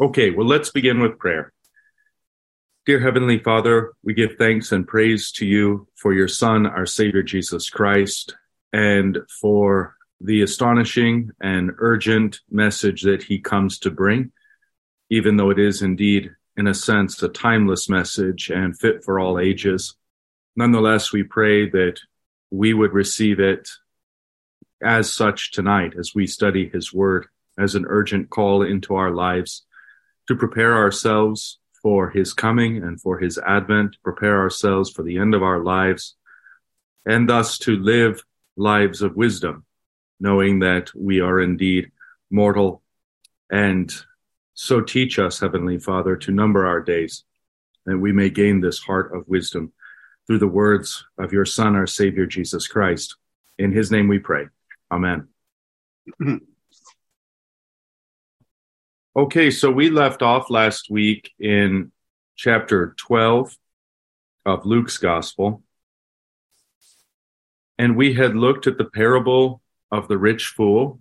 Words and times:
Okay, 0.00 0.30
well, 0.30 0.46
let's 0.46 0.70
begin 0.70 1.00
with 1.00 1.18
prayer. 1.18 1.52
Dear 2.86 2.98
Heavenly 2.98 3.38
Father, 3.38 3.92
we 4.02 4.14
give 4.14 4.36
thanks 4.38 4.72
and 4.72 4.88
praise 4.88 5.30
to 5.32 5.44
you 5.44 5.86
for 5.96 6.14
your 6.14 6.28
Son, 6.28 6.66
our 6.66 6.86
Savior 6.86 7.22
Jesus 7.22 7.68
Christ, 7.68 8.34
and 8.72 9.18
for 9.40 9.94
the 10.18 10.40
astonishing 10.40 11.30
and 11.42 11.72
urgent 11.76 12.40
message 12.50 13.02
that 13.02 13.22
he 13.22 13.38
comes 13.38 13.78
to 13.80 13.90
bring, 13.90 14.32
even 15.10 15.36
though 15.36 15.50
it 15.50 15.58
is 15.58 15.82
indeed, 15.82 16.30
in 16.56 16.68
a 16.68 16.74
sense, 16.74 17.22
a 17.22 17.28
timeless 17.28 17.90
message 17.90 18.48
and 18.48 18.78
fit 18.78 19.04
for 19.04 19.20
all 19.20 19.38
ages. 19.38 19.94
Nonetheless, 20.56 21.12
we 21.12 21.22
pray 21.22 21.68
that 21.68 22.00
we 22.50 22.72
would 22.72 22.94
receive 22.94 23.40
it 23.40 23.68
as 24.82 25.12
such 25.12 25.52
tonight 25.52 25.92
as 25.98 26.14
we 26.14 26.26
study 26.26 26.70
his 26.70 26.94
word 26.94 27.26
as 27.58 27.74
an 27.74 27.84
urgent 27.86 28.30
call 28.30 28.62
into 28.62 28.94
our 28.94 29.10
lives 29.10 29.66
to 30.28 30.36
prepare 30.36 30.74
ourselves 30.74 31.58
for 31.82 32.10
his 32.10 32.32
coming 32.32 32.82
and 32.82 33.00
for 33.00 33.18
his 33.18 33.38
advent, 33.38 33.96
prepare 34.04 34.38
ourselves 34.38 34.90
for 34.90 35.02
the 35.02 35.18
end 35.18 35.34
of 35.34 35.42
our 35.42 35.62
lives, 35.62 36.14
and 37.04 37.28
thus 37.28 37.58
to 37.58 37.76
live 37.76 38.22
lives 38.56 39.02
of 39.02 39.16
wisdom, 39.16 39.64
knowing 40.20 40.60
that 40.60 40.90
we 40.94 41.20
are 41.20 41.40
indeed 41.40 41.90
mortal. 42.30 42.82
And 43.50 43.92
so 44.54 44.80
teach 44.80 45.18
us, 45.18 45.40
Heavenly 45.40 45.78
Father, 45.78 46.16
to 46.16 46.30
number 46.30 46.66
our 46.66 46.80
days, 46.80 47.24
that 47.86 47.98
we 47.98 48.12
may 48.12 48.30
gain 48.30 48.60
this 48.60 48.78
heart 48.78 49.14
of 49.14 49.26
wisdom 49.26 49.72
through 50.26 50.38
the 50.38 50.46
words 50.46 51.04
of 51.18 51.32
your 51.32 51.44
Son, 51.44 51.74
our 51.74 51.86
Savior, 51.86 52.26
Jesus 52.26 52.68
Christ. 52.68 53.16
In 53.58 53.72
his 53.72 53.90
name 53.90 54.06
we 54.06 54.20
pray. 54.20 54.46
Amen. 54.90 55.28
Okay, 59.14 59.50
so 59.50 59.70
we 59.70 59.90
left 59.90 60.22
off 60.22 60.48
last 60.48 60.88
week 60.88 61.32
in 61.38 61.92
chapter 62.34 62.94
12 62.96 63.54
of 64.46 64.64
Luke's 64.64 64.96
Gospel, 64.96 65.62
and 67.76 67.94
we 67.94 68.14
had 68.14 68.34
looked 68.34 68.66
at 68.66 68.78
the 68.78 68.86
parable 68.86 69.60
of 69.90 70.08
the 70.08 70.16
rich 70.16 70.46
fool, 70.46 70.98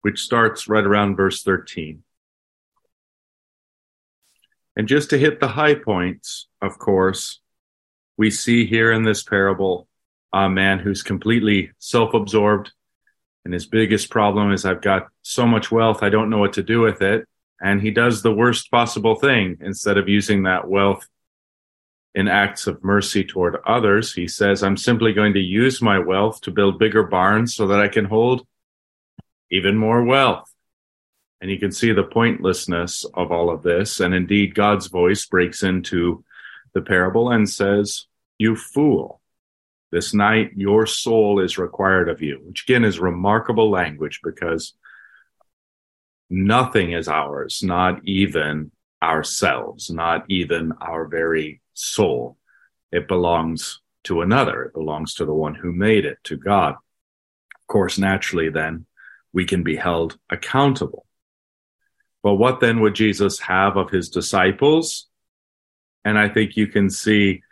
which 0.00 0.22
starts 0.22 0.66
right 0.66 0.84
around 0.84 1.14
verse 1.14 1.44
13. 1.44 2.02
And 4.74 4.88
just 4.88 5.10
to 5.10 5.18
hit 5.18 5.38
the 5.38 5.46
high 5.46 5.76
points, 5.76 6.48
of 6.60 6.80
course, 6.80 7.38
we 8.16 8.28
see 8.28 8.66
here 8.66 8.90
in 8.90 9.04
this 9.04 9.22
parable 9.22 9.86
a 10.32 10.48
man 10.48 10.80
who's 10.80 11.04
completely 11.04 11.70
self 11.78 12.12
absorbed 12.12 12.72
and 13.44 13.52
his 13.52 13.66
biggest 13.66 14.10
problem 14.10 14.52
is 14.52 14.64
I've 14.64 14.82
got 14.82 15.08
so 15.22 15.46
much 15.46 15.70
wealth, 15.70 16.02
I 16.02 16.10
don't 16.10 16.30
know 16.30 16.38
what 16.38 16.54
to 16.54 16.62
do 16.62 16.80
with 16.80 17.02
it. 17.02 17.26
And 17.60 17.80
he 17.80 17.90
does 17.90 18.22
the 18.22 18.34
worst 18.34 18.70
possible 18.70 19.14
thing. 19.14 19.58
Instead 19.60 19.96
of 19.96 20.08
using 20.08 20.42
that 20.42 20.68
wealth 20.68 21.06
in 22.14 22.28
acts 22.28 22.66
of 22.66 22.82
mercy 22.82 23.24
toward 23.24 23.56
others, 23.66 24.12
he 24.12 24.26
says, 24.26 24.62
I'm 24.62 24.76
simply 24.76 25.12
going 25.12 25.34
to 25.34 25.40
use 25.40 25.80
my 25.80 25.98
wealth 25.98 26.40
to 26.42 26.50
build 26.50 26.78
bigger 26.78 27.04
barns 27.04 27.54
so 27.54 27.68
that 27.68 27.80
I 27.80 27.88
can 27.88 28.04
hold 28.04 28.46
even 29.50 29.76
more 29.76 30.04
wealth. 30.04 30.52
And 31.40 31.50
you 31.50 31.58
can 31.58 31.72
see 31.72 31.92
the 31.92 32.04
pointlessness 32.04 33.04
of 33.14 33.32
all 33.32 33.50
of 33.50 33.62
this. 33.62 34.00
And 34.00 34.14
indeed, 34.14 34.54
God's 34.54 34.86
voice 34.86 35.26
breaks 35.26 35.62
into 35.62 36.24
the 36.74 36.82
parable 36.82 37.30
and 37.30 37.48
says, 37.48 38.06
You 38.38 38.56
fool. 38.56 39.21
This 39.92 40.14
night 40.14 40.52
your 40.56 40.86
soul 40.86 41.38
is 41.38 41.58
required 41.58 42.08
of 42.08 42.22
you, 42.22 42.40
which 42.42 42.64
again 42.64 42.82
is 42.82 42.98
remarkable 42.98 43.70
language 43.70 44.20
because 44.24 44.72
nothing 46.30 46.92
is 46.92 47.08
ours, 47.08 47.62
not 47.62 48.00
even 48.04 48.72
ourselves, 49.02 49.90
not 49.90 50.24
even 50.28 50.72
our 50.80 51.06
very 51.06 51.60
soul. 51.74 52.38
It 52.90 53.06
belongs 53.06 53.80
to 54.04 54.22
another. 54.22 54.64
It 54.64 54.72
belongs 54.72 55.14
to 55.14 55.26
the 55.26 55.34
one 55.34 55.54
who 55.54 55.72
made 55.72 56.06
it, 56.06 56.18
to 56.24 56.38
God. 56.38 56.70
Of 56.74 57.66
course, 57.68 57.98
naturally, 57.98 58.48
then 58.48 58.86
we 59.34 59.44
can 59.44 59.62
be 59.62 59.76
held 59.76 60.18
accountable. 60.30 61.06
But 62.22 62.34
what 62.34 62.60
then 62.60 62.80
would 62.80 62.94
Jesus 62.94 63.40
have 63.40 63.76
of 63.76 63.90
his 63.90 64.08
disciples? 64.08 65.06
And 66.02 66.18
I 66.18 66.30
think 66.30 66.56
you 66.56 66.66
can 66.66 66.88
see 66.88 67.42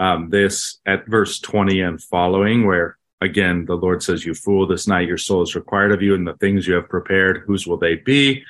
um, 0.00 0.30
this 0.30 0.80
at 0.86 1.06
verse 1.06 1.38
20 1.38 1.82
and 1.82 2.02
following, 2.02 2.66
where 2.66 2.96
again 3.20 3.66
the 3.66 3.76
Lord 3.76 4.02
says, 4.02 4.24
You 4.24 4.34
fool, 4.34 4.66
this 4.66 4.88
night 4.88 5.06
your 5.06 5.18
soul 5.18 5.42
is 5.42 5.54
required 5.54 5.92
of 5.92 6.02
you, 6.02 6.14
and 6.14 6.26
the 6.26 6.34
things 6.34 6.66
you 6.66 6.74
have 6.74 6.88
prepared, 6.88 7.44
whose 7.46 7.66
will 7.66 7.76
they 7.76 7.96
be? 7.96 8.42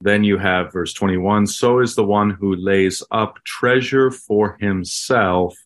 Then 0.00 0.22
you 0.22 0.36
have 0.36 0.72
verse 0.72 0.92
21 0.92 1.46
So 1.46 1.80
is 1.80 1.94
the 1.94 2.04
one 2.04 2.30
who 2.30 2.54
lays 2.54 3.02
up 3.10 3.42
treasure 3.44 4.10
for 4.10 4.58
himself 4.60 5.56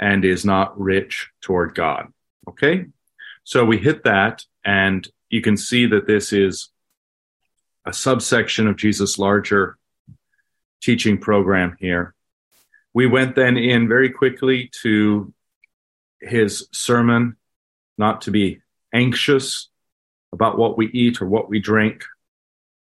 and 0.00 0.24
is 0.24 0.44
not 0.44 0.80
rich 0.80 1.30
toward 1.42 1.74
God. 1.74 2.12
Okay? 2.48 2.86
So 3.44 3.64
we 3.64 3.76
hit 3.76 4.04
that, 4.04 4.44
and 4.64 5.06
you 5.28 5.42
can 5.42 5.56
see 5.58 5.86
that 5.86 6.06
this 6.06 6.32
is 6.32 6.70
a 7.84 7.92
subsection 7.92 8.66
of 8.66 8.76
Jesus' 8.76 9.18
larger 9.18 9.76
teaching 10.80 11.18
program 11.18 11.76
here. 11.78 12.14
We 12.94 13.06
went 13.06 13.34
then 13.34 13.56
in 13.56 13.88
very 13.88 14.10
quickly 14.10 14.70
to 14.82 15.32
his 16.20 16.68
sermon, 16.72 17.36
not 17.98 18.22
to 18.22 18.30
be 18.30 18.60
anxious 18.92 19.68
about 20.32 20.58
what 20.58 20.76
we 20.76 20.86
eat 20.88 21.20
or 21.20 21.26
what 21.26 21.48
we 21.48 21.58
drink 21.58 22.04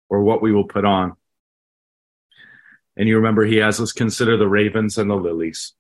or 0.09 0.23
what 0.23 0.43
we 0.43 0.53
will 0.53 0.65
put 0.65 0.85
on. 0.85 1.15
And 2.97 3.09
you 3.09 3.17
remember 3.17 3.45
he 3.45 3.57
has 3.57 3.81
us 3.81 3.93
consider 3.93 4.37
the 4.37 4.49
ravens 4.49 4.99
and 4.99 5.11
the 5.11 5.15
lilies, 5.15 5.73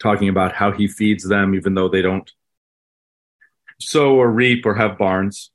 talking 0.00 0.28
about 0.28 0.52
how 0.52 0.72
he 0.72 0.88
feeds 0.88 1.28
them 1.28 1.54
even 1.54 1.74
though 1.74 1.88
they 1.88 2.02
don't 2.02 2.30
sow 3.80 4.14
or 4.14 4.30
reap 4.30 4.66
or 4.66 4.74
have 4.74 4.98
barns, 4.98 5.50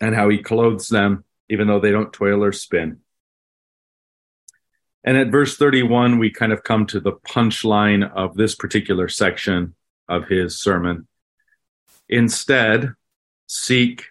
and 0.00 0.14
how 0.14 0.28
he 0.28 0.38
clothes 0.38 0.88
them 0.88 1.24
even 1.48 1.66
though 1.66 1.80
they 1.80 1.90
don't 1.90 2.12
toil 2.12 2.42
or 2.42 2.52
spin. 2.52 3.00
And 5.04 5.18
at 5.18 5.28
verse 5.28 5.56
31, 5.56 6.18
we 6.18 6.30
kind 6.30 6.52
of 6.52 6.62
come 6.62 6.86
to 6.86 7.00
the 7.00 7.12
punchline 7.12 8.10
of 8.12 8.36
this 8.36 8.54
particular 8.54 9.08
section 9.08 9.74
of 10.08 10.28
his 10.28 10.58
sermon. 10.58 11.06
Instead, 12.08 12.94
seek 13.46 14.06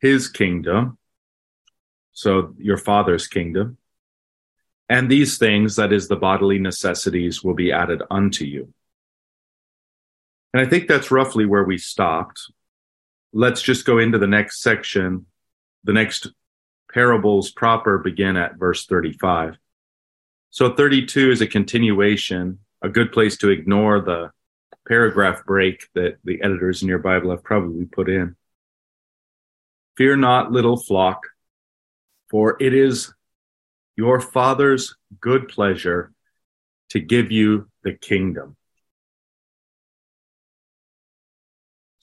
his 0.00 0.28
kingdom, 0.28 0.98
so 2.12 2.54
your 2.58 2.76
father's 2.76 3.26
kingdom, 3.26 3.78
and 4.88 5.10
these 5.10 5.38
things, 5.38 5.76
that 5.76 5.92
is, 5.92 6.08
the 6.08 6.16
bodily 6.16 6.58
necessities, 6.58 7.44
will 7.44 7.54
be 7.54 7.72
added 7.72 8.02
unto 8.10 8.44
you. 8.44 8.72
And 10.54 10.66
I 10.66 10.68
think 10.68 10.88
that's 10.88 11.10
roughly 11.10 11.44
where 11.44 11.64
we 11.64 11.76
stopped. 11.76 12.50
Let's 13.32 13.60
just 13.60 13.84
go 13.84 13.98
into 13.98 14.18
the 14.18 14.26
next 14.26 14.62
section. 14.62 15.26
The 15.84 15.92
next 15.92 16.28
parables 16.92 17.50
proper 17.50 17.98
begin 17.98 18.36
at 18.36 18.56
verse 18.56 18.86
35. 18.86 19.58
So 20.50 20.74
32 20.74 21.30
is 21.30 21.40
a 21.40 21.46
continuation, 21.46 22.58
a 22.82 22.88
good 22.88 23.12
place 23.12 23.36
to 23.38 23.50
ignore 23.50 24.00
the 24.00 24.30
paragraph 24.86 25.44
break 25.44 25.88
that 25.94 26.18
the 26.24 26.40
editors 26.42 26.82
in 26.82 26.88
your 26.88 26.98
Bible 26.98 27.30
have 27.30 27.44
probably 27.44 27.84
put 27.84 28.08
in. 28.08 28.34
Fear 29.96 30.16
not, 30.16 30.52
little 30.52 30.78
flock, 30.78 31.26
for 32.30 32.56
it 32.60 32.72
is 32.72 33.12
your 33.96 34.20
Father's 34.20 34.96
good 35.20 35.48
pleasure 35.48 36.12
to 36.90 37.00
give 37.00 37.30
you 37.30 37.68
the 37.82 37.92
kingdom. 37.92 38.56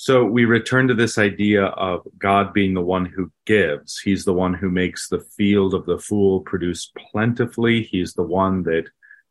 So 0.06 0.24
we 0.24 0.46
return 0.46 0.88
to 0.90 0.94
this 0.94 1.18
idea 1.18 1.64
of 1.66 2.06
God 2.20 2.54
being 2.54 2.76
the 2.76 2.82
one 2.82 3.08
who 3.08 3.32
gives. 3.48 3.98
He's 3.98 4.24
the 4.24 4.34
one 4.34 4.54
who 4.54 4.70
makes 4.70 5.10
the 5.10 5.22
field 5.36 5.74
of 5.74 5.88
the 5.88 5.98
fool 5.98 6.42
produce 6.42 6.92
plentifully. 7.12 7.82
He's 7.82 8.14
the 8.14 8.22
one 8.22 8.62
that 8.66 8.84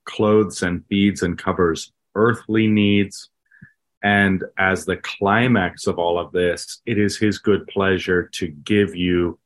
clothes 0.05 0.65
and 0.65 0.85
feeds 0.89 1.23
and 1.23 1.39
covers 1.39 1.93
earthly 2.17 2.67
needs. 2.67 3.29
And 4.03 4.43
as 4.59 4.85
the 4.85 4.97
climax 4.97 5.87
of 5.87 6.01
all 6.01 6.19
of 6.19 6.33
this, 6.33 6.81
it 6.85 6.99
is 6.99 7.17
his 7.17 7.39
good 7.39 7.69
pleasure 7.69 8.29
to 8.33 8.49
give 8.49 8.97
you 8.97 9.39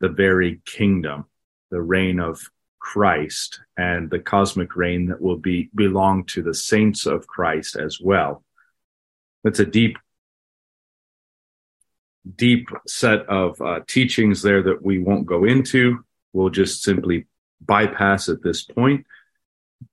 the 0.00 0.08
very 0.08 0.60
kingdom, 0.66 1.26
the 1.70 1.82
reign 1.82 2.18
of 2.18 2.50
Christ 2.80 3.60
and 3.76 4.10
the 4.10 4.18
cosmic 4.18 4.74
reign 4.74 5.06
that 5.06 5.20
will 5.20 5.38
be 5.38 5.70
belong 5.72 6.24
to 6.24 6.42
the 6.42 6.52
saints 6.52 7.06
of 7.06 7.28
Christ 7.28 7.76
as 7.76 8.00
well. 8.00 8.42
That's 9.44 9.60
a 9.60 9.66
deep 9.66 9.98
deep 12.36 12.68
set 12.86 13.20
of 13.26 13.60
uh, 13.60 13.80
teachings 13.86 14.42
there 14.42 14.62
that 14.62 14.82
we 14.82 14.98
won't 14.98 15.26
go 15.26 15.44
into. 15.44 16.04
We'll 16.32 16.50
just 16.50 16.82
simply 16.82 17.26
bypass 17.60 18.28
at 18.28 18.42
this 18.42 18.62
point. 18.62 19.06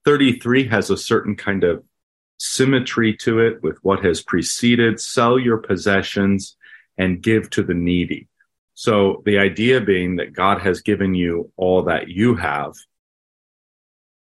33 0.04 0.68
has 0.68 0.90
a 0.90 0.96
certain 0.96 1.36
kind 1.36 1.64
of 1.64 1.84
symmetry 2.38 3.16
to 3.16 3.40
it 3.40 3.62
with 3.62 3.78
what 3.82 4.04
has 4.04 4.22
preceded. 4.22 5.00
Sell 5.00 5.38
your 5.38 5.58
possessions 5.58 6.56
and 6.98 7.22
give 7.22 7.50
to 7.50 7.62
the 7.62 7.74
needy. 7.74 8.28
So 8.74 9.22
the 9.24 9.38
idea 9.38 9.80
being 9.80 10.16
that 10.16 10.32
God 10.32 10.60
has 10.62 10.80
given 10.80 11.14
you 11.14 11.52
all 11.56 11.84
that 11.84 12.08
you 12.08 12.34
have. 12.36 12.74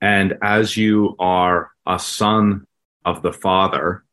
And 0.01 0.37
as 0.41 0.75
you 0.75 1.15
are 1.19 1.71
a 1.85 1.99
son 1.99 2.65
of 3.05 3.21
the 3.21 3.33
Father, 3.33 4.03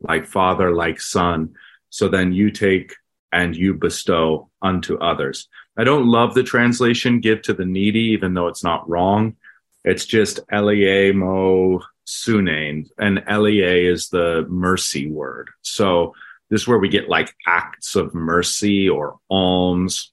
like 0.00 0.26
Father, 0.26 0.74
like 0.74 1.00
Son, 1.00 1.54
so 1.90 2.08
then 2.08 2.32
you 2.32 2.50
take 2.50 2.94
and 3.32 3.56
you 3.56 3.74
bestow 3.74 4.50
unto 4.62 4.98
others. 4.98 5.48
I 5.76 5.84
don't 5.84 6.06
love 6.06 6.34
the 6.34 6.42
translation 6.42 7.20
give 7.20 7.42
to 7.42 7.54
the 7.54 7.66
needy, 7.66 8.12
even 8.12 8.34
though 8.34 8.48
it's 8.48 8.64
not 8.64 8.88
wrong. 8.88 9.36
It's 9.84 10.06
just 10.06 10.40
Eliemo 10.48 11.82
Sunain, 12.06 12.88
and 12.98 13.22
Elie 13.26 13.60
is 13.60 14.08
the 14.08 14.46
mercy 14.48 15.10
word. 15.10 15.50
So 15.62 16.14
this 16.50 16.62
is 16.62 16.68
where 16.68 16.78
we 16.78 16.88
get 16.88 17.08
like 17.08 17.34
acts 17.46 17.94
of 17.94 18.14
mercy 18.14 18.88
or 18.88 19.18
alms, 19.30 20.12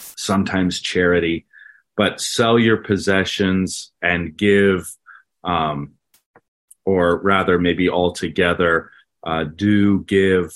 sometimes 0.00 0.80
charity, 0.80 1.46
but 1.96 2.20
sell 2.20 2.58
your 2.58 2.78
possessions 2.78 3.92
and 4.02 4.36
give, 4.36 4.92
um, 5.44 5.92
or 6.84 7.18
rather, 7.18 7.58
maybe 7.58 7.88
altogether, 7.88 8.90
uh, 9.24 9.44
do 9.44 10.02
give 10.04 10.52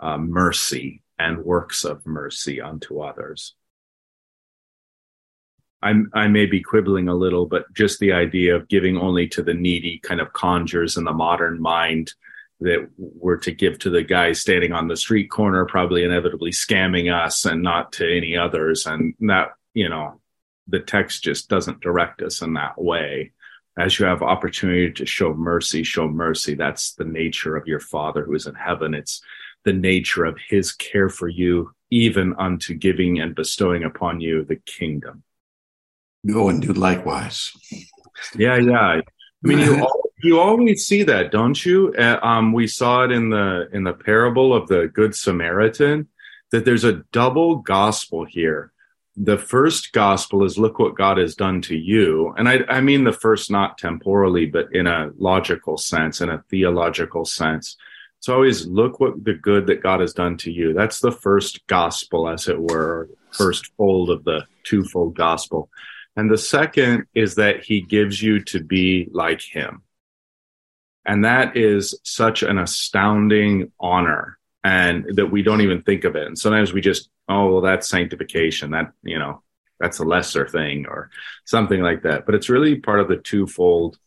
uh, 0.00 0.18
mercy 0.18 1.03
and 1.18 1.44
works 1.44 1.84
of 1.84 2.04
mercy 2.06 2.60
unto 2.60 3.00
others. 3.00 3.54
I'm, 5.82 6.10
I 6.14 6.28
may 6.28 6.46
be 6.46 6.62
quibbling 6.62 7.08
a 7.08 7.14
little, 7.14 7.46
but 7.46 7.72
just 7.74 7.98
the 7.98 8.12
idea 8.12 8.56
of 8.56 8.68
giving 8.68 8.96
only 8.96 9.28
to 9.28 9.42
the 9.42 9.52
needy 9.52 10.00
kind 10.02 10.20
of 10.20 10.32
conjures 10.32 10.96
in 10.96 11.04
the 11.04 11.12
modern 11.12 11.60
mind 11.60 12.12
that 12.60 12.88
we're 12.96 13.36
to 13.36 13.52
give 13.52 13.78
to 13.80 13.90
the 13.90 14.02
guy 14.02 14.32
standing 14.32 14.72
on 14.72 14.88
the 14.88 14.96
street 14.96 15.30
corner, 15.30 15.66
probably 15.66 16.02
inevitably 16.02 16.52
scamming 16.52 17.12
us 17.12 17.44
and 17.44 17.62
not 17.62 17.92
to 17.92 18.16
any 18.16 18.36
others. 18.36 18.86
And 18.86 19.14
that, 19.20 19.50
you 19.74 19.88
know, 19.88 20.20
the 20.66 20.80
text 20.80 21.22
just 21.22 21.50
doesn't 21.50 21.80
direct 21.80 22.22
us 22.22 22.40
in 22.40 22.54
that 22.54 22.80
way. 22.80 23.32
As 23.76 23.98
you 23.98 24.06
have 24.06 24.22
opportunity 24.22 24.90
to 24.92 25.04
show 25.04 25.34
mercy, 25.34 25.82
show 25.82 26.08
mercy. 26.08 26.54
That's 26.54 26.94
the 26.94 27.04
nature 27.04 27.56
of 27.56 27.66
your 27.66 27.80
Father 27.80 28.24
who 28.24 28.34
is 28.34 28.46
in 28.46 28.54
heaven. 28.54 28.94
It's 28.94 29.20
the 29.64 29.72
nature 29.72 30.24
of 30.24 30.38
his 30.48 30.72
care 30.72 31.08
for 31.08 31.28
you, 31.28 31.72
even 31.90 32.34
unto 32.38 32.74
giving 32.74 33.20
and 33.20 33.34
bestowing 33.34 33.84
upon 33.84 34.20
you 34.20 34.44
the 34.44 34.56
kingdom. 34.56 35.22
Go 36.26 36.48
and 36.48 36.62
do 36.62 36.72
likewise. 36.72 37.52
Yeah, 38.36 38.56
yeah. 38.56 38.80
I 38.80 39.02
mean, 39.42 39.58
you 39.58 39.86
you 40.22 40.40
always 40.40 40.86
see 40.86 41.02
that, 41.02 41.30
don't 41.30 41.64
you? 41.64 41.92
Uh, 41.98 42.18
um, 42.22 42.52
we 42.52 42.66
saw 42.66 43.04
it 43.04 43.12
in 43.12 43.30
the 43.30 43.68
in 43.72 43.84
the 43.84 43.92
parable 43.92 44.54
of 44.54 44.68
the 44.68 44.88
Good 44.88 45.14
Samaritan 45.14 46.08
that 46.50 46.64
there's 46.64 46.84
a 46.84 47.04
double 47.12 47.56
gospel 47.56 48.24
here. 48.24 48.72
The 49.16 49.38
first 49.38 49.92
gospel 49.92 50.44
is 50.44 50.58
look 50.58 50.78
what 50.78 50.96
God 50.96 51.18
has 51.18 51.34
done 51.34 51.60
to 51.62 51.76
you, 51.76 52.34
and 52.36 52.48
I, 52.48 52.60
I 52.68 52.80
mean 52.80 53.04
the 53.04 53.12
first 53.12 53.50
not 53.50 53.78
temporally, 53.78 54.46
but 54.46 54.74
in 54.74 54.86
a 54.86 55.10
logical 55.18 55.76
sense, 55.76 56.20
in 56.20 56.30
a 56.30 56.42
theological 56.50 57.24
sense. 57.24 57.76
It's 58.24 58.30
always 58.30 58.66
look 58.66 59.00
what 59.00 59.22
the 59.22 59.34
good 59.34 59.66
that 59.66 59.82
God 59.82 60.00
has 60.00 60.14
done 60.14 60.38
to 60.38 60.50
you. 60.50 60.72
That's 60.72 61.00
the 61.00 61.12
first 61.12 61.66
gospel, 61.66 62.26
as 62.26 62.48
it 62.48 62.58
were, 62.58 63.10
first 63.32 63.70
fold 63.76 64.08
of 64.08 64.24
the 64.24 64.46
twofold 64.62 65.14
gospel. 65.14 65.68
And 66.16 66.30
the 66.30 66.38
second 66.38 67.04
is 67.14 67.34
that 67.34 67.64
he 67.64 67.82
gives 67.82 68.22
you 68.22 68.42
to 68.44 68.64
be 68.64 69.10
like 69.12 69.42
him. 69.42 69.82
And 71.04 71.26
that 71.26 71.58
is 71.58 72.00
such 72.02 72.42
an 72.42 72.56
astounding 72.56 73.72
honor 73.78 74.38
and 74.64 75.04
that 75.16 75.30
we 75.30 75.42
don't 75.42 75.60
even 75.60 75.82
think 75.82 76.04
of 76.04 76.16
it. 76.16 76.26
And 76.26 76.38
sometimes 76.38 76.72
we 76.72 76.80
just, 76.80 77.10
oh, 77.28 77.52
well, 77.52 77.60
that's 77.60 77.90
sanctification. 77.90 78.70
That, 78.70 78.92
you 79.02 79.18
know, 79.18 79.42
that's 79.78 79.98
a 79.98 80.04
lesser 80.04 80.48
thing 80.48 80.86
or 80.86 81.10
something 81.44 81.82
like 81.82 82.04
that. 82.04 82.24
But 82.24 82.36
it's 82.36 82.48
really 82.48 82.76
part 82.76 83.00
of 83.00 83.08
the 83.08 83.18
twofold 83.18 83.98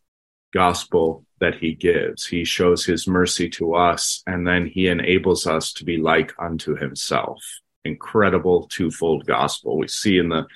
gospel 0.52 1.24
that 1.40 1.56
he 1.56 1.74
gives. 1.74 2.26
He 2.26 2.44
shows 2.44 2.86
his 2.86 3.08
mercy 3.08 3.50
to 3.52 3.76
us 3.76 4.24
and 4.26 4.48
then 4.48 4.66
he 4.66 4.88
enables 4.88 5.46
us 5.46 5.74
to 5.74 5.86
be 5.86 5.98
like 5.98 6.34
unto 6.40 6.76
himself. 6.76 7.44
Incredible 7.86 8.68
twofold 8.68 9.26
gospel. 9.26 9.78
We 9.78 9.88
see 9.88 10.18
in 10.18 10.30
the 10.30 10.48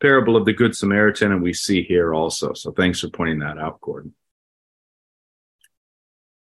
parable 0.00 0.36
of 0.36 0.44
the 0.44 0.52
Good 0.52 0.76
Samaritan, 0.76 1.32
and 1.32 1.42
we 1.42 1.52
see 1.52 1.82
here 1.82 2.14
also. 2.14 2.52
So 2.54 2.72
thanks 2.72 3.00
for 3.00 3.08
pointing 3.08 3.40
that 3.40 3.58
out, 3.58 3.80
Gordon. 3.80 4.14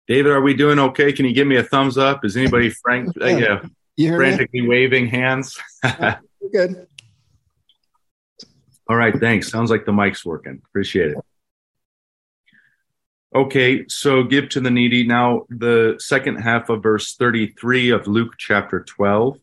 David, 0.09 0.33
are 0.33 0.41
we 0.41 0.55
doing 0.55 0.79
okay? 0.79 1.13
Can 1.13 1.27
you 1.27 1.33
give 1.33 1.47
me 1.47 1.57
a 1.57 1.63
thumbs 1.63 1.97
up? 1.97 2.25
Is 2.25 2.37
anybody 2.37 2.71
frank, 2.71 3.11
yeah, 3.21 3.61
uh, 3.63 4.17
frantically 4.17 4.63
me? 4.63 4.69
waving 4.69 5.09
hands? 5.09 5.59
good. 6.53 6.87
All 8.89 8.97
right, 8.97 9.19
thanks. 9.19 9.49
Sounds 9.49 9.71
like 9.71 9.87
the 9.87 9.93
mic's 9.93 10.25
working. 10.25 10.61
Appreciate 10.67 11.13
it. 11.13 11.19
Okay, 13.35 13.87
so 13.89 14.23
give 14.25 14.51
to 14.51 14.61
the 14.61 14.71
needy. 14.71 15.07
Now, 15.07 15.47
the 15.49 15.97
second 15.99 16.37
half 16.37 16.69
of 16.69 16.83
verse 16.83 17.15
33 17.15 17.89
of 17.89 18.07
Luke 18.07 18.35
chapter 18.37 18.81
12 18.81 19.39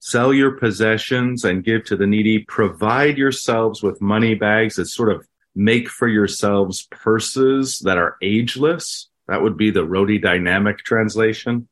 sell 0.00 0.32
your 0.32 0.52
possessions 0.52 1.44
and 1.44 1.62
give 1.62 1.84
to 1.84 1.96
the 1.96 2.06
needy, 2.06 2.40
provide 2.40 3.16
yourselves 3.16 3.82
with 3.82 4.00
money 4.00 4.34
bags 4.34 4.76
that 4.76 4.86
sort 4.86 5.12
of 5.12 5.26
make 5.54 5.88
for 5.88 6.08
yourselves 6.08 6.88
purses 6.90 7.78
that 7.80 7.98
are 7.98 8.16
ageless. 8.22 9.08
That 9.28 9.42
would 9.42 9.56
be 9.56 9.70
the 9.70 9.86
Rhodey 9.86 10.20
Dynamic 10.20 10.78
translation. 10.78 11.68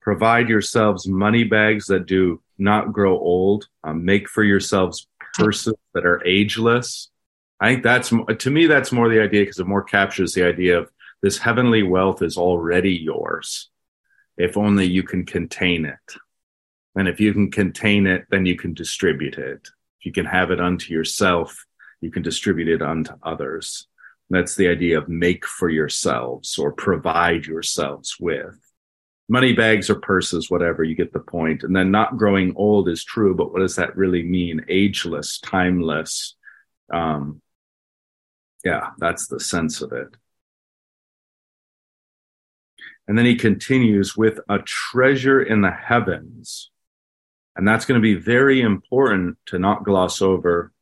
Provide 0.00 0.48
yourselves 0.48 1.08
money 1.08 1.44
bags 1.44 1.86
that 1.86 2.06
do 2.06 2.40
not 2.56 2.92
grow 2.92 3.18
old. 3.18 3.66
Um, 3.82 4.04
make 4.04 4.28
for 4.28 4.44
yourselves 4.44 5.06
purses 5.38 5.74
that 5.94 6.06
are 6.06 6.24
ageless. 6.26 7.10
I 7.60 7.72
think 7.72 7.82
that's 7.82 8.12
to 8.38 8.50
me 8.50 8.66
that's 8.66 8.92
more 8.92 9.08
the 9.08 9.20
idea 9.20 9.42
because 9.42 9.58
it 9.58 9.66
more 9.66 9.82
captures 9.82 10.32
the 10.32 10.44
idea 10.44 10.78
of 10.78 10.90
this 11.22 11.38
heavenly 11.38 11.82
wealth 11.82 12.22
is 12.22 12.36
already 12.36 12.92
yours 12.92 13.70
if 14.38 14.56
only 14.56 14.86
you 14.86 15.02
can 15.02 15.26
contain 15.26 15.84
it. 15.84 16.14
And 16.94 17.08
if 17.08 17.20
you 17.20 17.32
can 17.32 17.50
contain 17.50 18.06
it, 18.06 18.26
then 18.30 18.46
you 18.46 18.56
can 18.56 18.72
distribute 18.72 19.36
it. 19.36 19.68
If 20.00 20.06
you 20.06 20.12
can 20.12 20.26
have 20.26 20.50
it 20.50 20.60
unto 20.60 20.94
yourself, 20.94 21.66
you 22.00 22.10
can 22.10 22.22
distribute 22.22 22.68
it 22.68 22.80
unto 22.80 23.12
others. 23.22 23.88
That's 24.30 24.54
the 24.54 24.68
idea 24.68 24.98
of 24.98 25.08
make 25.08 25.44
for 25.44 25.68
yourselves 25.68 26.56
or 26.56 26.72
provide 26.72 27.46
yourselves 27.46 28.16
with. 28.20 28.56
Money 29.28 29.52
bags 29.52 29.90
or 29.90 29.96
purses, 29.96 30.50
whatever, 30.50 30.82
you 30.82 30.94
get 30.94 31.12
the 31.12 31.20
point. 31.20 31.62
And 31.62 31.76
then 31.76 31.90
not 31.90 32.16
growing 32.16 32.54
old 32.56 32.88
is 32.88 33.04
true, 33.04 33.34
but 33.34 33.52
what 33.52 33.60
does 33.60 33.76
that 33.76 33.96
really 33.96 34.22
mean? 34.22 34.64
Ageless, 34.68 35.38
timeless. 35.38 36.34
Um, 36.92 37.42
yeah, 38.64 38.90
that's 38.98 39.26
the 39.26 39.38
sense 39.38 39.82
of 39.82 39.92
it. 39.92 40.08
And 43.06 43.16
then 43.16 43.24
he 43.24 43.36
continues 43.36 44.16
with 44.16 44.40
a 44.48 44.58
treasure 44.58 45.42
in 45.42 45.62
the 45.62 45.70
heavens. 45.70 46.70
And 47.56 47.66
that's 47.66 47.86
going 47.86 48.00
to 48.00 48.02
be 48.02 48.14
very 48.14 48.60
important 48.60 49.38
to 49.46 49.58
not 49.58 49.84
gloss 49.84 50.22
over 50.22 50.72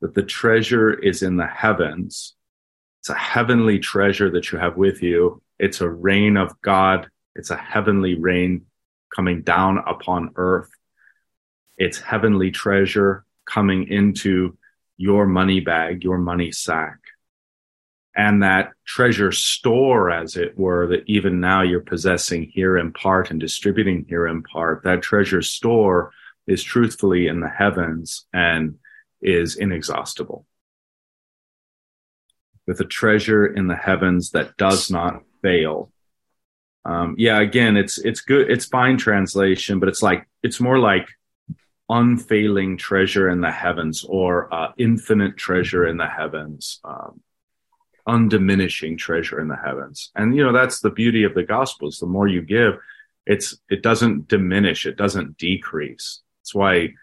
that 0.00 0.14
the 0.14 0.22
treasure 0.22 0.92
is 0.92 1.22
in 1.22 1.36
the 1.36 1.46
heavens. 1.46 2.34
It's 3.00 3.08
a 3.08 3.14
heavenly 3.14 3.78
treasure 3.78 4.30
that 4.30 4.50
you 4.50 4.58
have 4.58 4.76
with 4.76 5.02
you. 5.02 5.40
It's 5.58 5.80
a 5.80 5.88
rain 5.88 6.36
of 6.36 6.60
God. 6.60 7.08
It's 7.36 7.50
a 7.50 7.56
heavenly 7.56 8.14
rain 8.14 8.66
coming 9.14 9.42
down 9.42 9.78
upon 9.78 10.32
earth. 10.36 10.70
It's 11.78 12.00
heavenly 12.00 12.50
treasure 12.50 13.24
coming 13.44 13.88
into 13.88 14.56
your 14.96 15.26
money 15.26 15.60
bag, 15.60 16.02
your 16.02 16.18
money 16.18 16.50
sack 16.52 16.98
and 18.16 18.42
that 18.42 18.72
treasure 18.86 19.30
store, 19.30 20.10
as 20.10 20.36
it 20.36 20.58
were, 20.58 20.86
that 20.86 21.04
even 21.06 21.38
now 21.38 21.60
you're 21.60 21.80
possessing 21.80 22.50
here 22.50 22.78
in 22.78 22.90
part 22.92 23.30
and 23.30 23.38
distributing 23.38 24.06
here 24.08 24.26
in 24.26 24.42
part, 24.42 24.84
that 24.84 25.02
treasure 25.02 25.42
store 25.42 26.12
is 26.46 26.62
truthfully 26.62 27.26
in 27.26 27.40
the 27.40 27.48
heavens 27.48 28.24
and 28.32 28.76
is 29.20 29.56
inexhaustible. 29.56 30.46
With 32.66 32.80
a 32.80 32.84
treasure 32.84 33.46
in 33.46 33.66
the 33.66 33.76
heavens 33.76 34.30
that 34.30 34.56
does 34.56 34.90
not 34.90 35.22
fail. 35.42 35.92
Um, 36.86 37.16
yeah, 37.18 37.40
again, 37.40 37.76
it's 37.76 37.98
it's 37.98 38.20
good. 38.20 38.50
It's 38.50 38.66
fine 38.66 38.96
translation, 38.96 39.80
but 39.80 39.88
it's 39.88 40.02
like 40.02 40.28
it's 40.42 40.60
more 40.60 40.78
like 40.78 41.08
unfailing 41.88 42.76
treasure 42.76 43.28
in 43.28 43.40
the 43.40 43.50
heavens 43.50 44.04
or 44.08 44.52
uh, 44.54 44.72
infinite 44.78 45.36
treasure 45.36 45.86
in 45.86 45.96
the 45.96 46.06
heavens. 46.06 46.80
Um, 46.84 47.20
undiminishing 48.08 48.96
treasure 48.96 49.40
in 49.40 49.48
the 49.48 49.56
heavens. 49.56 50.10
And 50.14 50.36
you 50.36 50.44
know 50.44 50.52
that's 50.52 50.80
the 50.80 50.90
beauty 50.90 51.24
of 51.24 51.34
the 51.34 51.42
gospels. 51.42 51.98
The 51.98 52.06
more 52.06 52.28
you 52.28 52.42
give, 52.42 52.78
it's 53.26 53.58
it 53.68 53.82
doesn't 53.82 54.28
diminish, 54.28 54.86
it 54.86 54.96
doesn't 54.96 55.38
decrease. 55.38 56.22
That's 56.40 56.54
why 56.54 56.94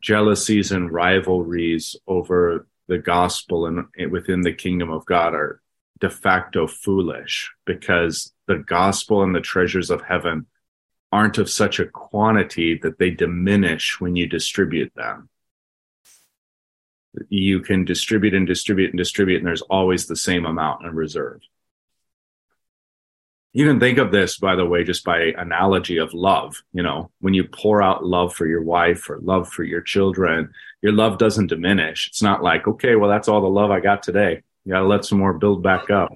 jealousies 0.00 0.72
and 0.72 0.90
rivalries 0.90 1.96
over 2.06 2.66
the 2.86 2.98
gospel 2.98 3.66
and 3.66 3.86
within 4.10 4.42
the 4.42 4.52
kingdom 4.52 4.90
of 4.90 5.04
God 5.04 5.34
are 5.34 5.60
de 6.00 6.10
facto 6.10 6.66
foolish 6.66 7.52
because 7.66 8.32
the 8.50 8.58
gospel 8.58 9.22
and 9.22 9.32
the 9.32 9.40
treasures 9.40 9.90
of 9.90 10.02
heaven 10.02 10.46
aren't 11.12 11.38
of 11.38 11.48
such 11.48 11.78
a 11.78 11.86
quantity 11.86 12.76
that 12.82 12.98
they 12.98 13.10
diminish 13.10 14.00
when 14.00 14.16
you 14.16 14.26
distribute 14.26 14.92
them. 14.96 15.28
You 17.28 17.60
can 17.60 17.84
distribute 17.84 18.34
and 18.34 18.48
distribute 18.48 18.90
and 18.90 18.98
distribute, 18.98 19.38
and 19.38 19.46
there's 19.46 19.62
always 19.62 20.06
the 20.06 20.16
same 20.16 20.46
amount 20.46 20.84
in 20.84 20.92
reserve. 20.96 21.40
You 23.52 23.68
can 23.68 23.78
think 23.78 23.98
of 23.98 24.10
this, 24.10 24.36
by 24.36 24.56
the 24.56 24.66
way, 24.66 24.82
just 24.82 25.04
by 25.04 25.32
analogy 25.38 25.98
of 25.98 26.12
love. 26.12 26.60
You 26.72 26.82
know, 26.82 27.12
when 27.20 27.34
you 27.34 27.44
pour 27.44 27.80
out 27.80 28.04
love 28.04 28.34
for 28.34 28.46
your 28.46 28.62
wife 28.62 29.08
or 29.08 29.20
love 29.20 29.48
for 29.48 29.62
your 29.62 29.80
children, 29.80 30.52
your 30.82 30.92
love 30.92 31.18
doesn't 31.18 31.48
diminish. 31.48 32.08
It's 32.08 32.22
not 32.22 32.42
like, 32.42 32.66
okay, 32.66 32.96
well, 32.96 33.10
that's 33.10 33.28
all 33.28 33.42
the 33.42 33.48
love 33.48 33.70
I 33.70 33.78
got 33.78 34.02
today. 34.02 34.42
You 34.64 34.72
got 34.72 34.80
to 34.80 34.88
let 34.88 35.04
some 35.04 35.18
more 35.18 35.34
build 35.34 35.62
back 35.62 35.88
up. 35.88 36.10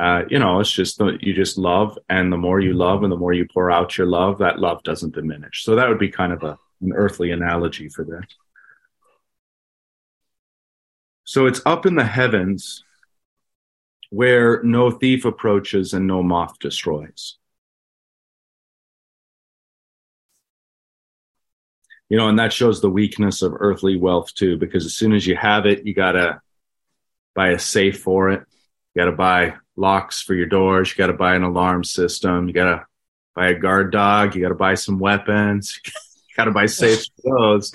Uh, 0.00 0.24
you 0.30 0.38
know, 0.38 0.60
it's 0.60 0.72
just 0.72 0.98
you 1.20 1.34
just 1.34 1.58
love, 1.58 1.98
and 2.08 2.32
the 2.32 2.36
more 2.38 2.58
you 2.58 2.72
love, 2.72 3.02
and 3.02 3.12
the 3.12 3.16
more 3.16 3.34
you 3.34 3.46
pour 3.52 3.70
out 3.70 3.98
your 3.98 4.06
love, 4.06 4.38
that 4.38 4.58
love 4.58 4.82
doesn't 4.82 5.14
diminish. 5.14 5.62
So 5.62 5.74
that 5.74 5.88
would 5.90 5.98
be 5.98 6.08
kind 6.08 6.32
of 6.32 6.42
a, 6.42 6.56
an 6.80 6.94
earthly 6.94 7.32
analogy 7.32 7.90
for 7.90 8.04
this. 8.04 8.24
So 11.24 11.44
it's 11.44 11.60
up 11.66 11.84
in 11.84 11.96
the 11.96 12.04
heavens 12.04 12.82
where 14.08 14.62
no 14.62 14.90
thief 14.90 15.26
approaches 15.26 15.92
and 15.92 16.06
no 16.06 16.22
moth 16.22 16.58
destroys. 16.58 17.36
You 22.08 22.16
know, 22.16 22.28
and 22.28 22.38
that 22.38 22.54
shows 22.54 22.80
the 22.80 22.90
weakness 22.90 23.42
of 23.42 23.52
earthly 23.54 23.98
wealth 23.98 24.34
too, 24.34 24.56
because 24.56 24.86
as 24.86 24.94
soon 24.94 25.12
as 25.12 25.26
you 25.26 25.36
have 25.36 25.66
it, 25.66 25.84
you 25.84 25.92
got 25.92 26.12
to 26.12 26.40
buy 27.34 27.50
a 27.50 27.58
safe 27.58 28.00
for 28.00 28.30
it. 28.30 28.40
You 28.94 29.02
got 29.02 29.10
to 29.10 29.16
buy 29.16 29.56
locks 29.76 30.20
for 30.20 30.34
your 30.34 30.46
doors. 30.46 30.90
You 30.90 30.96
got 30.96 31.08
to 31.08 31.12
buy 31.12 31.34
an 31.34 31.42
alarm 31.42 31.84
system. 31.84 32.48
You 32.48 32.54
got 32.54 32.70
to 32.70 32.86
buy 33.34 33.48
a 33.48 33.54
guard 33.54 33.92
dog. 33.92 34.34
You 34.34 34.42
got 34.42 34.48
to 34.48 34.54
buy 34.54 34.74
some 34.74 34.98
weapons. 34.98 35.80
you 35.86 36.34
got 36.36 36.44
to 36.44 36.50
buy 36.50 36.66
safes 36.66 37.10
for 37.22 37.38
those. 37.38 37.72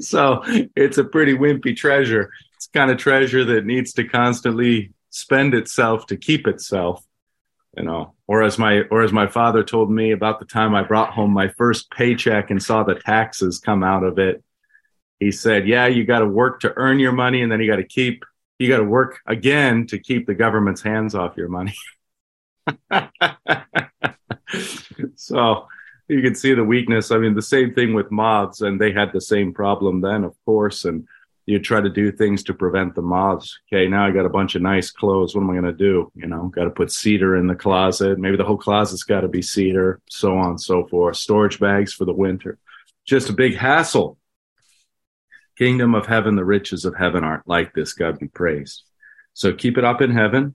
so 0.00 0.42
it's 0.74 0.96
a 0.96 1.04
pretty 1.04 1.34
wimpy 1.34 1.76
treasure 1.76 2.30
It's 2.56 2.68
kind 2.68 2.90
of 2.90 2.96
treasure 2.96 3.44
that 3.44 3.66
needs 3.66 3.92
to 3.94 4.04
constantly 4.04 4.94
spend 5.10 5.52
itself 5.52 6.06
to 6.06 6.16
keep 6.16 6.46
itself 6.46 7.04
you 7.76 7.84
know 7.84 8.14
or 8.26 8.42
as 8.42 8.58
my 8.58 8.80
or 8.90 9.02
as 9.02 9.12
my 9.12 9.26
father 9.26 9.62
told 9.62 9.90
me 9.90 10.12
about 10.12 10.38
the 10.38 10.46
time 10.46 10.74
i 10.74 10.82
brought 10.82 11.12
home 11.12 11.32
my 11.32 11.48
first 11.48 11.90
paycheck 11.90 12.50
and 12.50 12.62
saw 12.62 12.82
the 12.82 12.94
taxes 12.94 13.58
come 13.58 13.82
out 13.82 14.04
of 14.04 14.18
it 14.18 14.42
he 15.18 15.30
said 15.30 15.68
yeah 15.68 15.86
you 15.86 16.04
got 16.04 16.20
to 16.20 16.26
work 16.26 16.60
to 16.60 16.72
earn 16.76 16.98
your 16.98 17.12
money 17.12 17.42
and 17.42 17.52
then 17.52 17.60
you 17.60 17.70
got 17.70 17.76
to 17.76 17.84
keep 17.84 18.24
you 18.60 18.68
got 18.68 18.78
to 18.78 18.84
work 18.84 19.20
again 19.26 19.86
to 19.86 19.98
keep 19.98 20.26
the 20.26 20.34
government's 20.34 20.82
hands 20.82 21.14
off 21.14 21.36
your 21.36 21.48
money 21.48 21.74
so 25.16 25.66
you 26.08 26.22
can 26.22 26.34
see 26.34 26.54
the 26.54 26.62
weakness 26.62 27.10
i 27.10 27.18
mean 27.18 27.34
the 27.34 27.42
same 27.42 27.74
thing 27.74 27.94
with 27.94 28.10
moths 28.10 28.60
and 28.60 28.80
they 28.80 28.92
had 28.92 29.12
the 29.12 29.20
same 29.20 29.52
problem 29.52 30.00
then 30.00 30.24
of 30.24 30.36
course 30.44 30.84
and 30.84 31.06
you 31.50 31.58
try 31.58 31.80
to 31.80 31.90
do 31.90 32.12
things 32.12 32.44
to 32.44 32.54
prevent 32.54 32.94
the 32.94 33.02
moths. 33.02 33.58
Okay, 33.66 33.88
now 33.88 34.06
I 34.06 34.12
got 34.12 34.24
a 34.24 34.30
bunch 34.30 34.54
of 34.54 34.62
nice 34.62 34.92
clothes. 34.92 35.34
What 35.34 35.42
am 35.42 35.50
I 35.50 35.54
going 35.54 35.64
to 35.64 35.72
do? 35.72 36.10
You 36.14 36.28
know, 36.28 36.46
got 36.46 36.64
to 36.64 36.70
put 36.70 36.92
cedar 36.92 37.36
in 37.36 37.48
the 37.48 37.56
closet. 37.56 38.20
Maybe 38.20 38.36
the 38.36 38.44
whole 38.44 38.56
closet's 38.56 39.02
got 39.02 39.22
to 39.22 39.28
be 39.28 39.42
cedar, 39.42 40.00
so 40.08 40.38
on 40.38 40.50
and 40.50 40.60
so 40.60 40.86
forth. 40.86 41.16
Storage 41.16 41.58
bags 41.58 41.92
for 41.92 42.04
the 42.04 42.12
winter. 42.12 42.56
Just 43.04 43.30
a 43.30 43.32
big 43.32 43.56
hassle. 43.56 44.16
Kingdom 45.60 45.94
of 45.94 46.06
heaven, 46.06 46.36
the 46.36 46.44
riches 46.44 46.86
of 46.86 46.96
heaven 46.96 47.22
aren't 47.22 47.46
like 47.46 47.74
this. 47.74 47.92
God 47.92 48.18
be 48.18 48.28
praised. 48.28 48.82
So 49.34 49.52
keep 49.52 49.76
it 49.76 49.84
up 49.84 50.00
in 50.00 50.10
heaven. 50.10 50.54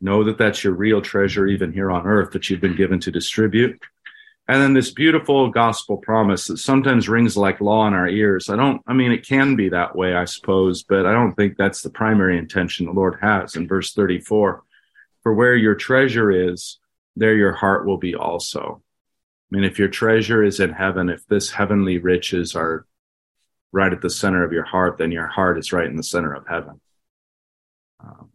Know 0.00 0.24
that 0.24 0.38
that's 0.38 0.64
your 0.64 0.72
real 0.72 1.02
treasure, 1.02 1.46
even 1.46 1.74
here 1.74 1.90
on 1.90 2.06
earth, 2.06 2.30
that 2.30 2.48
you've 2.48 2.62
been 2.62 2.74
given 2.74 3.00
to 3.00 3.10
distribute. 3.10 3.78
And 4.48 4.62
then 4.62 4.72
this 4.72 4.92
beautiful 4.92 5.50
gospel 5.50 5.98
promise 5.98 6.46
that 6.46 6.56
sometimes 6.56 7.06
rings 7.06 7.36
like 7.36 7.60
law 7.60 7.86
in 7.86 7.92
our 7.92 8.08
ears. 8.08 8.48
I 8.48 8.56
don't, 8.56 8.80
I 8.86 8.94
mean, 8.94 9.12
it 9.12 9.28
can 9.28 9.56
be 9.56 9.68
that 9.68 9.94
way, 9.94 10.14
I 10.14 10.24
suppose, 10.24 10.84
but 10.84 11.04
I 11.04 11.12
don't 11.12 11.34
think 11.34 11.58
that's 11.58 11.82
the 11.82 11.90
primary 11.90 12.38
intention 12.38 12.86
the 12.86 12.92
Lord 12.92 13.18
has 13.20 13.56
in 13.56 13.68
verse 13.68 13.92
34. 13.92 14.64
For 15.22 15.34
where 15.34 15.54
your 15.54 15.74
treasure 15.74 16.30
is, 16.30 16.78
there 17.14 17.36
your 17.36 17.52
heart 17.52 17.84
will 17.84 17.98
be 17.98 18.14
also. 18.14 18.82
I 19.52 19.56
mean, 19.56 19.64
if 19.64 19.78
your 19.78 19.88
treasure 19.88 20.42
is 20.42 20.60
in 20.60 20.72
heaven, 20.72 21.10
if 21.10 21.26
this 21.26 21.50
heavenly 21.50 21.98
riches 21.98 22.56
are 22.56 22.86
right 23.72 23.92
at 23.92 24.00
the 24.00 24.10
center 24.10 24.44
of 24.44 24.52
your 24.52 24.64
heart, 24.64 24.98
then 24.98 25.12
your 25.12 25.26
heart 25.26 25.58
is 25.58 25.72
right 25.72 25.86
in 25.86 25.96
the 25.96 26.02
center 26.02 26.32
of 26.32 26.46
heaven. 26.46 26.80
Um, 28.02 28.30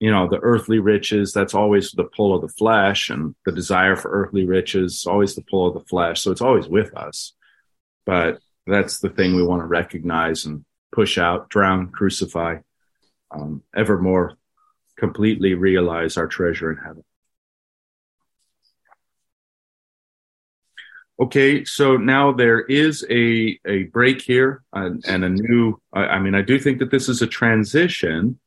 you 0.00 0.10
know 0.10 0.28
the 0.28 0.38
earthly 0.38 0.78
riches 0.78 1.32
that's 1.32 1.54
always 1.54 1.90
the 1.92 2.04
pull 2.04 2.34
of 2.34 2.42
the 2.42 2.48
flesh 2.48 3.10
and 3.10 3.34
the 3.44 3.52
desire 3.52 3.96
for 3.96 4.10
earthly 4.10 4.46
riches 4.46 5.06
always 5.06 5.34
the 5.34 5.42
pull 5.42 5.66
of 5.66 5.74
the 5.74 5.88
flesh 5.88 6.20
so 6.20 6.30
it's 6.30 6.40
always 6.40 6.68
with 6.68 6.96
us 6.96 7.34
but 8.06 8.38
that's 8.66 9.00
the 9.00 9.10
thing 9.10 9.34
we 9.34 9.42
want 9.42 9.60
to 9.60 9.66
recognize 9.66 10.44
and 10.44 10.64
push 10.92 11.18
out 11.18 11.48
drown 11.48 11.88
crucify 11.88 12.56
um, 13.30 13.62
ever 13.76 13.98
more 13.98 14.34
completely 14.96 15.54
realize 15.54 16.16
our 16.16 16.26
treasure 16.26 16.70
in 16.70 16.78
heaven 16.78 17.04
okay 21.20 21.64
so 21.64 21.96
now 21.96 22.32
there 22.32 22.60
is 22.60 23.04
a 23.10 23.58
a 23.66 23.84
break 23.84 24.22
here 24.22 24.62
and, 24.72 25.04
and 25.06 25.24
a 25.24 25.28
new 25.28 25.80
I, 25.92 26.00
I, 26.00 26.18
mean 26.20 26.34
i 26.34 26.42
do 26.42 26.58
think 26.58 26.78
that 26.78 26.90
this 26.90 27.08
is 27.08 27.22
a 27.22 27.26
transition 27.26 28.38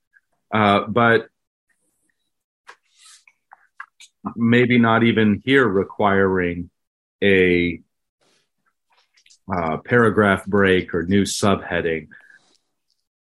uh, 0.54 0.86
but 0.88 1.28
maybe 4.36 4.78
not 4.78 5.04
even 5.04 5.42
here 5.44 5.68
requiring 5.68 6.70
a 7.24 7.82
uh, 9.54 9.78
paragraph 9.78 10.46
break 10.46 10.94
or 10.94 11.04
new 11.04 11.24
subheading 11.24 12.08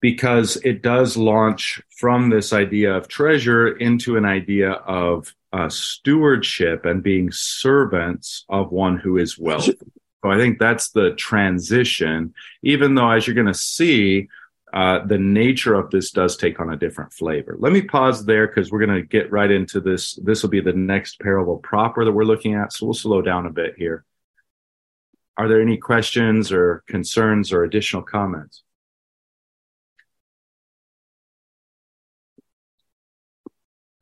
because 0.00 0.56
it 0.64 0.82
does 0.82 1.16
launch 1.16 1.80
from 1.98 2.30
this 2.30 2.52
idea 2.52 2.94
of 2.94 3.08
treasure 3.08 3.76
into 3.76 4.16
an 4.16 4.24
idea 4.24 4.72
of 4.72 5.34
uh, 5.52 5.68
stewardship 5.68 6.84
and 6.84 7.02
being 7.02 7.30
servants 7.30 8.44
of 8.48 8.72
one 8.72 8.96
who 8.96 9.18
is 9.18 9.38
wealthy. 9.38 9.76
So 10.22 10.30
I 10.30 10.36
think 10.36 10.58
that's 10.58 10.90
the 10.90 11.12
transition, 11.12 12.34
even 12.62 12.94
though, 12.94 13.10
as 13.10 13.26
you're 13.26 13.34
going 13.34 13.46
to 13.46 13.54
see, 13.54 14.28
uh, 14.72 15.04
the 15.04 15.18
nature 15.18 15.74
of 15.74 15.90
this 15.90 16.10
does 16.12 16.36
take 16.36 16.60
on 16.60 16.72
a 16.72 16.76
different 16.76 17.12
flavor. 17.12 17.56
Let 17.58 17.72
me 17.72 17.82
pause 17.82 18.24
there 18.24 18.46
because 18.46 18.70
we're 18.70 18.84
going 18.84 19.00
to 19.00 19.06
get 19.06 19.32
right 19.32 19.50
into 19.50 19.80
this. 19.80 20.14
This 20.14 20.42
will 20.42 20.50
be 20.50 20.60
the 20.60 20.72
next 20.72 21.18
parable 21.20 21.56
proper 21.56 22.04
that 22.04 22.12
we're 22.12 22.24
looking 22.24 22.54
at. 22.54 22.72
So 22.72 22.86
we'll 22.86 22.94
slow 22.94 23.22
down 23.22 23.46
a 23.46 23.50
bit 23.50 23.74
here. 23.76 24.04
Are 25.36 25.48
there 25.48 25.60
any 25.60 25.78
questions 25.78 26.52
or 26.52 26.84
concerns 26.86 27.52
or 27.52 27.64
additional 27.64 28.02
comments? 28.02 28.62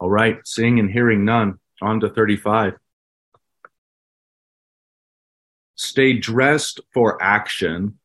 All 0.00 0.11
right, 0.11 0.38
seeing 0.45 0.78
and 0.78 0.90
hearing 0.90 1.25
none. 1.25 1.59
On 1.81 2.00
to 2.00 2.09
35. 2.09 2.75
Stay 5.76 6.12
dressed 6.14 6.81
for 6.93 7.23
action 7.23 7.99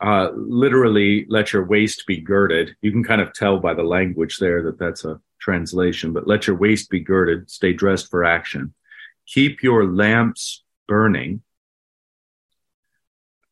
uh, 0.00 0.30
literally 0.34 1.26
let 1.28 1.52
your 1.52 1.64
waist 1.64 2.06
be 2.06 2.20
girded. 2.20 2.74
You 2.80 2.90
can 2.90 3.04
kind 3.04 3.20
of 3.20 3.34
tell 3.34 3.58
by 3.58 3.74
the 3.74 3.82
language 3.82 4.38
there 4.38 4.62
that 4.64 4.78
that's 4.78 5.04
a 5.04 5.20
translation, 5.40 6.12
but 6.12 6.26
let 6.26 6.46
your 6.46 6.56
waist 6.56 6.90
be 6.90 7.00
girded, 7.00 7.50
stay 7.50 7.72
dressed 7.72 8.10
for 8.10 8.24
action. 8.24 8.74
Keep 9.26 9.62
your 9.62 9.84
lamps 9.84 10.64
burning. 10.88 11.42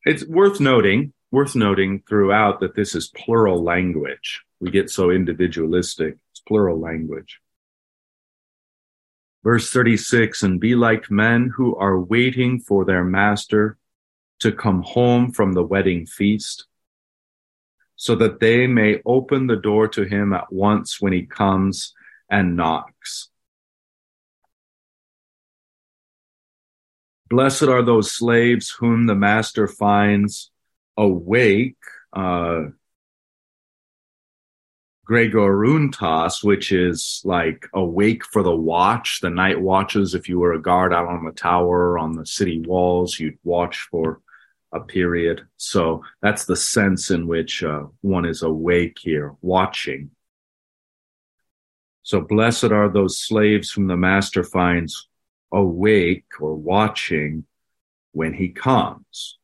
It's 0.04 0.26
worth 0.26 0.58
noting, 0.58 1.12
worth 1.30 1.54
noting 1.54 2.02
throughout 2.08 2.60
that 2.60 2.74
this 2.74 2.94
is 2.94 3.12
plural 3.14 3.62
language. 3.62 4.42
We 4.58 4.70
get 4.70 4.90
so 4.90 5.10
individualistic. 5.10 6.16
Plural 6.48 6.80
language. 6.80 7.40
Verse 9.44 9.70
36 9.70 10.42
and 10.42 10.58
be 10.58 10.74
like 10.74 11.10
men 11.10 11.52
who 11.56 11.76
are 11.76 12.00
waiting 12.00 12.58
for 12.58 12.84
their 12.84 13.04
master 13.04 13.78
to 14.40 14.50
come 14.52 14.82
home 14.82 15.30
from 15.30 15.52
the 15.52 15.62
wedding 15.62 16.06
feast, 16.06 16.66
so 17.96 18.14
that 18.14 18.40
they 18.40 18.66
may 18.66 19.00
open 19.04 19.46
the 19.46 19.56
door 19.56 19.88
to 19.88 20.04
him 20.04 20.32
at 20.32 20.52
once 20.52 21.00
when 21.00 21.12
he 21.12 21.26
comes 21.26 21.92
and 22.30 22.56
knocks. 22.56 23.30
Blessed 27.28 27.64
are 27.64 27.82
those 27.82 28.12
slaves 28.12 28.70
whom 28.70 29.06
the 29.06 29.14
master 29.14 29.68
finds 29.68 30.50
awake, 30.96 31.76
uh, 32.12 32.64
gregorountas, 35.08 36.44
which 36.44 36.70
is 36.70 37.22
like 37.24 37.66
awake 37.72 38.24
for 38.24 38.42
the 38.42 38.54
watch, 38.54 39.20
the 39.20 39.30
night 39.30 39.60
watches. 39.60 40.14
If 40.14 40.28
you 40.28 40.38
were 40.38 40.52
a 40.52 40.62
guard 40.62 40.92
out 40.92 41.08
on 41.08 41.24
the 41.24 41.32
tower, 41.32 41.98
on 41.98 42.12
the 42.12 42.26
city 42.26 42.60
walls, 42.60 43.18
you'd 43.18 43.38
watch 43.42 43.88
for 43.90 44.20
a 44.72 44.80
period. 44.80 45.46
So 45.56 46.04
that's 46.20 46.44
the 46.44 46.56
sense 46.56 47.10
in 47.10 47.26
which 47.26 47.62
uh, 47.62 47.84
one 48.02 48.26
is 48.26 48.42
awake 48.42 48.98
here, 49.00 49.34
watching. 49.40 50.10
So 52.02 52.20
blessed 52.20 52.64
are 52.64 52.88
those 52.88 53.18
slaves 53.18 53.70
whom 53.70 53.86
the 53.86 53.96
master 53.96 54.44
finds 54.44 55.08
awake 55.52 56.26
or 56.38 56.54
watching 56.54 57.44
when 58.12 58.34
he 58.34 58.50
comes. 58.50 59.38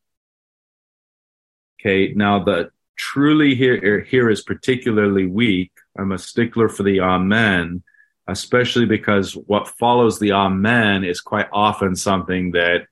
Okay. 1.81 2.13
Now 2.15 2.45
the 2.45 2.71
truly 2.97 3.55
here, 3.55 3.81
er, 3.85 4.01
here 4.01 4.31
is 4.31 4.43
particularly 4.43 5.27
weak. 5.27 5.73
I'm 5.99 6.13
a 6.13 6.19
stickler 6.19 6.69
for 6.69 6.83
the 6.83 7.01
amen, 7.01 7.83
especially 8.27 8.87
because 8.87 9.35
what 9.35 9.69
follows 9.69 10.19
the 10.19 10.33
amen 10.33 11.05
is 11.05 11.21
quite 11.21 11.49
often 11.53 11.97
something 11.97 12.53
that 12.53 12.87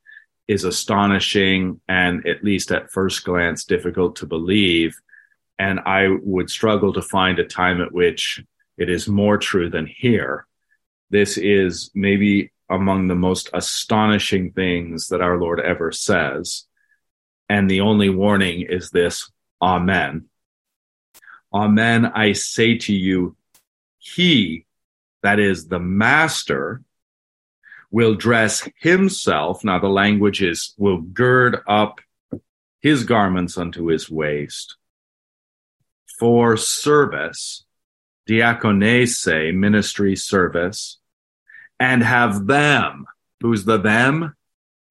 is 0.48 0.64
astonishing 0.64 1.80
and 1.88 2.26
at 2.26 2.44
least 2.44 2.72
at 2.72 2.90
first 2.90 3.24
glance 3.24 3.64
difficult 3.64 4.16
to 4.16 4.26
believe. 4.26 4.94
And 5.58 5.80
I 5.80 6.08
would 6.22 6.50
struggle 6.50 6.92
to 6.94 7.02
find 7.02 7.38
a 7.38 7.44
time 7.44 7.80
at 7.80 7.92
which 7.92 8.42
it 8.76 8.90
is 8.90 9.08
more 9.08 9.38
true 9.38 9.70
than 9.70 9.86
here. 9.86 10.46
This 11.10 11.38
is 11.38 11.90
maybe 11.94 12.52
among 12.68 13.08
the 13.08 13.14
most 13.14 13.50
astonishing 13.52 14.52
things 14.52 15.08
that 15.08 15.20
our 15.20 15.38
Lord 15.38 15.60
ever 15.60 15.92
says. 15.92 16.64
And 17.48 17.70
the 17.70 17.82
only 17.82 18.08
warning 18.08 18.62
is 18.62 18.90
this 18.90 19.30
Amen. 19.62 20.26
Amen, 21.54 22.06
I 22.06 22.32
say 22.32 22.78
to 22.78 22.92
you, 22.92 23.36
he, 23.98 24.66
that 25.22 25.38
is 25.38 25.68
the 25.68 25.78
master, 25.78 26.82
will 27.90 28.14
dress 28.14 28.68
himself. 28.76 29.62
Now 29.62 29.78
the 29.78 29.88
language 29.88 30.42
is 30.42 30.74
will 30.78 31.00
gird 31.00 31.58
up 31.68 32.00
his 32.80 33.04
garments 33.04 33.56
unto 33.56 33.86
his 33.86 34.10
waist 34.10 34.76
for 36.18 36.56
service, 36.56 37.64
diakonese, 38.28 39.54
ministry 39.54 40.16
service, 40.16 40.98
and 41.78 42.02
have 42.02 42.46
them, 42.46 43.06
who's 43.40 43.64
the 43.64 43.78
them? 43.78 44.34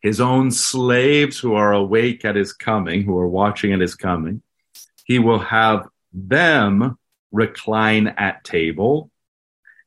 His 0.02 0.20
own 0.20 0.52
slaves 0.52 1.40
who 1.40 1.54
are 1.54 1.74
awake 1.74 2.26
at 2.26 2.36
his 2.36 2.54
coming, 2.54 3.04
who 3.04 3.18
are 3.18 3.28
watching 3.28 3.72
at 3.72 3.82
his 3.82 3.96
coming. 3.96 4.42
He 5.06 5.20
will 5.20 5.40
have 5.40 5.88
them 6.14 6.98
recline 7.32 8.08
at 8.08 8.44
table 8.44 9.10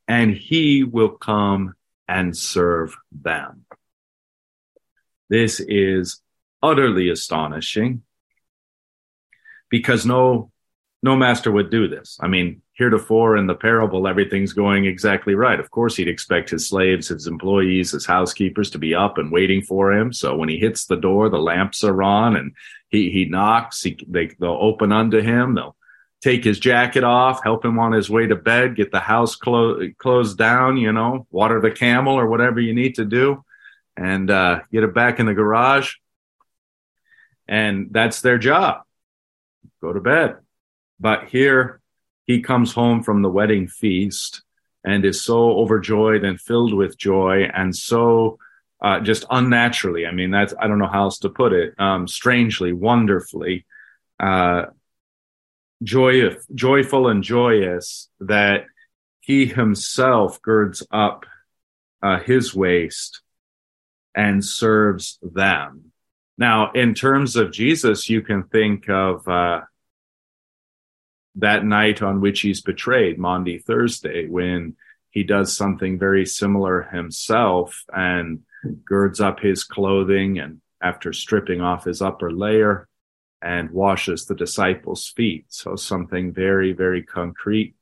and 0.09 0.35
he 0.35 0.85
will 0.85 1.11
come 1.11 1.75
and 2.09 2.37
serve 2.37 2.97
them. 3.13 3.65
This 5.29 5.61
is 5.61 6.21
utterly 6.63 7.09
astonishing 7.09 8.03
because 9.71 10.05
no, 10.05 10.51
no 11.03 11.17
master 11.17 11.51
would 11.51 11.71
do 11.71 11.89
this. 11.89 12.19
I 12.21 12.29
mean, 12.29 12.63
heretofore 12.75 13.37
in 13.37 13.47
the 13.47 13.55
parable, 13.55 14.09
everything's 14.09 14.53
going 14.53 14.85
exactly 14.85 15.35
right. 15.35 15.61
Of 15.61 15.71
course, 15.71 15.97
he'd 15.97 16.09
expect 16.09 16.51
his 16.51 16.69
slaves, 16.69 17.09
his 17.09 17.27
employees, 17.27 17.93
his 17.93 18.05
housekeepers 18.05 18.71
to 18.71 18.79
be 18.79 18.95
up 18.95 19.17
and 19.17 19.31
waiting 19.31 19.63
for 19.63 19.93
him. 19.93 20.13
So 20.13 20.37
when 20.37 20.49
he 20.49 20.59
hits 20.59 20.87
the 20.87 20.97
door, 20.97 21.29
the 21.29 21.39
lamps 21.39 21.85
are 21.85 22.03
on 22.03 22.37
and 22.37 22.53
he, 22.89 23.11
he 23.11 23.27
knocks, 23.27 23.83
he, 23.83 23.97
they, 24.09 24.27
they'll 24.41 24.59
open 24.61 24.91
unto 24.91 25.21
him. 25.21 25.55
They'll 25.55 25.77
take 26.21 26.43
his 26.43 26.59
jacket 26.59 27.05
off, 27.05 27.45
help 27.45 27.65
him 27.65 27.79
on 27.79 27.93
his 27.93 28.11
way 28.11 28.27
to 28.27 28.35
bed, 28.35 28.77
get 28.77 28.91
the 28.91 29.01
house 29.01 29.37
clo- 29.37 29.89
closed 29.99 30.37
down, 30.37 30.77
you 30.77 30.93
know, 30.93 31.27
water 31.31 31.61
the 31.61 31.71
camel 31.71 32.15
or 32.15 32.27
whatever 32.27 32.61
you 32.61 32.75
need 32.75 32.97
to 32.97 33.05
do, 33.05 33.45
and 33.97 34.31
uh, 34.31 34.61
get 34.73 34.83
it 34.83 34.95
back 34.95 35.21
in 35.21 35.27
the 35.27 35.35
garage. 35.35 35.95
And 37.47 37.89
that's 37.93 38.21
their 38.21 38.39
job. 38.39 38.83
Go 39.81 39.93
to 39.93 40.01
bed. 40.01 40.39
But 40.99 41.29
here 41.29 41.81
he 42.27 42.41
comes 42.41 42.73
home 42.73 43.03
from 43.03 43.23
the 43.23 43.31
wedding 43.31 43.69
feast 43.69 44.43
and 44.85 45.05
is 45.05 45.23
so 45.23 45.59
overjoyed 45.59 46.25
and 46.25 46.41
filled 46.41 46.75
with 46.75 46.99
joy 46.99 47.49
and 47.55 47.75
so 47.75 48.39
uh, 48.83 49.01
just 49.01 49.25
unnaturally. 49.31 50.07
I 50.07 50.13
mean, 50.13 50.31
that's, 50.31 50.53
I 50.61 50.67
don't 50.67 50.79
know 50.79 50.87
how 50.87 51.05
else 51.05 51.19
to 51.21 51.31
put 51.31 51.53
it, 51.53 51.75
um, 51.79 52.07
strangely, 52.07 52.73
wonderfully, 52.73 53.65
uh, 54.21 54.67
joy, 55.83 56.37
joyful 56.55 57.09
and 57.09 57.23
joyous 57.23 58.09
that 58.21 58.67
he 59.21 59.47
himself 59.47 60.41
girds 60.43 60.87
up 60.91 61.25
uh, 62.03 62.19
his 62.19 62.55
waist 62.55 63.23
and 64.15 64.45
serves 64.45 65.19
them. 65.23 65.93
Now, 66.37 66.73
in 66.73 66.95
terms 66.95 67.37
of 67.37 67.53
Jesus, 67.53 68.11
you 68.11 68.21
can 68.21 68.45
think 68.45 68.89
of 68.91 69.27
uh, 69.27 69.63
that 71.37 71.65
night 71.65 72.03
on 72.03 72.21
which 72.21 72.41
he's 72.41 72.61
betrayed, 72.61 73.19
Maundy 73.19 73.59
Thursday, 73.59 74.27
when 74.27 74.77
he 75.11 75.23
does 75.23 75.57
something 75.57 75.99
very 75.99 76.27
similar 76.27 76.83
himself 76.83 77.85
and 77.95 78.41
girds 78.85 79.21
up 79.21 79.41
his 79.41 79.65
clothing 79.65 80.39
and 80.39 80.61
after 80.83 81.13
stripping 81.13 81.61
off 81.61 81.85
his 81.85 82.03
upper 82.03 82.31
layer, 82.31 82.89
and 83.45 83.71
washes 83.71 84.25
the 84.25 84.35
disciples' 84.35 85.13
feet. 85.15 85.45
So 85.49 85.77
something 85.77 86.33
very, 86.33 86.73
very 86.73 87.03
concrete 87.03 87.75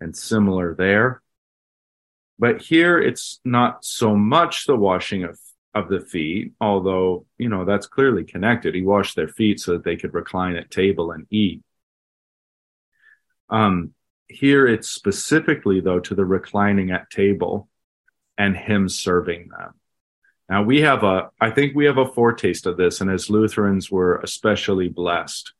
and 0.00 0.16
similar 0.16 0.74
there. 0.74 1.22
But 2.38 2.62
here 2.62 2.98
it's 2.98 3.38
not 3.44 3.84
so 3.84 4.16
much 4.16 4.66
the 4.66 4.74
washing 4.74 5.24
of, 5.24 5.38
of 5.74 5.90
the 5.90 6.00
feet, 6.00 6.52
although, 6.60 7.26
you 7.36 7.50
know, 7.50 7.66
that's 7.66 7.86
clearly 7.86 8.24
connected. 8.24 8.74
He 8.74 8.82
washed 8.82 9.14
their 9.14 9.28
feet 9.28 9.60
so 9.60 9.72
that 9.72 9.84
they 9.84 9.96
could 9.96 10.14
recline 10.14 10.56
at 10.56 10.70
table 10.70 11.12
and 11.12 11.26
eat. 11.30 11.62
Um, 13.52 13.92
here 14.28 14.66
it's 14.66 14.88
specifically 14.88 15.80
though 15.80 16.00
to 16.00 16.14
the 16.14 16.24
reclining 16.24 16.90
at 16.90 17.10
table 17.10 17.68
and 18.38 18.56
him 18.56 18.88
serving 18.88 19.48
them. 19.48 19.74
Now 20.48 20.62
we 20.62 20.80
have 20.80 21.04
a, 21.04 21.30
I 21.40 21.50
think 21.50 21.74
we 21.74 21.84
have 21.84 21.98
a 21.98 22.08
foretaste 22.08 22.66
of 22.66 22.76
this, 22.76 23.00
and 23.00 23.10
as 23.10 23.30
Lutherans, 23.30 23.90
we're 23.90 24.18
especially 24.18 24.88
blessed 24.88 25.52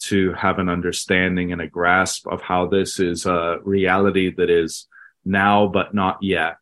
to 0.00 0.32
have 0.34 0.58
an 0.58 0.68
understanding 0.68 1.52
and 1.52 1.60
a 1.60 1.66
grasp 1.66 2.26
of 2.28 2.42
how 2.42 2.66
this 2.66 3.00
is 3.00 3.26
a 3.26 3.58
reality 3.64 4.32
that 4.36 4.50
is 4.50 4.86
now 5.24 5.66
but 5.66 5.94
not 5.94 6.18
yet. 6.22 6.58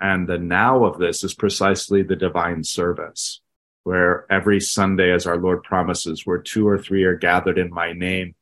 And 0.00 0.28
the 0.28 0.38
now 0.38 0.84
of 0.84 0.98
this 0.98 1.24
is 1.24 1.34
precisely 1.34 2.02
the 2.02 2.16
divine 2.16 2.64
service, 2.64 3.40
where 3.82 4.26
every 4.30 4.60
Sunday, 4.60 5.12
as 5.12 5.26
our 5.26 5.36
Lord 5.36 5.62
promises, 5.62 6.24
where 6.24 6.38
two 6.38 6.66
or 6.66 6.78
three 6.78 7.04
are 7.04 7.16
gathered 7.16 7.58
in 7.58 7.70
my 7.70 7.92
name, 7.92 8.34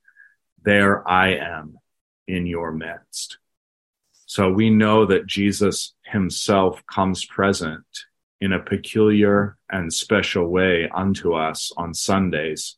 there 0.64 1.06
I 1.08 1.34
am 1.34 1.78
in 2.26 2.46
your 2.46 2.72
midst. 2.72 3.38
So 4.26 4.50
we 4.50 4.70
know 4.70 5.06
that 5.06 5.26
Jesus 5.26 5.94
himself 6.04 6.82
comes 6.86 7.24
present 7.24 7.84
in 8.40 8.52
a 8.52 8.58
peculiar 8.58 9.56
and 9.70 9.92
special 9.92 10.48
way 10.48 10.88
unto 10.92 11.34
us 11.34 11.72
on 11.76 11.94
Sundays. 11.94 12.76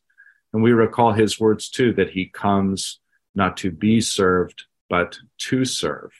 And 0.53 0.61
we 0.61 0.71
recall 0.71 1.13
his 1.13 1.39
words 1.39 1.69
too, 1.69 1.93
that 1.93 2.11
he 2.11 2.27
comes 2.27 2.99
not 3.33 3.57
to 3.57 3.71
be 3.71 4.01
served, 4.01 4.65
but 4.89 5.17
to 5.39 5.65
serve. 5.65 6.11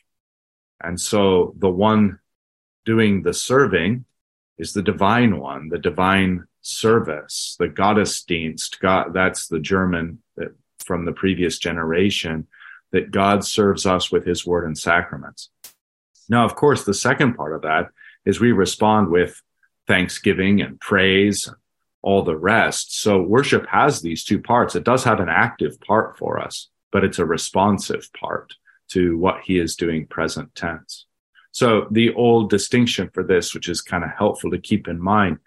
And 0.84 0.99
so 0.99 1.53
the 1.58 1.69
one 1.69 2.19
doing 2.86 3.23
the 3.23 3.34
serving 3.34 4.06
is 4.58 4.73
the 4.73 4.82
divine 4.82 5.39
one, 5.39 5.69
the 5.69 5.80
divine 5.80 6.45
service, 6.62 7.56
the 7.60 7.67
Gottesdienst. 7.67 8.80
God, 8.80 9.13
that's 9.13 9.47
the 9.47 9.60
German 9.60 10.21
from 10.88 11.06
the 11.06 11.12
previous 11.12 11.60
generation, 11.60 12.47
that 12.91 13.12
God 13.12 13.43
serves 13.43 13.86
us 13.86 14.12
with 14.12 14.26
his 14.26 14.45
word 14.45 14.65
and 14.65 14.78
sacraments. 14.78 15.50
Now, 16.30 16.45
of 16.45 16.56
course, 16.56 16.84
the 16.84 16.93
second 16.93 17.36
part 17.36 17.54
of 17.54 17.62
that 17.62 17.89
is 18.26 18.39
we 18.39 18.52
respond 18.52 19.10
with 19.10 19.41
thanksgiving 19.88 20.62
and 20.62 20.80
praise, 20.80 21.50
all 22.02 22.23
the 22.23 22.36
rest. 22.36 23.02
So 23.02 23.21
worship 23.21 23.67
has 23.67 24.02
these 24.02 24.23
two 24.23 24.39
parts. 24.39 24.76
It 24.76 24.84
does 24.84 25.04
have 25.04 25.19
an 25.19 25.30
active 25.30 25.80
part 25.82 26.17
for 26.17 26.39
us, 26.39 26.69
but 26.91 27.04
it's 27.04 27.19
a 27.19 27.26
responsive 27.26 28.10
part 28.13 28.54
to 28.89 29.17
what 29.17 29.41
he 29.43 29.60
is 29.60 29.76
doing 29.76 30.08
present 30.08 30.56
tense. 30.56 31.06
So 31.52 31.88
the 31.91 32.13
old 32.13 32.50
distinction 32.50 33.10
for 33.13 33.23
this, 33.23 33.54
which 33.54 33.67
is 33.67 33.82
kind 33.82 34.04
of 34.04 34.12
helpful 34.12 34.52
to 34.52 34.60
keep 34.60 34.88
in 34.88 35.02
mind, 35.02 35.39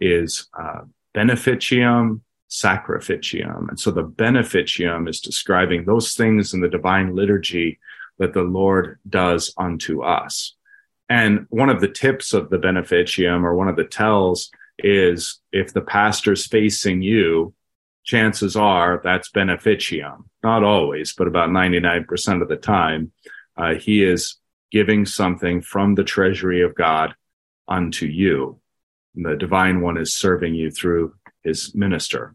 is 0.00 0.48
uh, 0.58 0.82
beneficium, 1.14 2.20
sacrificium. 2.52 3.68
And 3.70 3.80
so 3.80 3.90
the 3.90 4.04
beneficium 4.04 5.08
is 5.08 5.20
describing 5.20 5.84
those 5.84 6.14
things 6.14 6.52
in 6.52 6.60
the 6.60 6.68
divine 6.68 7.14
liturgy 7.14 7.78
that 8.18 8.34
the 8.34 8.42
Lord 8.42 8.98
does 9.08 9.54
unto 9.56 10.02
us. 10.02 10.54
And 11.08 11.46
one 11.48 11.70
of 11.70 11.80
the 11.80 11.88
tips 11.88 12.34
of 12.34 12.50
the 12.50 12.58
beneficium 12.58 13.44
or 13.44 13.54
one 13.54 13.68
of 13.68 13.76
the 13.76 13.84
tells 13.84 14.50
is 14.78 15.40
if 15.50 15.72
the 15.72 15.80
pastor's 15.80 16.46
facing 16.46 17.00
you, 17.00 17.54
chances 18.04 18.54
are 18.54 19.00
that's 19.02 19.30
beneficium. 19.30 20.24
Not 20.42 20.62
always, 20.62 21.14
but 21.14 21.28
about 21.28 21.50
99% 21.50 22.42
of 22.42 22.48
the 22.48 22.56
time, 22.56 23.12
uh, 23.56 23.74
he 23.74 24.04
is 24.04 24.36
giving 24.70 25.06
something 25.06 25.62
from 25.62 25.94
the 25.94 26.04
treasury 26.04 26.62
of 26.62 26.74
God 26.74 27.14
unto 27.66 28.06
you. 28.06 28.60
And 29.14 29.24
the 29.24 29.36
divine 29.36 29.80
one 29.80 29.96
is 29.96 30.16
serving 30.16 30.54
you 30.54 30.70
through 30.70 31.14
his 31.42 31.74
minister. 31.74 32.34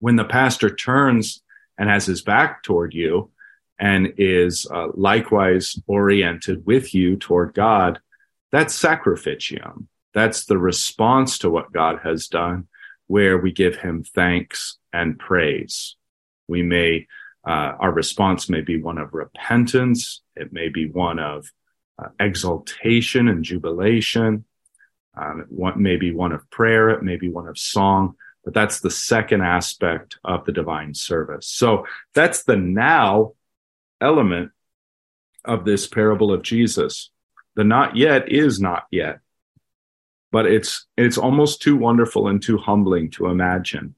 When 0.00 0.16
the 0.16 0.24
pastor 0.24 0.74
turns 0.74 1.42
and 1.78 1.88
has 1.88 2.06
his 2.06 2.22
back 2.22 2.62
toward 2.62 2.94
you, 2.94 3.30
and 3.78 4.14
is 4.18 4.66
uh, 4.70 4.88
likewise 4.94 5.78
oriented 5.86 6.64
with 6.64 6.94
you 6.94 7.16
toward 7.16 7.54
God, 7.54 7.98
that's 8.52 8.80
sacrificium. 8.80 9.86
That's 10.12 10.44
the 10.44 10.58
response 10.58 11.38
to 11.38 11.50
what 11.50 11.72
God 11.72 11.98
has 12.04 12.28
done, 12.28 12.68
where 13.08 13.36
we 13.36 13.50
give 13.50 13.76
him 13.76 14.04
thanks 14.04 14.78
and 14.92 15.18
praise. 15.18 15.96
We 16.46 16.62
may, 16.62 17.08
uh, 17.44 17.72
our 17.80 17.90
response 17.92 18.48
may 18.48 18.60
be 18.60 18.80
one 18.80 18.98
of 18.98 19.12
repentance. 19.12 20.22
It 20.36 20.52
may 20.52 20.68
be 20.68 20.88
one 20.88 21.18
of 21.18 21.50
uh, 21.98 22.08
exaltation 22.20 23.28
and 23.28 23.44
jubilation. 23.44 24.44
Um, 25.16 25.46
it 25.48 25.76
may 25.76 25.96
be 25.96 26.12
one 26.12 26.32
of 26.32 26.48
prayer. 26.50 26.90
It 26.90 27.02
may 27.02 27.16
be 27.16 27.28
one 27.28 27.48
of 27.48 27.58
song, 27.58 28.14
but 28.44 28.54
that's 28.54 28.80
the 28.80 28.90
second 28.90 29.42
aspect 29.42 30.18
of 30.24 30.44
the 30.44 30.52
divine 30.52 30.94
service. 30.94 31.46
So 31.46 31.86
that's 32.14 32.42
the 32.42 32.56
now 32.56 33.32
element 34.00 34.52
of 35.44 35.64
this 35.64 35.86
parable 35.86 36.32
of 36.32 36.42
Jesus. 36.42 37.10
The 37.56 37.64
not 37.64 37.96
yet 37.96 38.30
is 38.30 38.60
not 38.60 38.84
yet, 38.90 39.20
but 40.30 40.46
it's 40.46 40.86
it's 40.96 41.18
almost 41.18 41.62
too 41.62 41.76
wonderful 41.76 42.28
and 42.28 42.42
too 42.42 42.58
humbling 42.58 43.10
to 43.12 43.26
imagine. 43.26 43.94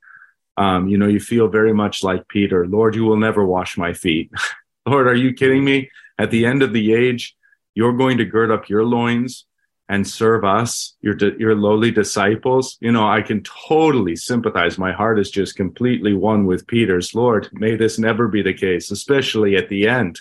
Um, 0.57 0.89
you 0.89 0.97
know, 0.97 1.09
you 1.09 1.21
feel 1.21 1.49
very 1.49 1.75
much 1.75 2.03
like 2.03 2.29
Peter. 2.29 2.67
Lord, 2.67 2.95
you 2.95 3.05
will 3.05 3.17
never 3.17 3.45
wash 3.45 3.77
my 3.77 3.93
feet. 3.93 4.31
Lord, 4.87 5.07
are 5.07 5.15
you 5.15 5.35
kidding 5.35 5.65
me? 5.65 5.91
At 6.19 6.31
the 6.31 6.47
end 6.47 6.63
of 6.63 6.73
the 6.73 6.95
age, 6.95 7.37
you're 7.75 7.97
going 7.97 8.19
to 8.19 8.25
gird 8.25 8.51
up 8.51 8.69
your 8.69 8.85
loins 8.85 9.45
and 9.89 10.07
serve 10.07 10.45
us, 10.45 10.97
your 11.01 11.17
your 11.39 11.55
lowly 11.55 11.91
disciples. 11.91 12.77
You 12.81 12.93
know, 12.93 13.07
I 13.07 13.23
can 13.23 13.43
totally 13.43 14.17
sympathize. 14.17 14.79
My 14.79 14.93
heart 14.93 15.19
is 15.19 15.31
just 15.31 15.57
completely 15.57 16.13
one 16.13 16.47
with 16.47 16.67
Peter's. 16.67 17.15
Lord, 17.15 17.49
may 17.53 17.77
this 17.77 17.99
never 17.99 18.29
be 18.29 18.43
the 18.43 18.55
case, 18.55 18.91
especially 18.91 19.57
at 19.57 19.69
the 19.69 19.89
end. 19.89 20.21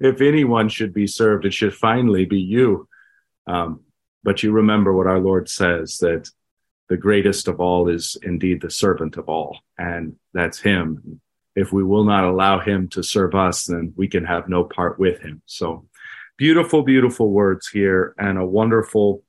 if 0.00 0.20
anyone 0.20 0.68
should 0.68 0.92
be 0.92 1.06
served, 1.06 1.44
it 1.44 1.54
should 1.54 1.74
finally 1.74 2.24
be 2.24 2.40
you. 2.40 2.88
Um, 3.46 3.80
but 4.24 4.42
you 4.42 4.52
remember 4.52 4.92
what 4.92 5.06
our 5.06 5.18
Lord 5.18 5.48
says 5.48 5.98
that 5.98 6.28
the 6.88 6.96
greatest 6.96 7.48
of 7.48 7.60
all 7.60 7.88
is 7.88 8.16
indeed 8.22 8.60
the 8.60 8.70
servant 8.70 9.16
of 9.16 9.28
all, 9.28 9.58
and 9.78 10.16
that's 10.34 10.60
Him. 10.60 11.20
If 11.54 11.72
we 11.72 11.84
will 11.84 12.04
not 12.04 12.24
allow 12.24 12.60
Him 12.60 12.88
to 12.90 13.02
serve 13.02 13.34
us, 13.34 13.66
then 13.66 13.92
we 13.96 14.08
can 14.08 14.24
have 14.24 14.48
no 14.48 14.64
part 14.64 14.98
with 14.98 15.20
Him. 15.20 15.42
So 15.46 15.86
beautiful, 16.36 16.82
beautiful 16.82 17.30
words 17.30 17.68
here 17.68 18.14
and 18.18 18.38
a 18.38 18.46
wonderful 18.46 19.22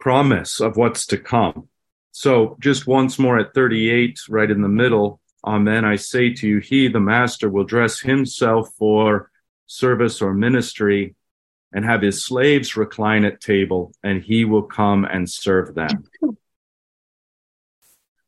promise 0.00 0.60
of 0.60 0.76
what's 0.76 1.06
to 1.06 1.18
come. 1.18 1.68
So 2.12 2.56
just 2.60 2.86
once 2.86 3.18
more 3.18 3.38
at 3.38 3.54
38, 3.54 4.20
right 4.28 4.50
in 4.50 4.62
the 4.62 4.68
middle, 4.68 5.20
Amen. 5.46 5.84
I 5.84 5.94
say 5.94 6.32
to 6.34 6.48
you, 6.48 6.58
he, 6.58 6.88
the 6.88 6.98
master, 6.98 7.48
will 7.48 7.64
dress 7.64 8.00
himself 8.00 8.68
for 8.76 9.30
service 9.66 10.20
or 10.20 10.34
ministry 10.34 11.14
and 11.72 11.84
have 11.84 12.02
his 12.02 12.24
slaves 12.24 12.76
recline 12.76 13.24
at 13.24 13.40
table, 13.40 13.92
and 14.02 14.22
he 14.22 14.44
will 14.44 14.62
come 14.62 15.04
and 15.04 15.30
serve 15.30 15.74
them. 15.74 16.04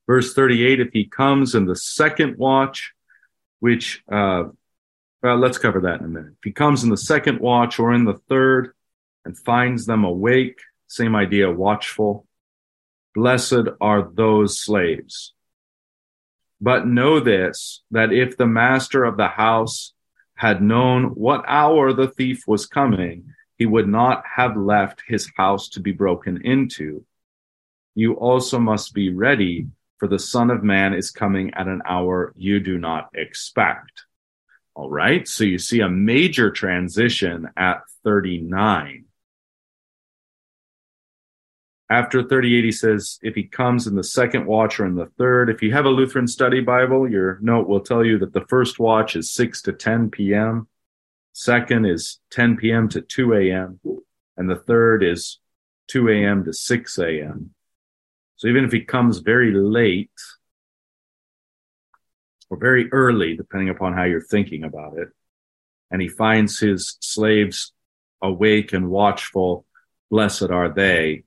Verse 0.06 0.32
38 0.32 0.80
If 0.80 0.92
he 0.92 1.06
comes 1.06 1.56
in 1.56 1.66
the 1.66 1.76
second 1.76 2.38
watch, 2.38 2.92
which, 3.58 4.02
uh, 4.10 4.44
well, 5.22 5.36
let's 5.36 5.58
cover 5.58 5.80
that 5.80 6.00
in 6.00 6.06
a 6.06 6.08
minute. 6.08 6.32
If 6.38 6.44
he 6.44 6.52
comes 6.52 6.84
in 6.84 6.90
the 6.90 6.96
second 6.96 7.40
watch 7.40 7.78
or 7.78 7.92
in 7.92 8.04
the 8.04 8.20
third 8.28 8.72
and 9.24 9.36
finds 9.36 9.86
them 9.86 10.04
awake, 10.04 10.60
same 10.86 11.16
idea, 11.16 11.50
watchful, 11.50 12.26
blessed 13.14 13.68
are 13.80 14.08
those 14.14 14.60
slaves. 14.60 15.34
But 16.60 16.86
know 16.86 17.20
this, 17.20 17.82
that 17.90 18.12
if 18.12 18.36
the 18.36 18.46
master 18.46 19.04
of 19.04 19.16
the 19.16 19.28
house 19.28 19.92
had 20.34 20.62
known 20.62 21.04
what 21.14 21.44
hour 21.46 21.92
the 21.92 22.08
thief 22.08 22.44
was 22.46 22.66
coming, 22.66 23.34
he 23.56 23.66
would 23.66 23.88
not 23.88 24.22
have 24.36 24.56
left 24.56 25.02
his 25.06 25.30
house 25.36 25.68
to 25.70 25.80
be 25.80 25.92
broken 25.92 26.40
into. 26.44 27.04
You 27.96 28.14
also 28.14 28.60
must 28.60 28.94
be 28.94 29.12
ready, 29.12 29.66
for 29.98 30.06
the 30.06 30.18
Son 30.20 30.50
of 30.50 30.62
Man 30.62 30.94
is 30.94 31.10
coming 31.10 31.52
at 31.54 31.66
an 31.66 31.82
hour 31.84 32.32
you 32.36 32.60
do 32.60 32.78
not 32.78 33.08
expect. 33.14 34.04
All 34.78 34.88
right, 34.88 35.26
so 35.26 35.42
you 35.42 35.58
see 35.58 35.80
a 35.80 35.88
major 35.88 36.52
transition 36.52 37.48
at 37.56 37.80
39. 38.04 39.06
After 41.90 42.22
38, 42.22 42.64
he 42.64 42.70
says, 42.70 43.18
if 43.20 43.34
he 43.34 43.42
comes 43.42 43.88
in 43.88 43.96
the 43.96 44.04
second 44.04 44.46
watch 44.46 44.78
or 44.78 44.86
in 44.86 44.94
the 44.94 45.10
third, 45.18 45.50
if 45.50 45.62
you 45.62 45.72
have 45.72 45.84
a 45.84 45.90
Lutheran 45.90 46.28
study 46.28 46.60
Bible, 46.60 47.10
your 47.10 47.40
note 47.42 47.66
will 47.66 47.80
tell 47.80 48.04
you 48.04 48.20
that 48.20 48.32
the 48.32 48.46
first 48.48 48.78
watch 48.78 49.16
is 49.16 49.32
6 49.32 49.62
to 49.62 49.72
10 49.72 50.10
p.m., 50.10 50.68
second 51.32 51.84
is 51.84 52.20
10 52.30 52.56
p.m. 52.56 52.88
to 52.90 53.00
2 53.00 53.34
a.m., 53.34 53.80
and 54.36 54.48
the 54.48 54.54
third 54.54 55.02
is 55.02 55.40
2 55.88 56.08
a.m. 56.08 56.44
to 56.44 56.52
6 56.52 56.98
a.m. 57.00 57.50
So 58.36 58.46
even 58.46 58.64
if 58.64 58.70
he 58.70 58.82
comes 58.82 59.18
very 59.18 59.52
late 59.52 60.12
or 62.50 62.58
very 62.58 62.90
early, 62.92 63.36
depending 63.36 63.68
upon 63.68 63.92
how 63.92 64.04
you're 64.04 64.20
thinking 64.20 64.64
about 64.64 64.98
it, 64.98 65.08
and 65.90 66.02
he 66.02 66.08
finds 66.08 66.58
his 66.58 66.96
slaves 67.00 67.72
awake 68.22 68.72
and 68.72 68.90
watchful, 68.90 69.64
blessed 70.10 70.50
are 70.50 70.68
they 70.68 71.24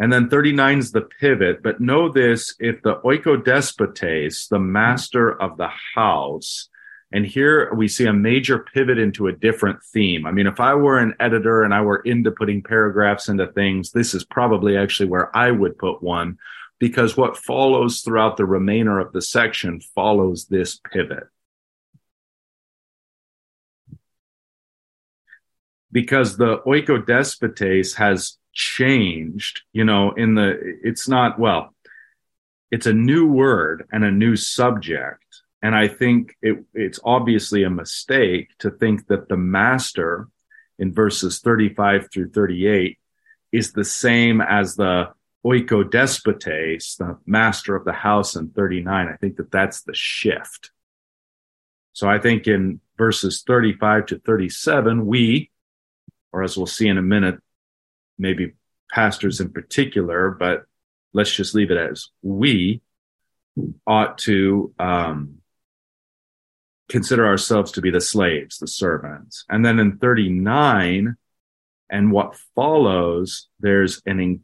and 0.00 0.10
then 0.10 0.30
39 0.30 0.78
is 0.78 0.92
the 0.92 1.02
pivot. 1.02 1.62
But 1.62 1.80
know 1.80 2.08
this 2.08 2.54
if 2.58 2.82
the 2.82 2.96
oikodespotes, 3.04 4.48
the 4.48 4.58
master 4.58 5.30
of 5.40 5.58
the 5.58 5.68
house, 5.94 6.70
and 7.12 7.26
here 7.26 7.72
we 7.74 7.86
see 7.86 8.06
a 8.06 8.12
major 8.12 8.60
pivot 8.60 8.98
into 8.98 9.26
a 9.26 9.32
different 9.32 9.82
theme. 9.92 10.26
I 10.26 10.32
mean, 10.32 10.46
if 10.46 10.58
I 10.58 10.74
were 10.74 10.98
an 10.98 11.14
editor 11.20 11.64
and 11.64 11.74
I 11.74 11.82
were 11.82 11.98
into 11.98 12.30
putting 12.30 12.62
paragraphs 12.62 13.28
into 13.28 13.48
things, 13.48 13.90
this 13.90 14.14
is 14.14 14.24
probably 14.24 14.76
actually 14.76 15.10
where 15.10 15.36
I 15.36 15.50
would 15.50 15.76
put 15.76 16.02
one 16.02 16.38
because 16.80 17.14
what 17.14 17.36
follows 17.36 18.00
throughout 18.00 18.38
the 18.38 18.46
remainder 18.46 18.98
of 18.98 19.12
the 19.12 19.22
section 19.22 19.80
follows 19.94 20.46
this 20.46 20.80
pivot. 20.92 21.24
Because 25.92 26.36
the 26.36 26.58
oikodespotes 26.66 27.96
has 27.96 28.38
changed, 28.54 29.60
you 29.72 29.84
know, 29.84 30.12
in 30.12 30.34
the, 30.34 30.58
it's 30.82 31.06
not, 31.06 31.38
well, 31.38 31.74
it's 32.70 32.86
a 32.86 32.94
new 32.94 33.26
word 33.26 33.86
and 33.92 34.02
a 34.02 34.10
new 34.10 34.34
subject. 34.34 35.24
And 35.62 35.74
I 35.74 35.86
think 35.86 36.34
it, 36.40 36.64
it's 36.72 37.00
obviously 37.04 37.64
a 37.64 37.70
mistake 37.70 38.56
to 38.60 38.70
think 38.70 39.06
that 39.08 39.28
the 39.28 39.36
master 39.36 40.28
in 40.78 40.94
verses 40.94 41.40
35 41.40 42.08
through 42.10 42.30
38 42.30 42.96
is 43.52 43.72
the 43.72 43.84
same 43.84 44.40
as 44.40 44.76
the 44.76 45.10
oikodespotes, 45.44 46.96
the 46.96 47.18
master 47.26 47.74
of 47.74 47.84
the 47.84 47.92
house 47.92 48.36
in 48.36 48.50
39. 48.50 49.08
I 49.08 49.16
think 49.16 49.36
that 49.36 49.50
that's 49.50 49.82
the 49.82 49.94
shift. 49.94 50.70
So 51.92 52.08
I 52.08 52.18
think 52.18 52.46
in 52.46 52.80
verses 52.96 53.42
35 53.46 54.06
to 54.06 54.18
37, 54.18 55.06
we, 55.06 55.50
or 56.32 56.42
as 56.42 56.56
we'll 56.56 56.66
see 56.66 56.88
in 56.88 56.98
a 56.98 57.02
minute, 57.02 57.38
maybe 58.18 58.52
pastors 58.92 59.40
in 59.40 59.50
particular, 59.50 60.30
but 60.30 60.64
let's 61.12 61.34
just 61.34 61.54
leave 61.54 61.70
it 61.70 61.78
as 61.78 62.08
we 62.22 62.82
ought 63.86 64.18
to 64.18 64.72
um, 64.78 65.36
consider 66.88 67.26
ourselves 67.26 67.72
to 67.72 67.80
be 67.80 67.90
the 67.90 68.00
slaves, 68.00 68.58
the 68.58 68.66
servants. 68.66 69.44
And 69.48 69.64
then 69.64 69.78
in 69.78 69.98
39 69.98 71.16
and 71.88 72.12
what 72.12 72.36
follows, 72.54 73.48
there's 73.58 74.02
an 74.06 74.40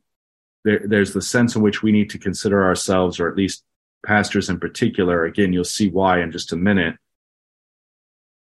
there, 0.66 0.82
there's 0.84 1.14
the 1.14 1.22
sense 1.22 1.56
in 1.56 1.62
which 1.62 1.82
we 1.82 1.92
need 1.92 2.10
to 2.10 2.18
consider 2.18 2.64
ourselves, 2.64 3.18
or 3.18 3.28
at 3.28 3.36
least 3.36 3.64
pastors 4.04 4.50
in 4.50 4.60
particular. 4.60 5.24
Again, 5.24 5.52
you'll 5.52 5.64
see 5.64 5.88
why 5.88 6.20
in 6.20 6.32
just 6.32 6.52
a 6.52 6.56
minute. 6.56 6.96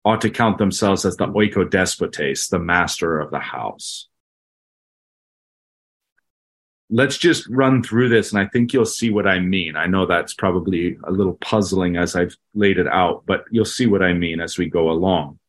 Ought 0.05 0.21
to 0.21 0.29
count 0.29 0.57
themselves 0.57 1.05
as 1.05 1.17
the 1.17 1.27
oikodespotes, 1.27 2.49
the 2.49 2.59
master 2.59 3.19
of 3.19 3.29
the 3.29 3.39
house 3.39 4.07
let's 6.93 7.17
just 7.17 7.47
run 7.49 7.81
through 7.81 8.07
this 8.07 8.31
and 8.31 8.39
I 8.39 8.45
think 8.45 8.71
you'll 8.71 8.86
see 8.86 9.09
what 9.09 9.27
I 9.27 9.39
mean. 9.39 9.75
I 9.75 9.88
know 9.88 10.05
that's 10.05 10.36
probably 10.36 10.97
a 11.03 11.12
little 11.12 11.33
puzzling 11.33 11.97
as 11.97 12.15
I've 12.15 12.38
laid 12.53 12.77
it 12.77 12.88
out, 12.88 13.23
but 13.25 13.45
you'll 13.49 13.65
see 13.65 13.88
what 13.88 14.03
I 14.03 14.13
mean 14.13 14.39
as 14.39 14.59
we 14.59 14.69
go 14.69 14.91
along. 14.91 15.39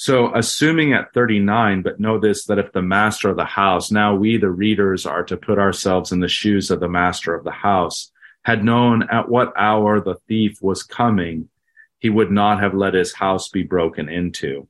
So, 0.00 0.34
assuming 0.34 0.94
at 0.94 1.12
39, 1.12 1.82
but 1.82 2.00
know 2.00 2.18
this 2.18 2.46
that 2.46 2.58
if 2.58 2.72
the 2.72 2.80
master 2.80 3.28
of 3.28 3.36
the 3.36 3.44
house, 3.44 3.90
now 3.90 4.14
we, 4.14 4.38
the 4.38 4.48
readers, 4.48 5.04
are 5.04 5.24
to 5.24 5.36
put 5.36 5.58
ourselves 5.58 6.10
in 6.10 6.20
the 6.20 6.26
shoes 6.26 6.70
of 6.70 6.80
the 6.80 6.88
master 6.88 7.34
of 7.34 7.44
the 7.44 7.50
house, 7.50 8.10
had 8.42 8.64
known 8.64 9.02
at 9.10 9.28
what 9.28 9.52
hour 9.58 10.00
the 10.00 10.14
thief 10.26 10.56
was 10.62 10.82
coming, 10.82 11.50
he 11.98 12.08
would 12.08 12.30
not 12.30 12.60
have 12.60 12.72
let 12.72 12.94
his 12.94 13.12
house 13.12 13.50
be 13.50 13.62
broken 13.62 14.08
into. 14.08 14.66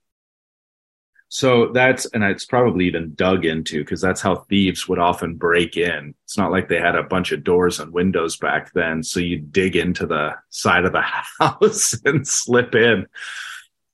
So 1.28 1.68
that's, 1.68 2.06
and 2.06 2.24
it's 2.24 2.44
probably 2.44 2.86
even 2.86 3.14
dug 3.14 3.44
into 3.44 3.84
because 3.84 4.00
that's 4.00 4.20
how 4.20 4.34
thieves 4.34 4.88
would 4.88 4.98
often 4.98 5.36
break 5.36 5.76
in. 5.76 6.16
It's 6.24 6.38
not 6.38 6.50
like 6.50 6.68
they 6.68 6.80
had 6.80 6.96
a 6.96 7.04
bunch 7.04 7.30
of 7.30 7.44
doors 7.44 7.78
and 7.78 7.92
windows 7.92 8.36
back 8.36 8.72
then. 8.72 9.04
So 9.04 9.20
you 9.20 9.38
dig 9.38 9.76
into 9.76 10.08
the 10.08 10.34
side 10.48 10.84
of 10.84 10.90
the 10.90 11.02
house 11.38 11.96
and 12.04 12.26
slip 12.26 12.74
in. 12.74 13.06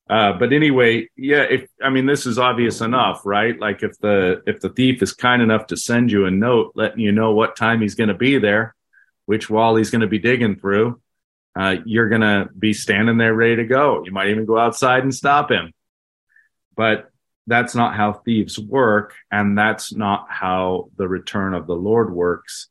Uh, 0.09 0.33
but 0.33 0.53
anyway, 0.53 1.09
yeah, 1.17 1.43
if, 1.43 1.67
I 1.83 1.91
mean, 1.91 2.07
this 2.07 2.27
is 2.27 2.39
obvious 2.39 2.81
enough, 2.81 3.23
right? 3.25 3.59
Like 3.59 3.83
if 3.83 3.99
the, 3.99 4.43
if 4.47 4.61
the 4.61 4.69
thief 4.69 5.03
is 5.03 5.13
kind 5.13 5.43
enough 5.43 5.67
to 5.69 5.77
send 5.77 6.13
you 6.13 6.27
a 6.27 6.31
note 6.31 6.73
letting 6.77 7.01
you 7.01 7.11
know 7.11 7.33
what 7.33 7.57
time 7.57 7.81
he's 7.81 7.97
going 7.97 8.09
to 8.09 8.15
be 8.15 8.39
there, 8.39 8.75
which 9.25 9.51
wall 9.51 9.75
he's 9.75 9.91
going 9.91 10.03
to 10.03 10.07
be 10.07 10.21
digging 10.21 10.57
through, 10.57 11.01
uh, 11.59 11.77
you're 11.85 12.09
going 12.09 12.21
to 12.21 12.49
be 12.57 12.73
standing 12.73 13.17
there 13.17 13.35
ready 13.35 13.57
to 13.57 13.65
go. 13.65 14.05
You 14.05 14.13
might 14.13 14.29
even 14.29 14.45
go 14.47 14.59
outside 14.59 15.03
and 15.03 15.15
stop 15.15 15.51
him. 15.51 15.73
But 16.77 17.11
that's 17.47 17.75
not 17.75 17.97
how 17.97 18.13
thieves 18.13 18.59
work. 18.59 19.15
And 19.31 19.57
that's 19.57 19.93
not 19.93 20.27
how 20.29 20.91
the 20.97 21.09
return 21.09 21.55
of 21.55 21.67
the 21.67 21.75
Lord 21.75 22.13
works 22.13 22.69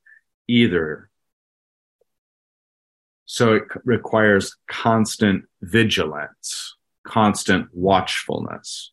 either. 0.47 1.09
So 3.25 3.55
it 3.55 3.63
requires 3.83 4.55
constant 4.67 5.45
vigilance, 5.61 6.74
constant 7.05 7.69
watchfulness. 7.73 8.91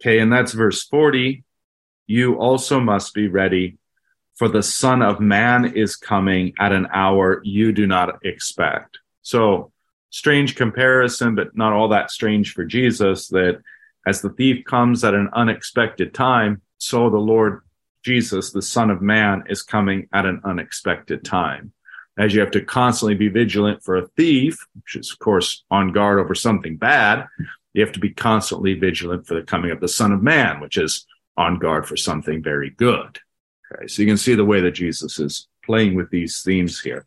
Okay. 0.00 0.18
And 0.18 0.32
that's 0.32 0.52
verse 0.52 0.84
40. 0.84 1.44
You 2.06 2.38
also 2.38 2.80
must 2.80 3.14
be 3.14 3.28
ready 3.28 3.78
for 4.40 4.48
the 4.48 4.62
son 4.62 5.02
of 5.02 5.20
man 5.20 5.76
is 5.76 5.96
coming 5.96 6.54
at 6.58 6.72
an 6.72 6.86
hour 6.94 7.42
you 7.44 7.72
do 7.72 7.86
not 7.86 8.24
expect. 8.24 8.98
So 9.20 9.70
strange 10.08 10.56
comparison, 10.56 11.34
but 11.34 11.54
not 11.54 11.74
all 11.74 11.88
that 11.88 12.10
strange 12.10 12.54
for 12.54 12.64
Jesus 12.64 13.28
that 13.28 13.60
as 14.06 14.22
the 14.22 14.30
thief 14.30 14.64
comes 14.64 15.04
at 15.04 15.12
an 15.12 15.28
unexpected 15.34 16.14
time, 16.14 16.62
so 16.78 17.10
the 17.10 17.18
Lord 17.18 17.60
Jesus, 18.02 18.50
the 18.50 18.62
Son 18.62 18.90
of 18.90 19.02
Man, 19.02 19.44
is 19.50 19.60
coming 19.62 20.08
at 20.10 20.24
an 20.24 20.40
unexpected 20.42 21.22
time. 21.22 21.74
As 22.20 22.34
you 22.34 22.40
have 22.40 22.50
to 22.50 22.60
constantly 22.60 23.14
be 23.14 23.28
vigilant 23.28 23.82
for 23.82 23.96
a 23.96 24.06
thief, 24.08 24.58
which 24.74 24.94
is, 24.94 25.10
of 25.10 25.18
course, 25.20 25.64
on 25.70 25.90
guard 25.90 26.18
over 26.18 26.34
something 26.34 26.76
bad, 26.76 27.26
you 27.72 27.82
have 27.82 27.94
to 27.94 27.98
be 27.98 28.10
constantly 28.10 28.74
vigilant 28.74 29.26
for 29.26 29.32
the 29.32 29.42
coming 29.42 29.70
of 29.70 29.80
the 29.80 29.88
Son 29.88 30.12
of 30.12 30.22
Man, 30.22 30.60
which 30.60 30.76
is 30.76 31.06
on 31.38 31.58
guard 31.58 31.88
for 31.88 31.96
something 31.96 32.42
very 32.42 32.68
good. 32.68 33.18
Okay, 33.72 33.86
so 33.86 34.02
you 34.02 34.08
can 34.08 34.18
see 34.18 34.34
the 34.34 34.44
way 34.44 34.60
that 34.60 34.72
Jesus 34.72 35.18
is 35.18 35.48
playing 35.64 35.94
with 35.94 36.10
these 36.10 36.42
themes 36.42 36.78
here. 36.78 37.06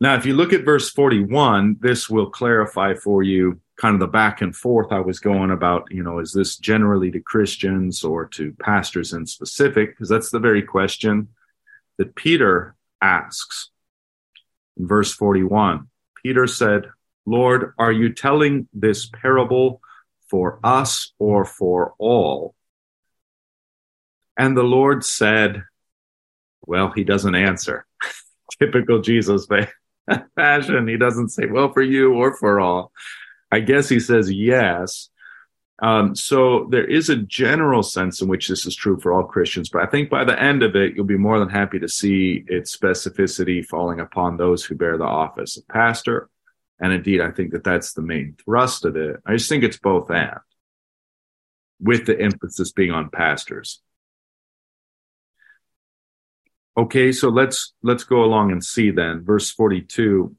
Now, 0.00 0.16
if 0.16 0.26
you 0.26 0.34
look 0.34 0.52
at 0.52 0.64
verse 0.64 0.90
41, 0.90 1.76
this 1.78 2.10
will 2.10 2.30
clarify 2.30 2.94
for 2.94 3.22
you 3.22 3.60
kind 3.76 3.94
of 3.94 4.00
the 4.00 4.08
back 4.08 4.42
and 4.42 4.56
forth 4.56 4.90
I 4.90 4.98
was 4.98 5.20
going 5.20 5.52
about, 5.52 5.86
you 5.92 6.02
know, 6.02 6.18
is 6.18 6.32
this 6.32 6.56
generally 6.56 7.12
to 7.12 7.20
Christians 7.20 8.02
or 8.02 8.26
to 8.30 8.52
pastors 8.60 9.12
in 9.12 9.24
specific? 9.24 9.90
Because 9.90 10.08
that's 10.08 10.30
the 10.30 10.40
very 10.40 10.62
question 10.62 11.28
that 11.98 12.16
Peter 12.16 12.74
asks 13.00 13.70
in 14.76 14.86
verse 14.86 15.12
41. 15.12 15.88
Peter 16.22 16.46
said, 16.46 16.90
Lord, 17.26 17.74
are 17.78 17.92
you 17.92 18.12
telling 18.12 18.68
this 18.72 19.06
parable 19.06 19.80
for 20.30 20.60
us 20.64 21.12
or 21.18 21.44
for 21.44 21.94
all? 21.98 22.54
And 24.38 24.56
the 24.56 24.62
Lord 24.62 25.04
said, 25.04 25.64
well, 26.62 26.92
he 26.94 27.04
doesn't 27.04 27.34
answer. 27.34 27.86
Typical 28.58 29.00
Jesus 29.00 29.46
fashion. 30.36 30.88
He 30.88 30.96
doesn't 30.96 31.30
say, 31.30 31.46
well, 31.46 31.72
for 31.72 31.82
you 31.82 32.14
or 32.14 32.36
for 32.36 32.60
all. 32.60 32.92
I 33.50 33.60
guess 33.60 33.88
he 33.88 34.00
says 34.00 34.30
yes. 34.30 35.10
Um, 35.80 36.16
so 36.16 36.66
there 36.70 36.84
is 36.84 37.08
a 37.08 37.16
general 37.16 37.84
sense 37.84 38.20
in 38.20 38.28
which 38.28 38.48
this 38.48 38.66
is 38.66 38.74
true 38.74 38.98
for 38.98 39.12
all 39.12 39.22
Christians, 39.22 39.68
but 39.68 39.82
I 39.82 39.86
think 39.86 40.10
by 40.10 40.24
the 40.24 40.40
end 40.40 40.64
of 40.64 40.74
it, 40.74 40.96
you'll 40.96 41.04
be 41.04 41.16
more 41.16 41.38
than 41.38 41.48
happy 41.48 41.78
to 41.78 41.88
see 41.88 42.44
its 42.48 42.76
specificity 42.76 43.64
falling 43.64 44.00
upon 44.00 44.36
those 44.36 44.64
who 44.64 44.74
bear 44.74 44.98
the 44.98 45.04
office 45.04 45.56
of 45.56 45.68
pastor. 45.68 46.28
And 46.80 46.92
indeed, 46.92 47.20
I 47.20 47.30
think 47.30 47.52
that 47.52 47.64
that's 47.64 47.92
the 47.92 48.02
main 48.02 48.36
thrust 48.44 48.84
of 48.84 48.96
it. 48.96 49.16
I 49.24 49.34
just 49.34 49.48
think 49.48 49.62
it's 49.62 49.78
both 49.78 50.10
and 50.10 50.38
with 51.80 52.06
the 52.06 52.20
emphasis 52.20 52.72
being 52.72 52.90
on 52.90 53.10
pastors. 53.10 53.80
Okay, 56.76 57.10
so 57.10 57.28
let's 57.28 57.72
let's 57.82 58.04
go 58.04 58.22
along 58.22 58.52
and 58.52 58.62
see 58.64 58.90
then 58.90 59.24
verse 59.24 59.50
42. 59.50 60.34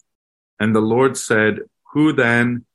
And 0.60 0.73
the 0.73 0.82
Lord 0.82 1.17
said, 1.17 1.60
"Who 1.93 2.13
then 2.13 2.65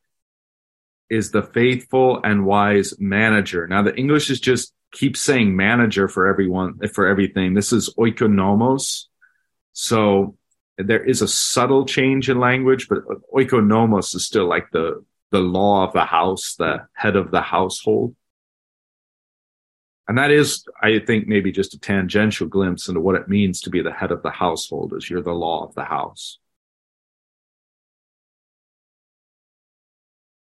is 1.10 1.30
the 1.30 1.42
faithful 1.42 2.20
and 2.22 2.46
wise 2.46 2.94
manager. 2.98 3.66
Now 3.66 3.82
the 3.82 3.94
English 3.94 4.30
is 4.30 4.40
just 4.40 4.72
keep 4.92 5.16
saying 5.16 5.56
manager 5.56 6.08
for 6.08 6.26
everyone, 6.26 6.78
for 6.88 7.06
everything. 7.06 7.54
This 7.54 7.72
is 7.72 7.92
oikonomos. 7.98 9.04
So 9.72 10.36
there 10.78 11.04
is 11.04 11.20
a 11.20 11.28
subtle 11.28 11.84
change 11.84 12.30
in 12.30 12.38
language, 12.38 12.88
but 12.88 13.00
oikonomos 13.34 14.14
is 14.14 14.26
still 14.26 14.48
like 14.48 14.70
the, 14.72 15.04
the 15.30 15.40
law 15.40 15.86
of 15.86 15.92
the 15.92 16.04
house, 16.04 16.54
the 16.58 16.86
head 16.94 17.16
of 17.16 17.30
the 17.30 17.42
household. 17.42 18.14
And 20.06 20.18
that 20.18 20.30
is, 20.30 20.64
I 20.82 20.98
think, 20.98 21.26
maybe 21.26 21.50
just 21.50 21.74
a 21.74 21.78
tangential 21.78 22.46
glimpse 22.46 22.88
into 22.88 23.00
what 23.00 23.14
it 23.14 23.28
means 23.28 23.62
to 23.62 23.70
be 23.70 23.80
the 23.80 23.92
head 23.92 24.12
of 24.12 24.22
the 24.22 24.30
household, 24.30 24.92
is 24.96 25.08
you're 25.08 25.22
the 25.22 25.32
law 25.32 25.66
of 25.66 25.74
the 25.74 25.84
house. 25.84 26.38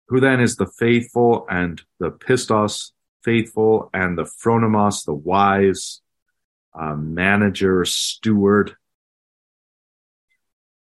Who 0.09 0.21
then 0.21 0.40
is 0.40 0.57
the 0.57 0.66
faithful 0.66 1.47
and 1.51 1.83
the 1.99 2.11
pistos, 2.11 2.92
faithful, 3.25 3.90
and 3.92 4.16
the 4.16 4.25
phronimos, 4.25 5.05
the 5.05 5.14
wise 5.14 6.01
uh, 6.79 6.95
manager, 6.95 7.85
steward, 7.85 8.77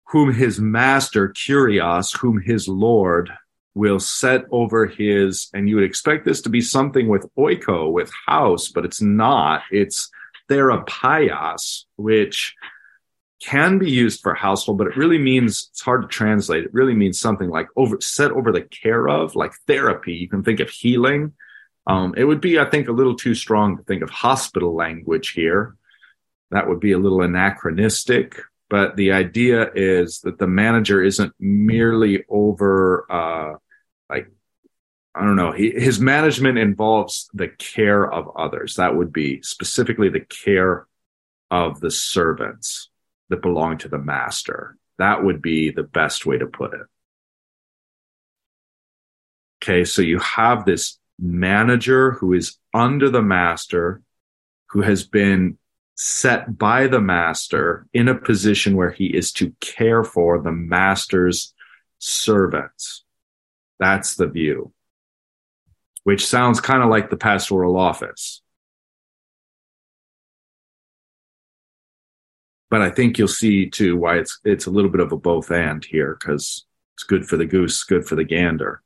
whom 0.10 0.34
his 0.34 0.60
master, 0.60 1.30
Kurios, 1.30 2.18
whom 2.18 2.42
his 2.42 2.68
Lord 2.68 3.32
will 3.76 4.00
set 4.00 4.46
over 4.52 4.86
his, 4.86 5.50
and 5.54 5.70
you 5.70 5.76
would 5.76 5.86
expect 5.86 6.26
this 6.26 6.42
to 6.42 6.50
be 6.50 6.62
something 6.62 7.08
with 7.08 7.26
oiko, 7.38 7.92
with 7.92 8.12
house, 8.28 8.70
but 8.70 8.86
it's 8.86 9.02
not. 9.02 9.62
It's 9.72 10.10
therapeias, 10.50 11.86
which 11.96 12.56
can 13.40 13.78
be 13.78 13.90
used 13.90 14.22
for 14.22 14.34
household, 14.34 14.78
but 14.78 14.88
it 14.88 14.98
really 14.98 15.18
means 15.18 15.70
it's 15.72 15.82
hard 15.82 16.02
to 16.02 16.08
translate. 16.08 16.66
It 16.66 16.74
really 16.74 16.94
means 16.94 17.20
something 17.20 17.50
like 17.50 17.68
over 17.76 18.00
set 18.02 18.32
over 18.32 18.52
the 18.52 18.62
care 18.62 19.08
of, 19.08 19.36
like 19.36 19.54
therapy. 19.66 20.14
You 20.14 20.30
can 20.30 20.44
think 20.44 20.60
of 20.60 20.70
healing. 20.70 21.34
Um, 21.88 22.14
it 22.18 22.26
would 22.26 22.42
be, 22.42 22.60
I 22.60 22.66
think, 22.66 22.88
a 22.88 22.94
little 22.94 23.16
too 23.16 23.34
strong 23.34 23.78
to 23.78 23.84
think 23.84 24.04
of 24.04 24.10
hospital 24.10 24.76
language 24.76 25.32
here. 25.32 25.76
That 26.52 26.68
would 26.68 26.80
be 26.80 26.92
a 26.92 27.00
little 27.00 27.22
anachronistic. 27.22 28.40
But 28.70 28.96
the 28.96 29.14
idea 29.14 29.72
is 29.74 30.20
that 30.22 30.38
the 30.38 30.48
manager 30.48 31.02
isn't 31.02 31.34
merely 31.40 32.26
over, 32.30 33.06
uh, 33.10 33.56
like, 34.10 34.30
I 35.16 35.22
don't 35.24 35.38
know. 35.38 35.52
He, 35.52 35.72
his 35.72 36.00
management 36.00 36.60
involves 36.60 37.30
the 37.34 37.48
care 37.48 38.12
of 38.12 38.30
others. 38.38 38.76
That 38.76 38.96
would 38.96 39.12
be 39.12 39.42
specifically 39.42 40.10
the 40.10 40.20
care 40.20 40.86
of 41.50 41.80
the 41.80 41.90
servants 41.90 42.90
that 43.30 43.42
belong 43.42 43.78
to 43.80 43.88
the 43.88 43.98
master. 43.98 44.76
That 44.98 45.24
would 45.24 45.42
be 45.42 45.72
the 45.72 45.84
best 45.84 46.26
way 46.26 46.38
to 46.38 46.48
put 46.48 46.74
it. 46.74 46.88
Okay, 49.62 49.84
so 49.86 50.02
you 50.02 50.20
have 50.20 50.66
this 50.66 50.98
manager 51.20 52.12
who 52.12 52.34
is 52.34 52.58
under 52.74 53.10
the 53.10 53.22
master, 53.22 54.02
who 54.70 54.82
has 54.82 55.04
been 55.04 55.58
set 55.96 56.58
by 56.58 56.88
the 56.88 57.02
master 57.02 57.86
in 57.94 58.08
a 58.08 58.16
position 58.16 58.78
where 58.78 58.92
he 58.92 59.08
is 59.08 59.34
to 59.34 59.54
care 59.60 60.04
for 60.04 60.42
the 60.42 60.52
master's 60.52 61.54
servants. 61.98 63.04
That's 63.80 64.16
the 64.16 64.28
view, 64.28 64.72
which 66.04 66.26
sounds 66.26 66.62
kind 66.62 66.82
of 66.82 66.90
like 66.90 67.10
the 67.10 67.18
pastoral 67.18 67.78
office. 67.78 68.42
But 72.70 72.82
I 72.82 72.90
think 72.90 73.18
you'll 73.18 73.28
see 73.28 73.70
too 73.70 73.98
why 73.98 74.18
it's 74.18 74.40
it's 74.44 74.66
a 74.66 74.72
little 74.72 74.92
bit 74.92 75.02
of 75.02 75.12
a 75.12 75.18
both 75.18 75.52
and 75.52 75.84
here 75.84 76.18
because 76.20 76.66
it's 76.96 77.04
good 77.04 77.26
for 77.26 77.38
the 77.38 77.46
goose, 77.46 77.84
good 77.84 78.06
for 78.06 78.16
the 78.16 78.24
gander. 78.24 78.82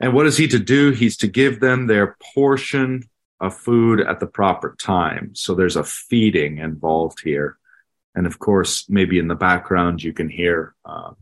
And 0.00 0.12
what 0.12 0.26
is 0.26 0.36
he 0.36 0.46
to 0.48 0.58
do? 0.58 0.90
He's 0.90 1.16
to 1.18 1.26
give 1.26 1.60
them 1.60 1.86
their 1.86 2.16
portion 2.34 3.08
of 3.40 3.56
food 3.56 4.00
at 4.00 4.20
the 4.20 4.26
proper 4.26 4.76
time. 4.80 5.34
So 5.34 5.54
there's 5.54 5.76
a 5.76 5.84
feeding 5.84 6.58
involved 6.58 7.20
here. 7.20 7.58
And 8.14 8.26
of 8.26 8.38
course, 8.38 8.88
maybe 8.88 9.18
in 9.18 9.28
the 9.28 9.34
background, 9.34 10.02
you 10.02 10.12
can 10.12 10.28
hear 10.28 10.74
uh, 10.84 11.12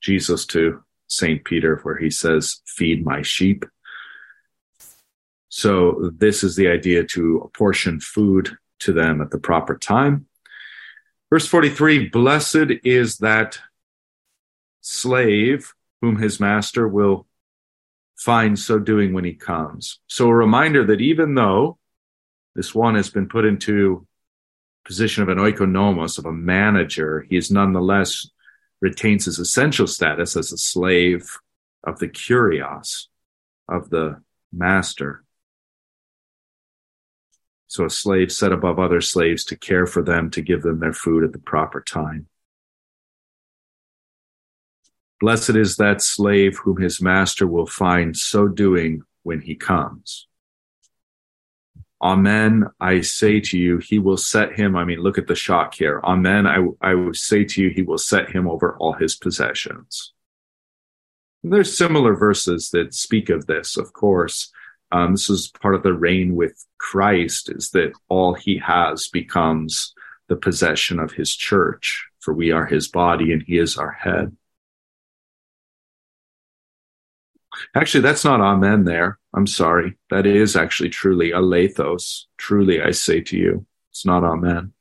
Jesus 0.00 0.46
to 0.46 0.82
St. 1.08 1.44
Peter, 1.44 1.80
where 1.82 1.96
he 1.96 2.10
says, 2.10 2.60
Feed 2.66 3.04
my 3.04 3.22
sheep. 3.22 3.64
So 5.48 6.12
this 6.14 6.44
is 6.44 6.56
the 6.56 6.68
idea 6.68 7.04
to 7.04 7.42
apportion 7.44 8.00
food 8.00 8.56
to 8.80 8.92
them 8.92 9.20
at 9.20 9.30
the 9.30 9.38
proper 9.38 9.76
time. 9.76 10.26
Verse 11.30 11.46
43 11.46 12.08
Blessed 12.08 12.72
is 12.84 13.18
that 13.18 13.58
slave 14.80 15.74
whom 16.00 16.16
his 16.16 16.40
master 16.40 16.86
will 16.86 17.26
find 18.16 18.58
so 18.58 18.78
doing 18.78 19.12
when 19.12 19.24
he 19.24 19.34
comes. 19.34 20.00
So 20.06 20.28
a 20.28 20.34
reminder 20.34 20.84
that 20.86 21.00
even 21.00 21.34
though 21.34 21.78
this 22.54 22.74
one 22.74 22.94
has 22.94 23.10
been 23.10 23.28
put 23.28 23.44
into 23.44 24.06
position 24.84 25.22
of 25.22 25.28
an 25.28 25.38
oikonomos, 25.38 26.18
of 26.18 26.26
a 26.26 26.32
manager, 26.32 27.26
he 27.28 27.36
is 27.36 27.50
nonetheless 27.50 28.26
retains 28.80 29.26
his 29.26 29.38
essential 29.38 29.86
status 29.86 30.36
as 30.36 30.52
a 30.52 30.58
slave 30.58 31.36
of 31.84 31.98
the 31.98 32.08
kurios, 32.08 33.06
of 33.68 33.90
the 33.90 34.22
master. 34.52 35.24
So 37.68 37.84
a 37.84 37.90
slave 37.90 38.32
set 38.32 38.50
above 38.50 38.78
other 38.78 39.00
slaves 39.00 39.44
to 39.44 39.56
care 39.56 39.86
for 39.86 40.02
them, 40.02 40.30
to 40.30 40.42
give 40.42 40.62
them 40.62 40.80
their 40.80 40.94
food 40.94 41.22
at 41.22 41.32
the 41.32 41.38
proper 41.38 41.80
time. 41.80 42.26
Blessed 45.20 45.50
is 45.50 45.76
that 45.76 46.00
slave 46.00 46.58
whom 46.58 46.80
his 46.80 47.02
master 47.02 47.46
will 47.46 47.66
find 47.66 48.16
so 48.16 48.48
doing 48.48 49.02
when 49.22 49.40
he 49.40 49.54
comes. 49.54 50.26
Amen. 52.00 52.64
I 52.80 53.00
say 53.00 53.40
to 53.40 53.58
you, 53.58 53.78
he 53.78 53.98
will 53.98 54.16
set 54.16 54.52
him. 54.52 54.76
I 54.76 54.84
mean, 54.84 55.00
look 55.00 55.18
at 55.18 55.26
the 55.26 55.34
shock 55.34 55.74
here. 55.74 56.00
Amen. 56.04 56.46
I, 56.46 56.64
I 56.80 56.94
say 57.12 57.44
to 57.44 57.62
you, 57.62 57.70
he 57.70 57.82
will 57.82 57.98
set 57.98 58.30
him 58.30 58.48
over 58.48 58.76
all 58.76 58.92
his 58.92 59.16
possessions. 59.16 60.12
And 61.42 61.52
there's 61.52 61.76
similar 61.76 62.14
verses 62.14 62.70
that 62.70 62.94
speak 62.94 63.28
of 63.28 63.46
this, 63.46 63.76
of 63.76 63.92
course. 63.92 64.52
Um, 64.90 65.12
this 65.12 65.28
is 65.28 65.48
part 65.60 65.74
of 65.74 65.82
the 65.82 65.92
reign 65.92 66.34
with 66.34 66.64
Christ 66.78 67.50
is 67.50 67.70
that 67.70 67.92
all 68.08 68.34
he 68.34 68.58
has 68.58 69.08
becomes 69.08 69.92
the 70.28 70.36
possession 70.36 70.98
of 70.98 71.12
his 71.12 71.34
church, 71.34 72.06
for 72.20 72.32
we 72.32 72.52
are 72.52 72.66
his 72.66 72.88
body 72.88 73.32
and 73.32 73.42
he 73.42 73.58
is 73.58 73.76
our 73.76 73.92
head. 73.92 74.36
Actually, 77.74 78.02
that's 78.02 78.24
not 78.24 78.40
amen 78.40 78.84
there. 78.84 79.18
I'm 79.34 79.46
sorry. 79.46 79.96
That 80.10 80.26
is 80.26 80.56
actually 80.56 80.90
truly 80.90 81.32
alethos. 81.32 82.24
Truly, 82.36 82.82
I 82.82 82.92
say 82.92 83.20
to 83.22 83.36
you, 83.36 83.66
it's 83.90 84.06
not 84.06 84.24
amen. 84.24 84.72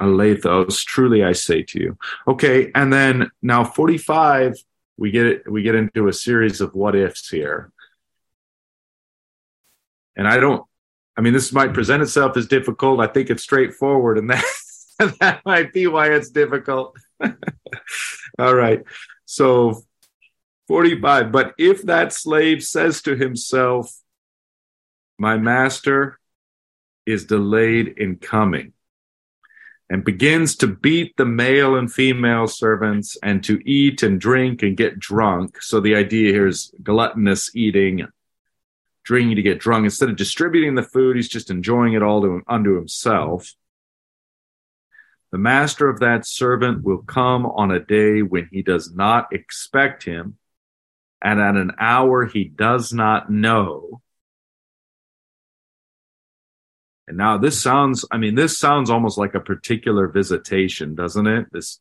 Alethos, 0.00 0.84
truly 0.84 1.24
I 1.24 1.32
say 1.32 1.62
to 1.64 1.80
you. 1.80 1.98
Okay, 2.26 2.70
and 2.74 2.92
then 2.92 3.30
now 3.42 3.64
45, 3.64 4.56
we 4.98 5.10
get 5.10 5.26
it, 5.26 5.50
we 5.50 5.62
get 5.62 5.76
into 5.76 6.08
a 6.08 6.12
series 6.12 6.60
of 6.60 6.74
what 6.74 6.96
ifs 6.96 7.28
here. 7.28 7.72
And 10.16 10.26
I 10.26 10.38
don't, 10.38 10.64
I 11.16 11.20
mean, 11.20 11.32
this 11.32 11.52
might 11.52 11.72
present 11.72 12.02
itself 12.02 12.36
as 12.36 12.48
difficult. 12.48 13.00
I 13.00 13.06
think 13.06 13.30
it's 13.30 13.44
straightforward, 13.44 14.18
and 14.18 14.30
that 14.30 14.44
that 15.20 15.40
might 15.46 15.72
be 15.72 15.86
why 15.86 16.08
it's 16.08 16.30
difficult. 16.30 16.98
All 18.38 18.54
right. 18.54 18.82
So 19.24 19.82
45. 20.66 21.32
But 21.32 21.54
if 21.58 21.82
that 21.84 22.12
slave 22.12 22.62
says 22.62 23.02
to 23.02 23.16
himself, 23.16 23.92
My 25.18 25.36
master 25.36 26.18
is 27.06 27.24
delayed 27.24 27.88
in 27.88 28.16
coming, 28.16 28.72
and 29.90 30.04
begins 30.04 30.56
to 30.56 30.66
beat 30.66 31.16
the 31.16 31.24
male 31.24 31.76
and 31.76 31.92
female 31.92 32.46
servants 32.46 33.16
and 33.22 33.42
to 33.44 33.58
eat 33.68 34.02
and 34.02 34.20
drink 34.20 34.62
and 34.62 34.76
get 34.76 34.98
drunk. 34.98 35.62
So 35.62 35.80
the 35.80 35.96
idea 35.96 36.32
here 36.32 36.46
is 36.46 36.72
gluttonous 36.82 37.54
eating, 37.56 38.06
drinking 39.04 39.36
to 39.36 39.42
get 39.42 39.60
drunk. 39.60 39.84
Instead 39.84 40.10
of 40.10 40.16
distributing 40.16 40.74
the 40.74 40.82
food, 40.82 41.16
he's 41.16 41.28
just 41.28 41.50
enjoying 41.50 41.94
it 41.94 42.02
all 42.02 42.20
to, 42.20 42.42
unto 42.46 42.76
himself. 42.76 43.54
The 45.32 45.38
master 45.38 45.88
of 45.88 46.00
that 46.00 46.26
servant 46.26 46.82
will 46.84 47.02
come 47.02 47.46
on 47.46 47.70
a 47.70 47.80
day 47.80 48.22
when 48.22 48.48
he 48.50 48.62
does 48.62 48.92
not 48.92 49.32
expect 49.32 50.04
him 50.04 50.38
and 51.22 51.40
at 51.40 51.56
an 51.56 51.72
hour 51.78 52.26
he 52.26 52.44
does 52.44 52.92
not 52.92 53.30
know. 53.30 54.00
And 57.08 57.16
now 57.16 57.38
this 57.38 57.60
sounds, 57.60 58.04
I 58.10 58.18
mean, 58.18 58.34
this 58.34 58.58
sounds 58.58 58.90
almost 58.90 59.16
like 59.16 59.34
a 59.34 59.40
particular 59.40 60.08
visitation, 60.08 60.94
doesn't 60.94 61.26
it? 61.26 61.46
This 61.50 61.80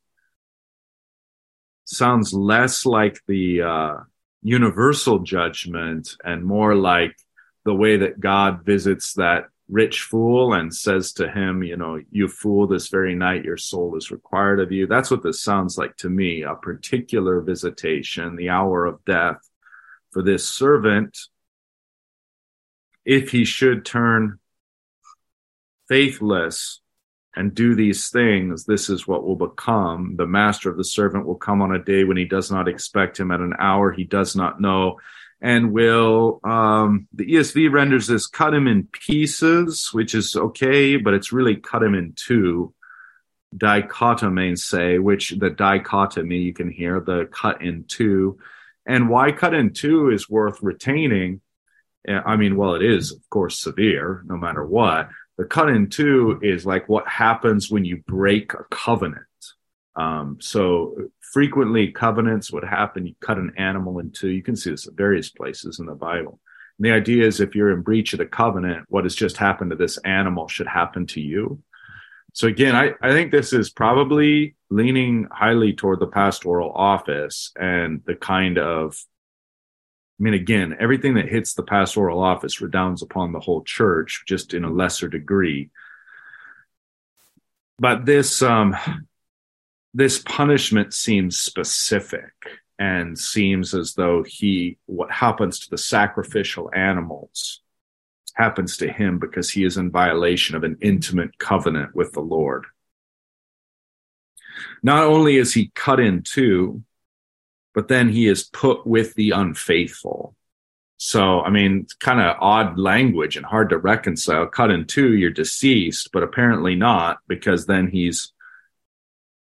sounds 1.84 2.34
less 2.34 2.86
like 2.86 3.20
the 3.28 3.62
uh, 3.62 3.96
universal 4.42 5.20
judgment 5.20 6.16
and 6.24 6.46
more 6.46 6.76
like 6.76 7.13
the 7.66 7.76
way 7.76 7.98
that 7.98 8.22
God 8.22 8.63
visits 8.63 9.16
that 9.16 9.50
rich 9.68 10.04
fool 10.04 10.54
and 10.54 10.74
says 10.74 11.12
to 11.13 11.30
him, 11.30 11.62
you 11.62 11.76
know, 11.76 12.00
you 12.10 12.30
fool, 12.30 12.66
this 12.66 12.88
very 12.88 13.13
night 13.13 13.44
your 13.44 13.58
soul 13.58 13.98
is 13.98 14.12
required 14.12 14.62
of 14.62 14.72
you. 14.72 14.88
That's 14.88 15.12
what 15.12 15.24
this 15.24 15.44
sounds 15.44 15.78
like 15.78 15.98
to 15.98 16.10
me 16.10 16.44
a 16.44 16.56
particular 16.56 17.42
visitation, 17.42 18.38
the 18.38 18.50
hour 18.50 18.86
of 18.86 19.04
death 19.04 19.40
for 20.12 20.24
this 20.24 20.48
servant 20.48 21.18
if 23.04 23.32
he 23.32 23.44
should 23.44 23.84
turn 23.84 24.40
faithless 25.88 26.82
and 27.36 27.54
do 27.54 27.76
these 27.76 28.10
things, 28.10 28.65
this 28.65 28.89
is 28.89 29.08
what 29.08 29.23
will 29.23 29.36
become. 29.36 30.15
The 30.17 30.26
master 30.26 30.69
of 30.69 30.78
the 30.78 30.84
servant 30.84 31.26
will 31.26 31.36
come 31.36 31.62
on 31.62 31.76
a 31.76 31.84
day 31.84 32.04
when 32.04 32.17
he 32.17 32.26
does 32.26 32.52
not 32.52 32.67
expect 32.67 33.19
him, 33.19 33.32
at 33.32 33.39
an 33.39 33.54
hour 33.60 33.91
he 33.91 34.04
does 34.04 34.36
not 34.36 34.60
know 34.60 34.97
and 35.41 35.71
will 35.71 36.39
um, 36.43 37.08
the 37.13 37.26
ESV 37.26 37.71
renders 37.71 38.08
this 38.08 38.28
cut 38.28 38.54
him 38.54 38.67
in 38.67 38.88
pieces, 38.91 39.89
which 39.91 40.15
is 40.15 40.36
okay, 40.36 40.97
but 40.97 41.13
it's 41.13 41.32
really 41.32 41.56
cut 41.56 41.84
him 41.84 41.93
in 41.93 42.13
two. 42.15 42.73
Dichotomesei, 43.56 45.02
which 45.02 45.30
the 45.30 45.50
dichotomy 45.50 46.39
you 46.39 46.54
can 46.54 46.69
hear 46.69 47.00
the 47.00 47.30
cut 47.32 47.62
in 47.62 47.86
two, 47.86 48.39
and 48.86 49.10
why 49.10 49.32
cut 49.32 49.54
in 49.54 49.73
two 49.73 50.10
is 50.10 50.30
worth 50.30 50.62
retaining. 50.62 51.41
I 52.08 52.36
mean, 52.36 52.56
well, 52.56 52.76
it 52.76 52.84
is 52.84 53.12
of 53.12 53.30
course 53.30 53.60
severe, 53.60 54.23
no 54.26 54.38
matter 54.38 54.65
what. 54.65 55.10
The 55.38 55.45
cut 55.45 55.69
in 55.69 55.89
two 55.89 56.39
is 56.41 56.65
like 56.65 56.89
what 56.89 57.08
happens 57.08 57.69
when 57.69 57.86
you 57.86 58.04
break 58.08 58.54
a 58.54 58.63
covenant. 58.71 59.23
Um, 59.95 60.38
so 60.39 60.95
frequently 61.21 61.91
covenants 61.91 62.52
would 62.52 62.63
happen. 62.63 63.06
You 63.06 63.15
cut 63.21 63.38
an 63.38 63.54
animal 63.58 64.00
in 64.00 64.12
two. 64.12 64.30
You 64.30 64.43
can 64.43 64.56
see 64.56 64.71
this 64.71 64.88
at 64.88 64.93
various 64.93 65.30
places 65.30 65.80
in 65.80 65.86
the 65.86 65.95
Bible. 65.95 66.39
And 66.78 66.86
the 66.86 66.91
idea 66.91 67.26
is 67.26 67.39
if 67.39 67.56
you're 67.56 67.71
in 67.71 67.82
breach 67.82 68.13
of 68.13 68.19
the 68.19 68.26
covenant, 68.26 68.86
what 68.89 69.06
has 69.06 69.15
just 69.15 69.38
happened 69.38 69.71
to 69.71 69.76
this 69.76 69.97
animal 70.00 70.47
should 70.47 70.67
happen 70.67 71.06
to 71.08 71.21
you. 71.21 71.62
So 72.34 72.47
again, 72.47 72.76
I, 72.76 72.91
I 73.02 73.12
think 73.12 73.32
this 73.32 73.54
is 73.54 73.69
probably 73.69 74.56
leaning 74.69 75.28
highly 75.32 75.73
toward 75.73 76.00
the 76.00 76.08
pastoral 76.08 76.71
office 76.71 77.52
and 77.60 78.02
the 78.06 78.15
kind 78.15 78.60
of 78.60 78.95
I 80.19 80.23
mean, 80.23 80.34
again, 80.34 80.75
everything 80.80 81.13
that 81.15 81.30
hits 81.30 81.53
the 81.53 81.63
pastoral 81.63 82.21
office 82.21 82.60
redounds 82.60 83.03
upon 83.03 83.32
the 83.32 83.39
whole 83.39 83.63
church, 83.63 84.23
just 84.27 84.53
in 84.53 84.63
a 84.63 84.69
lesser 84.69 85.08
degree. 85.08 85.69
But 87.77 88.06
this 88.06 88.41
um, 88.41 88.75
this 89.93 90.19
punishment 90.19 90.93
seems 90.93 91.39
specific 91.39 92.34
and 92.80 93.17
seems 93.17 93.73
as 93.73 93.93
though 93.93 94.23
he 94.23 94.77
what 94.86 95.12
happens 95.12 95.60
to 95.60 95.69
the 95.69 95.77
sacrificial 95.77 96.71
animals 96.73 97.62
happens 98.34 98.77
to 98.77 98.91
him 98.91 99.17
because 99.17 99.49
he 99.49 99.63
is 99.63 99.77
in 99.77 99.89
violation 99.89 100.56
of 100.56 100.63
an 100.63 100.77
intimate 100.82 101.38
covenant 101.39 101.95
with 101.95 102.12
the 102.13 102.21
Lord. 102.21 102.65
Not 104.84 105.03
only 105.03 105.38
is 105.38 105.53
he 105.53 105.71
cut 105.73 105.99
in 105.99 106.21
two, 106.21 106.84
but 107.78 107.90
then 107.90 108.10
he 108.10 108.28
is 108.28 108.44
put 108.44 108.88
with 108.88 109.13
the 109.13 109.30
unfaithful. 109.30 110.36
So, 110.98 111.42
I 111.42 111.52
mean, 111.52 111.86
kind 112.00 112.20
of 112.20 112.36
odd 112.40 112.80
language 112.80 113.38
and 113.38 113.46
hard 113.46 113.70
to 113.70 113.78
reconcile. 113.78 114.48
Cut 114.48 114.72
in 114.72 114.88
two, 114.88 115.13
you're 115.13 115.30
deceased, 115.30 116.10
but 116.12 116.24
apparently 116.24 116.74
not 116.74 117.20
because 117.28 117.68
then 117.68 117.88
he's 117.88 118.34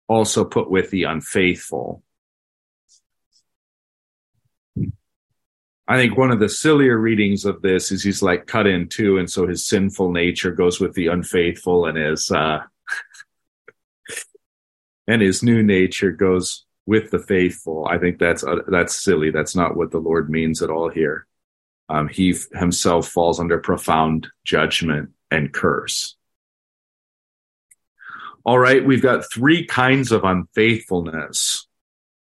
also 0.07 0.45
put 0.45 0.69
with 0.69 0.91
the 0.91 1.05
unfaithful. 1.05 2.03
I 5.87 5.97
think 5.97 6.15
one 6.15 6.29
of 6.29 6.39
the 6.39 6.47
sillier 6.47 6.95
readings 6.95 7.43
of 7.43 7.63
this 7.63 7.91
is 7.91 8.03
he's 8.03 8.21
like 8.21 8.45
cut 8.45 8.67
in 8.67 8.87
two, 8.87 9.17
and 9.17 9.27
so 9.27 9.47
his 9.47 9.65
sinful 9.65 10.11
nature 10.11 10.51
goes 10.51 10.79
with 10.79 10.93
the 10.93 11.07
unfaithful, 11.07 11.87
and 11.87 11.97
his 11.97 12.29
uh, 12.29 12.59
and 15.07 15.23
his 15.23 15.41
new 15.41 15.63
nature 15.63 16.11
goes 16.11 16.66
with 16.87 17.11
the 17.11 17.19
faithful. 17.19 17.85
I 17.87 17.99
think 17.99 18.17
that's 18.17 18.43
uh, 18.43 18.61
that's 18.67 18.95
silly. 18.95 19.29
That's 19.29 19.55
not 19.55 19.77
what 19.77 19.91
the 19.91 19.99
Lord 19.99 20.31
means 20.31 20.63
at 20.63 20.71
all 20.71 20.89
here. 20.89 21.27
Um, 21.89 22.07
he 22.07 22.31
f- 22.31 22.47
himself 22.53 23.09
falls 23.09 23.39
under 23.39 23.59
profound 23.59 24.27
judgment 24.43 25.11
and 25.29 25.53
curse. 25.53 26.15
All 28.43 28.57
right, 28.57 28.83
we've 28.83 29.01
got 29.01 29.31
three 29.31 29.65
kinds 29.65 30.11
of 30.11 30.23
unfaithfulness. 30.23 31.67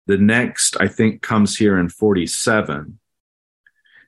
The 0.06 0.18
next, 0.18 0.76
I 0.80 0.88
think, 0.88 1.22
comes 1.22 1.56
here 1.56 1.80
in 1.80 1.88
47. 1.88 3.00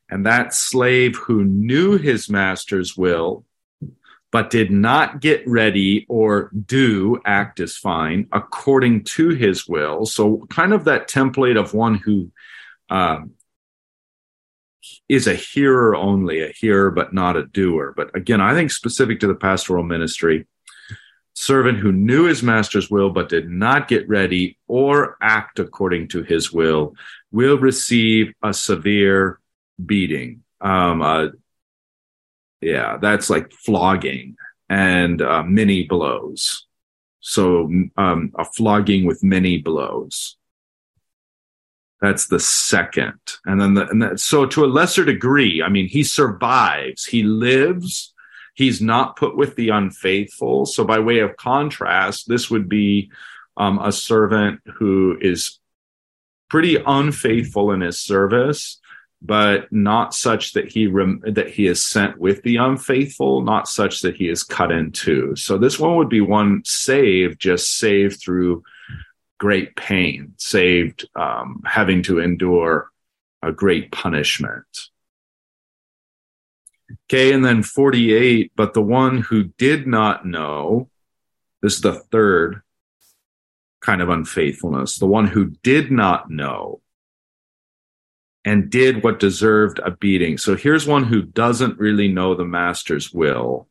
And 0.09 0.25
that 0.25 0.53
slave 0.53 1.15
who 1.15 1.45
knew 1.45 1.97
his 1.97 2.29
master's 2.29 2.97
will, 2.97 3.45
but 4.31 4.49
did 4.49 4.71
not 4.71 5.19
get 5.19 5.47
ready 5.47 6.05
or 6.07 6.49
do 6.65 7.21
act 7.25 7.59
as 7.59 7.75
fine 7.75 8.27
according 8.31 9.03
to 9.03 9.29
his 9.29 9.67
will. 9.67 10.05
So, 10.05 10.47
kind 10.49 10.73
of 10.73 10.85
that 10.85 11.09
template 11.09 11.59
of 11.59 11.73
one 11.73 11.95
who 11.95 12.31
um, 12.89 13.31
is 15.09 15.27
a 15.27 15.35
hearer 15.35 15.95
only, 15.95 16.41
a 16.41 16.51
hearer 16.51 16.91
but 16.91 17.13
not 17.13 17.35
a 17.35 17.45
doer. 17.45 17.93
But 17.95 18.15
again, 18.15 18.41
I 18.41 18.53
think 18.53 18.71
specific 18.71 19.19
to 19.19 19.27
the 19.27 19.35
pastoral 19.35 19.83
ministry, 19.83 20.47
servant 21.33 21.79
who 21.79 21.91
knew 21.91 22.25
his 22.25 22.43
master's 22.43 22.89
will 22.89 23.09
but 23.09 23.29
did 23.29 23.49
not 23.49 23.87
get 23.87 24.07
ready 24.07 24.57
or 24.67 25.17
act 25.21 25.59
according 25.59 26.07
to 26.09 26.23
his 26.23 26.51
will 26.51 26.93
will 27.31 27.57
receive 27.57 28.33
a 28.43 28.53
severe 28.53 29.39
beating. 29.83 30.43
Um, 30.59 31.01
uh, 31.01 31.27
yeah, 32.61 32.97
that's 33.01 33.29
like 33.29 33.51
flogging 33.51 34.35
and 34.69 35.21
uh, 35.21 35.43
many 35.43 35.83
blows. 35.83 36.65
So 37.19 37.69
um, 37.97 38.31
a 38.35 38.45
flogging 38.45 39.05
with 39.05 39.23
many 39.23 39.57
blows. 39.57 40.37
That's 42.01 42.27
the 42.27 42.39
second. 42.39 43.19
And 43.45 43.61
then, 43.61 43.73
the, 43.75 43.87
and 43.87 44.01
that, 44.01 44.19
so 44.19 44.47
to 44.47 44.65
a 44.65 44.67
lesser 44.67 45.05
degree, 45.05 45.61
I 45.61 45.69
mean, 45.69 45.87
he 45.87 46.03
survives, 46.03 47.05
he 47.05 47.21
lives, 47.21 48.13
he's 48.55 48.81
not 48.81 49.17
put 49.17 49.37
with 49.37 49.55
the 49.55 49.69
unfaithful. 49.69 50.65
So 50.65 50.83
by 50.83 50.99
way 50.99 51.19
of 51.19 51.37
contrast, 51.37 52.27
this 52.27 52.49
would 52.49 52.67
be 52.67 53.11
um, 53.55 53.79
a 53.79 53.91
servant 53.91 54.61
who 54.65 55.15
is 55.21 55.59
pretty 56.49 56.77
unfaithful 56.83 57.71
in 57.71 57.81
his 57.81 58.01
service, 58.01 58.80
but 59.21 59.71
not 59.71 60.13
such 60.13 60.53
that 60.53 60.71
he 60.71 60.87
rem- 60.87 61.21
that 61.25 61.49
he 61.49 61.67
is 61.67 61.85
sent 61.85 62.17
with 62.17 62.41
the 62.41 62.57
unfaithful, 62.57 63.41
not 63.41 63.67
such 63.67 64.01
that 64.01 64.15
he 64.15 64.27
is 64.27 64.43
cut 64.43 64.71
in 64.71 64.91
two. 64.91 65.35
So 65.35 65.57
this 65.57 65.79
one 65.79 65.95
would 65.97 66.09
be 66.09 66.21
one 66.21 66.63
saved, 66.65 67.39
just 67.39 67.77
saved 67.77 68.19
through 68.19 68.63
great 69.37 69.75
pain, 69.75 70.33
saved 70.37 71.07
um, 71.15 71.61
having 71.65 72.01
to 72.03 72.19
endure 72.19 72.89
a 73.43 73.51
great 73.51 73.91
punishment. 73.91 74.65
Okay, 77.05 77.31
and 77.31 77.45
then 77.45 77.63
48, 77.63 78.51
but 78.55 78.73
the 78.73 78.81
one 78.81 79.19
who 79.21 79.45
did 79.57 79.87
not 79.87 80.25
know, 80.25 80.89
this 81.61 81.75
is 81.75 81.81
the 81.81 81.93
third 81.93 82.61
kind 83.81 84.01
of 84.01 84.09
unfaithfulness, 84.09 84.97
the 84.97 85.07
one 85.07 85.27
who 85.27 85.51
did 85.63 85.91
not 85.91 86.29
know 86.29 86.81
and 88.43 88.69
did 88.69 89.03
what 89.03 89.19
deserved 89.19 89.79
a 89.79 89.91
beating. 89.91 90.37
So 90.37 90.55
here's 90.55 90.87
one 90.87 91.03
who 91.03 91.21
doesn't 91.21 91.79
really 91.79 92.07
know 92.07 92.33
the 92.33 92.45
master's 92.45 93.13
will. 93.13 93.67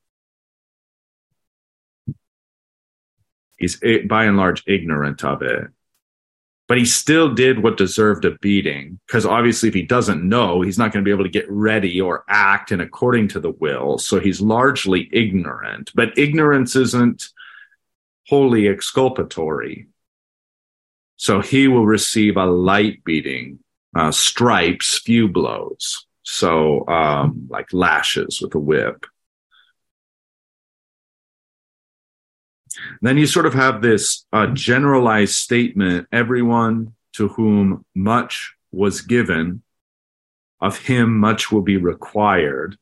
He's 3.59 3.83
eh, 3.83 4.03
by 4.09 4.25
and 4.25 4.37
large 4.37 4.63
ignorant 4.67 5.25
of 5.25 5.43
it. 5.43 5.69
But 6.69 6.79
he 6.79 6.85
still 6.85 7.35
did 7.35 7.65
what 7.65 7.77
deserved 7.77 8.25
a 8.25 8.39
beating 8.39 9.01
because 9.07 9.27
obviously, 9.27 9.69
if 9.69 9.75
he 9.75 9.83
doesn't 9.83 10.23
know, 10.23 10.61
he's 10.61 10.79
not 10.79 10.93
going 10.93 11.05
to 11.05 11.09
be 11.09 11.13
able 11.13 11.25
to 11.25 11.31
get 11.31 11.51
ready 11.51 12.01
or 12.01 12.25
act 12.29 12.71
in 12.71 12.81
according 12.81 13.27
to 13.29 13.41
the 13.41 13.51
will. 13.51 13.99
So 13.99 14.21
he's 14.21 14.41
largely 14.41 15.11
ignorant. 15.13 15.91
But 15.97 16.17
ignorance 16.17 16.77
isn't 16.77 17.25
wholly 18.29 18.69
exculpatory. 18.69 19.89
So 21.17 21.41
he 21.41 21.67
will 21.67 21.87
receive 21.87 22.37
a 22.37 22.47
light 22.47 23.03
beating 23.03 23.59
uh, 23.95 24.11
stripes, 24.11 24.99
few 24.99 25.29
blows. 25.29 26.07
So, 26.23 26.87
um, 26.87 27.49
like 27.51 27.73
lashes 27.73 28.41
with 28.41 28.55
a 28.55 28.59
whip. 28.59 29.05
Then 33.03 33.19
you 33.19 33.27
sort 33.27 33.47
of 33.47 33.55
have 33.55 33.83
this 33.83 34.25
uh, 34.33 34.47
generalized 34.49 35.35
statement 35.35 36.07
everyone 36.13 36.95
to 37.15 37.29
whom 37.29 37.85
much 37.95 38.55
was 38.71 39.01
given, 39.01 39.63
of 40.61 40.79
him 40.79 41.19
much 41.19 41.51
will 41.51 41.63
be 41.63 41.77
required. 41.77 42.77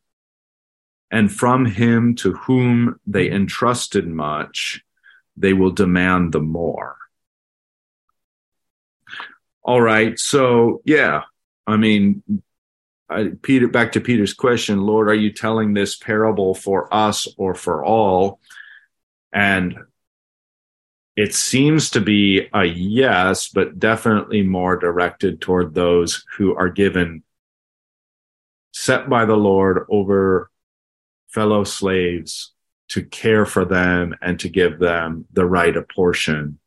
And 1.11 1.33
from 1.33 1.65
him 1.65 2.17
to 2.17 2.35
whom 2.35 3.01
they 3.07 3.31
entrusted 3.31 4.07
much, 4.07 4.83
they 5.37 5.55
will 5.55 5.71
demand 5.71 6.33
the 6.33 6.41
more. 6.41 6.97
All 9.69 9.83
right. 9.83 10.19
So, 10.19 10.81
yeah, 10.87 11.25
I 11.67 11.77
mean, 11.77 12.23
I, 13.11 13.33
Peter, 13.43 13.69
back 13.69 13.93
to 13.93 14.01
Peter's 14.01 14.33
question, 14.33 14.81
Lord, 14.81 15.11
are 15.11 15.15
you 15.15 15.31
telling 15.31 15.75
this 15.75 15.95
parable 15.95 16.55
for 16.55 16.89
us 16.93 17.29
or 17.37 17.55
for 17.55 17.85
all? 17.85 18.41
And 19.31 19.77
it 21.17 21.35
seems 21.35 21.91
to 21.91 22.01
be 22.01 22.49
a 22.55 22.65
yes, 22.65 23.51
but 23.51 23.79
definitely 23.79 24.43
more 24.43 24.79
directed 24.79 25.43
toward 25.43 25.75
those 25.75 26.25
who 26.39 26.57
are 26.57 26.71
given 26.71 27.23
set 28.73 29.07
by 29.11 29.27
the 29.27 29.37
Lord 29.37 29.85
over 29.91 30.51
fellow 31.29 31.65
slaves 31.65 32.55
to 32.89 33.05
care 33.05 33.45
for 33.45 33.67
them 33.67 34.17
and 34.23 34.41
to 34.41 34.49
give 34.49 34.79
them 34.79 35.27
the 35.31 35.45
right 35.45 35.75
portion, 35.95 36.59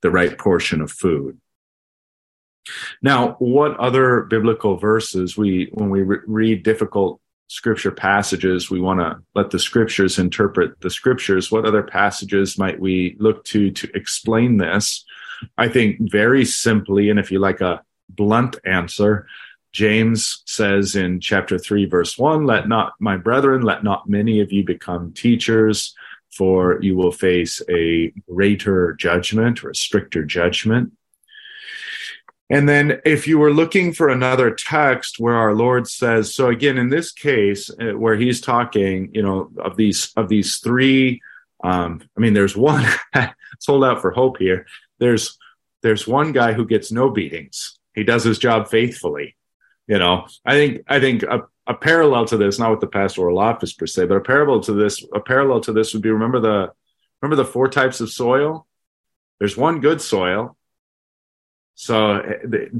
the 0.00 0.12
right 0.12 0.38
portion 0.38 0.80
of 0.80 0.92
food. 0.92 1.40
Now, 3.02 3.36
what 3.38 3.76
other 3.78 4.22
biblical 4.22 4.76
verses 4.76 5.36
we, 5.36 5.70
when 5.72 5.90
we 5.90 6.02
re- 6.02 6.18
read 6.26 6.62
difficult 6.62 7.20
scripture 7.48 7.92
passages, 7.92 8.70
we 8.70 8.80
want 8.80 9.00
to 9.00 9.18
let 9.34 9.50
the 9.50 9.58
scriptures 9.58 10.18
interpret 10.18 10.80
the 10.80 10.90
scriptures. 10.90 11.50
What 11.50 11.64
other 11.64 11.82
passages 11.82 12.58
might 12.58 12.80
we 12.80 13.16
look 13.18 13.44
to 13.44 13.70
to 13.70 13.88
explain 13.94 14.56
this? 14.56 15.04
I 15.56 15.68
think 15.68 15.98
very 16.10 16.44
simply, 16.44 17.10
and 17.10 17.18
if 17.18 17.30
you 17.30 17.38
like 17.38 17.60
a 17.60 17.82
blunt 18.08 18.56
answer, 18.64 19.26
James 19.72 20.42
says 20.46 20.96
in 20.96 21.20
chapter 21.20 21.58
3, 21.58 21.86
verse 21.86 22.16
1 22.16 22.46
Let 22.46 22.68
not, 22.68 22.94
my 22.98 23.16
brethren, 23.16 23.62
let 23.62 23.84
not 23.84 24.08
many 24.08 24.40
of 24.40 24.52
you 24.52 24.64
become 24.64 25.12
teachers, 25.12 25.94
for 26.32 26.82
you 26.82 26.96
will 26.96 27.12
face 27.12 27.60
a 27.70 28.12
greater 28.28 28.94
judgment 28.94 29.62
or 29.62 29.70
a 29.70 29.74
stricter 29.74 30.24
judgment. 30.24 30.92
And 32.48 32.68
then 32.68 33.00
if 33.04 33.26
you 33.26 33.38
were 33.38 33.52
looking 33.52 33.92
for 33.92 34.08
another 34.08 34.52
text 34.52 35.18
where 35.18 35.34
our 35.34 35.52
Lord 35.52 35.88
says, 35.88 36.34
so 36.34 36.48
again, 36.48 36.78
in 36.78 36.88
this 36.88 37.10
case, 37.10 37.70
uh, 37.70 37.98
where 37.98 38.16
he's 38.16 38.40
talking, 38.40 39.10
you 39.12 39.22
know, 39.22 39.50
of 39.58 39.76
these, 39.76 40.12
of 40.16 40.28
these 40.28 40.58
three, 40.58 41.20
um, 41.64 42.02
I 42.16 42.20
mean, 42.20 42.34
there's 42.34 42.56
one, 42.56 42.86
let's 43.14 43.66
hold 43.66 43.84
out 43.84 44.00
for 44.00 44.12
hope 44.12 44.38
here. 44.38 44.66
There's, 44.98 45.36
there's 45.82 46.06
one 46.06 46.32
guy 46.32 46.52
who 46.52 46.66
gets 46.66 46.92
no 46.92 47.10
beatings. 47.10 47.78
He 47.94 48.04
does 48.04 48.22
his 48.22 48.38
job 48.38 48.68
faithfully. 48.68 49.36
You 49.88 49.98
know, 49.98 50.26
I 50.44 50.54
think, 50.54 50.82
I 50.86 51.00
think 51.00 51.24
a, 51.24 51.42
a 51.66 51.74
parallel 51.74 52.26
to 52.26 52.36
this, 52.36 52.58
not 52.58 52.70
with 52.70 52.80
the 52.80 52.86
pastoral 52.86 53.38
office 53.38 53.72
per 53.72 53.86
se, 53.86 54.06
but 54.06 54.16
a 54.16 54.20
parallel 54.20 54.60
to 54.62 54.72
this, 54.72 55.04
a 55.12 55.20
parallel 55.20 55.60
to 55.62 55.72
this 55.72 55.94
would 55.94 56.02
be, 56.02 56.10
remember 56.10 56.40
the, 56.40 56.72
remember 57.20 57.42
the 57.42 57.48
four 57.48 57.68
types 57.68 58.00
of 58.00 58.10
soil? 58.10 58.66
There's 59.38 59.56
one 59.56 59.80
good 59.80 60.00
soil 60.00 60.55
so 61.76 62.22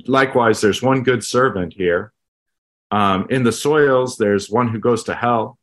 likewise, 0.07 0.63
there's 0.63 0.83
one 0.83 1.03
good 1.03 1.23
servant 1.23 1.75
here. 1.75 2.13
Um, 2.91 3.27
in 3.29 3.45
the 3.45 3.53
soils, 3.53 4.17
there's 4.17 4.49
one 4.49 4.69
who 4.69 4.79
goes 4.81 5.05
to 5.05 5.15
hell. 5.15 5.59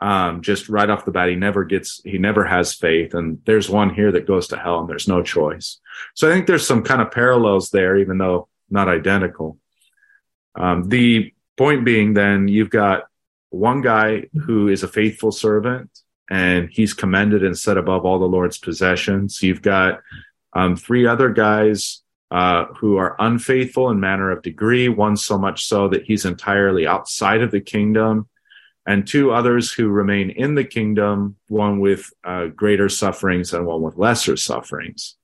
Um, 0.00 0.42
just 0.42 0.68
right 0.68 0.90
off 0.90 1.04
the 1.04 1.12
bat, 1.12 1.28
he 1.28 1.36
never 1.36 1.64
gets, 1.64 2.00
he 2.04 2.18
never 2.18 2.44
has 2.44 2.74
faith. 2.74 3.14
And 3.14 3.38
there's 3.44 3.70
one 3.70 3.94
here 3.94 4.10
that 4.12 4.26
goes 4.26 4.48
to 4.48 4.56
hell 4.56 4.80
and 4.80 4.88
there's 4.88 5.06
no 5.06 5.22
choice. 5.22 5.78
So 6.14 6.28
I 6.28 6.32
think 6.32 6.48
there's 6.48 6.66
some 6.66 6.82
kind 6.82 7.00
of 7.00 7.12
parallels 7.12 7.70
there, 7.70 7.96
even 7.96 8.18
though 8.18 8.48
not 8.68 8.88
identical. 8.88 9.58
Um, 10.56 10.88
the 10.88 11.32
point 11.56 11.84
being 11.84 12.14
then 12.14 12.48
you've 12.48 12.70
got 12.70 13.04
one 13.50 13.80
guy 13.80 14.24
who 14.44 14.68
is 14.68 14.82
a 14.82 14.88
faithful 14.88 15.30
servant 15.30 15.90
and 16.28 16.68
he's 16.68 16.94
commended 16.94 17.44
and 17.44 17.56
set 17.56 17.76
above 17.76 18.04
all 18.04 18.18
the 18.18 18.24
Lord's 18.24 18.58
possessions. 18.58 19.40
You've 19.40 19.62
got 19.62 20.00
um, 20.52 20.74
three 20.74 21.06
other 21.06 21.28
guys 21.28 22.02
uh, 22.30 22.66
who 22.66 22.96
are 22.96 23.16
unfaithful 23.18 23.90
in 23.90 23.98
manner 23.98 24.30
of 24.30 24.42
degree, 24.42 24.88
one 24.88 25.16
so 25.16 25.36
much 25.36 25.64
so 25.64 25.88
that 25.88 26.04
he's 26.04 26.24
entirely 26.24 26.86
outside 26.86 27.42
of 27.42 27.50
the 27.50 27.60
kingdom, 27.60 28.28
and 28.86 29.06
two 29.06 29.32
others 29.32 29.72
who 29.72 29.88
remain 29.88 30.30
in 30.30 30.54
the 30.54 30.64
kingdom, 30.64 31.36
one 31.48 31.80
with 31.80 32.10
uh, 32.24 32.46
greater 32.46 32.88
sufferings 32.88 33.52
and 33.52 33.66
one 33.66 33.82
with 33.82 33.96
lesser 33.96 34.36
sufferings. 34.36 35.16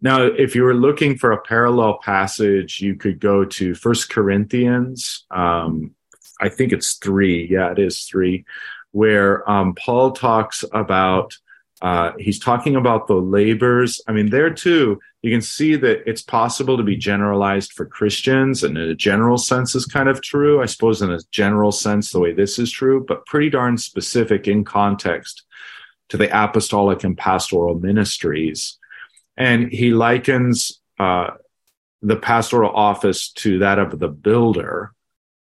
Now, 0.00 0.22
if 0.22 0.54
you 0.54 0.62
were 0.62 0.74
looking 0.74 1.16
for 1.16 1.32
a 1.32 1.40
parallel 1.40 1.98
passage, 1.98 2.80
you 2.80 2.94
could 2.94 3.20
go 3.20 3.44
to 3.44 3.74
First 3.74 4.10
Corinthians. 4.10 5.24
Um, 5.30 5.94
I 6.40 6.48
think 6.48 6.72
it's 6.72 6.94
three. 6.94 7.48
Yeah, 7.50 7.72
it 7.72 7.78
is 7.78 8.04
three, 8.04 8.44
where 8.90 9.48
um, 9.48 9.74
Paul 9.74 10.12
talks 10.12 10.64
about 10.72 11.36
Uh, 11.84 12.12
he's 12.18 12.38
talking 12.38 12.76
about 12.76 13.08
the 13.08 13.14
labors. 13.14 14.00
I 14.08 14.12
mean, 14.12 14.30
there 14.30 14.48
too, 14.48 14.98
you 15.20 15.30
can 15.30 15.42
see 15.42 15.76
that 15.76 16.02
it's 16.08 16.22
possible 16.22 16.78
to 16.78 16.82
be 16.82 16.96
generalized 16.96 17.74
for 17.74 17.84
Christians, 17.84 18.64
and 18.64 18.78
in 18.78 18.88
a 18.88 18.94
general 18.94 19.36
sense 19.36 19.74
is 19.74 19.84
kind 19.84 20.08
of 20.08 20.22
true. 20.22 20.62
I 20.62 20.66
suppose 20.66 21.02
in 21.02 21.12
a 21.12 21.20
general 21.30 21.72
sense, 21.72 22.10
the 22.10 22.20
way 22.20 22.32
this 22.32 22.58
is 22.58 22.72
true, 22.72 23.04
but 23.06 23.26
pretty 23.26 23.50
darn 23.50 23.76
specific 23.76 24.48
in 24.48 24.64
context 24.64 25.42
to 26.08 26.16
the 26.16 26.30
apostolic 26.32 27.04
and 27.04 27.18
pastoral 27.18 27.78
ministries. 27.78 28.78
And 29.36 29.70
he 29.70 29.90
likens 29.90 30.80
uh, 30.98 31.32
the 32.00 32.16
pastoral 32.16 32.74
office 32.74 33.30
to 33.32 33.58
that 33.58 33.78
of 33.78 33.98
the 33.98 34.08
builder. 34.08 34.94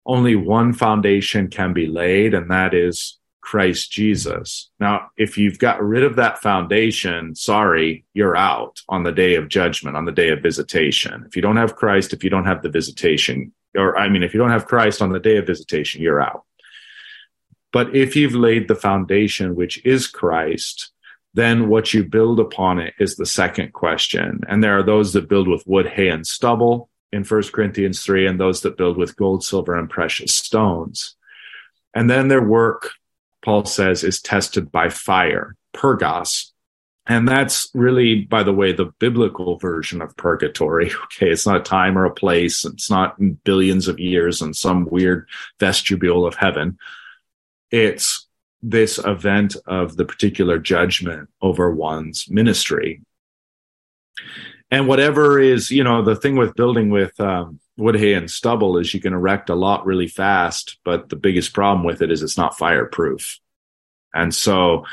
Only 0.07 0.37
one 0.37 0.73
foundation 0.73 1.49
can 1.49 1.75
be 1.75 1.87
laid, 1.87 2.33
and 2.33 2.51
that 2.51 2.73
is 2.73 3.19
Christ 3.43 3.91
Jesus. 3.91 4.71
Now, 4.81 5.11
if 5.17 5.37
you've 5.37 5.59
got 5.59 5.83
rid 5.83 6.05
of 6.05 6.17
that 6.17 6.39
foundation, 6.39 7.35
sorry, 7.35 8.05
you're 8.15 8.37
out 8.37 8.81
on 8.89 9.03
the 9.03 9.13
day 9.13 9.35
of 9.35 9.49
judgment, 9.49 9.97
on 9.97 10.05
the 10.05 10.13
day 10.13 10.31
of 10.31 10.43
visitation. 10.43 11.25
If 11.27 11.37
you 11.37 11.43
don't 11.43 11.57
have 11.57 11.77
Christ, 11.77 12.13
if 12.13 12.25
you 12.25 12.31
don't 12.31 12.47
have 12.47 12.63
the 12.63 12.71
visitation, 12.71 13.53
or 13.77 13.99
I 13.99 14.09
mean, 14.09 14.23
if 14.23 14.33
you 14.33 14.41
don't 14.41 14.51
have 14.51 14.67
Christ 14.67 15.03
on 15.03 15.11
the 15.11 15.21
day 15.21 15.37
of 15.37 15.47
visitation, 15.47 16.01
you're 16.01 16.23
out. 16.23 16.45
But 17.73 17.95
if 17.95 18.17
you've 18.17 18.35
laid 18.35 18.69
the 18.69 18.77
foundation, 18.77 19.57
which 19.57 19.85
is 19.85 20.07
Christ, 20.07 20.93
then 21.35 21.69
what 21.69 21.93
you 21.93 22.05
build 22.05 22.39
upon 22.39 22.79
it 22.79 22.95
is 23.01 23.17
the 23.17 23.27
second 23.27 23.73
question. 23.73 24.41
And 24.49 24.63
there 24.63 24.79
are 24.79 24.83
those 24.83 25.15
that 25.15 25.29
build 25.29 25.49
with 25.49 25.67
wood, 25.67 25.89
hay, 25.89 26.09
and 26.09 26.27
stubble 26.27 26.91
in 27.11 27.25
1 27.25 27.43
Corinthians 27.53 28.03
3, 28.05 28.27
and 28.27 28.39
those 28.39 28.61
that 28.61 28.77
build 28.77 28.99
with 28.99 29.17
gold, 29.17 29.43
silver, 29.43 29.75
and 29.75 29.91
precious 29.91 30.33
stones. 30.33 31.17
And 31.95 32.09
then 32.09 32.29
their 32.29 32.43
work 32.43 32.91
Paul 33.43 33.65
says, 33.65 34.05
is 34.05 34.21
tested 34.21 34.71
by 34.73 34.89
fire, 34.89 35.57
purgos. 35.75 36.53
And 37.07 37.27
that's 37.27 37.69
really, 37.75 38.23
by 38.23 38.45
the 38.45 38.53
way, 38.53 38.73
the 38.73 38.93
biblical 39.01 39.59
version 39.59 40.01
of 40.01 40.17
purgatory. 40.17 40.93
Okay. 41.05 41.31
It's 41.31 41.47
not 41.47 41.61
a 41.61 41.65
time 41.65 41.99
or 41.99 42.05
a 42.05 42.15
place. 42.15 42.65
It's 42.65 42.91
not 42.91 43.17
billions 43.45 43.89
of 43.89 43.99
years 43.99 44.41
in 44.41 44.55
some 44.55 44.87
weird 44.87 45.29
vestibule 45.61 46.27
of 46.27 46.37
heaven. 46.37 46.79
It's 47.71 48.27
this 48.63 48.99
event 48.99 49.57
of 49.67 49.97
the 49.97 50.05
particular 50.05 50.59
judgment 50.59 51.29
over 51.41 51.75
one's 51.75 52.31
ministry. 52.31 53.03
And 54.71 54.89
whatever 54.89 55.39
is, 55.39 55.71
you 55.71 55.85
know, 55.85 56.03
the 56.03 56.17
thing 56.17 56.37
with 56.37 56.55
building 56.55 56.91
with 56.91 57.19
um, 57.21 57.61
wood, 57.77 57.97
hay, 57.97 58.15
and 58.15 58.31
stubble 58.31 58.77
is 58.79 58.93
you 58.93 59.01
can 59.01 59.13
erect 59.13 59.51
a 59.51 59.55
lot 59.55 59.87
really 59.87 60.09
fast, 60.09 60.79
but 60.85 61.09
the 61.09 61.17
biggest 61.17 61.53
problem 61.53 61.85
with 61.85 62.03
it 62.03 62.11
is 62.11 62.23
it's 62.23 62.37
not 62.37 62.59
fireproof. 62.59 63.39
And 64.15 64.35
so 64.35 64.85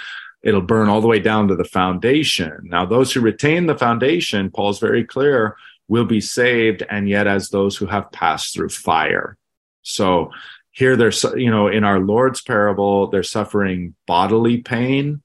it'll 0.41 0.61
burn 0.61 0.87
all 0.87 1.01
the 1.01 1.07
way 1.07 1.19
down 1.19 1.49
to 1.49 1.55
the 1.55 1.65
foundation. 1.65 2.59
Now, 2.63 2.85
those 2.85 3.11
who 3.11 3.19
retain 3.19 3.65
the 3.65 3.77
foundation, 3.77 4.49
Paul's 4.49 4.79
very 4.79 5.03
clear, 5.03 5.57
will 5.87 6.05
be 6.05 6.21
saved, 6.21 6.83
and 6.89 7.09
yet 7.09 7.27
as 7.27 7.49
those 7.49 7.75
who 7.75 7.87
have 7.87 8.11
passed 8.11 8.53
through 8.53 8.69
fire. 8.69 9.37
So 9.81 10.31
here 10.71 10.95
they're, 10.95 11.11
you 11.35 11.51
know, 11.51 11.67
in 11.67 11.83
our 11.83 11.99
Lord's 11.99 12.41
parable, 12.41 13.07
they're 13.07 13.23
suffering 13.23 13.95
bodily 14.07 14.57
pain. 14.57 15.21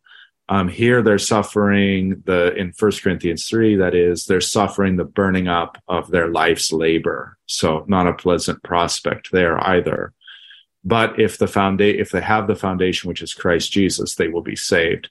Um, 0.49 0.68
here 0.68 1.03
they're 1.03 1.18
suffering 1.18 2.22
the 2.26 2.55
in 2.55 2.72
First 2.72 3.03
Corinthians 3.03 3.49
three. 3.49 3.76
That 3.76 3.95
is, 3.95 4.26
they're 4.26 4.40
suffering 4.40 4.97
the 4.97 5.05
burning 5.05 5.49
up 5.49 5.82
of 5.88 6.11
their 6.11 6.28
life's 6.28 6.70
labor. 6.70 7.38
So 7.47 7.84
not 7.88 8.07
a 8.07 8.12
pleasant 8.12 8.62
prospect 8.62 9.32
there 9.32 9.59
either. 9.66 10.12
But 10.84 11.18
if 11.18 11.38
the 11.38 11.47
foundation, 11.47 11.99
if 11.99 12.11
they 12.11 12.20
have 12.20 12.47
the 12.47 12.57
foundation, 12.57 13.09
which 13.09 13.22
is 13.22 13.32
Christ 13.32 13.72
Jesus, 13.72 14.16
they 14.16 14.28
will 14.28 14.42
be 14.42 14.57
saved. 14.57 15.09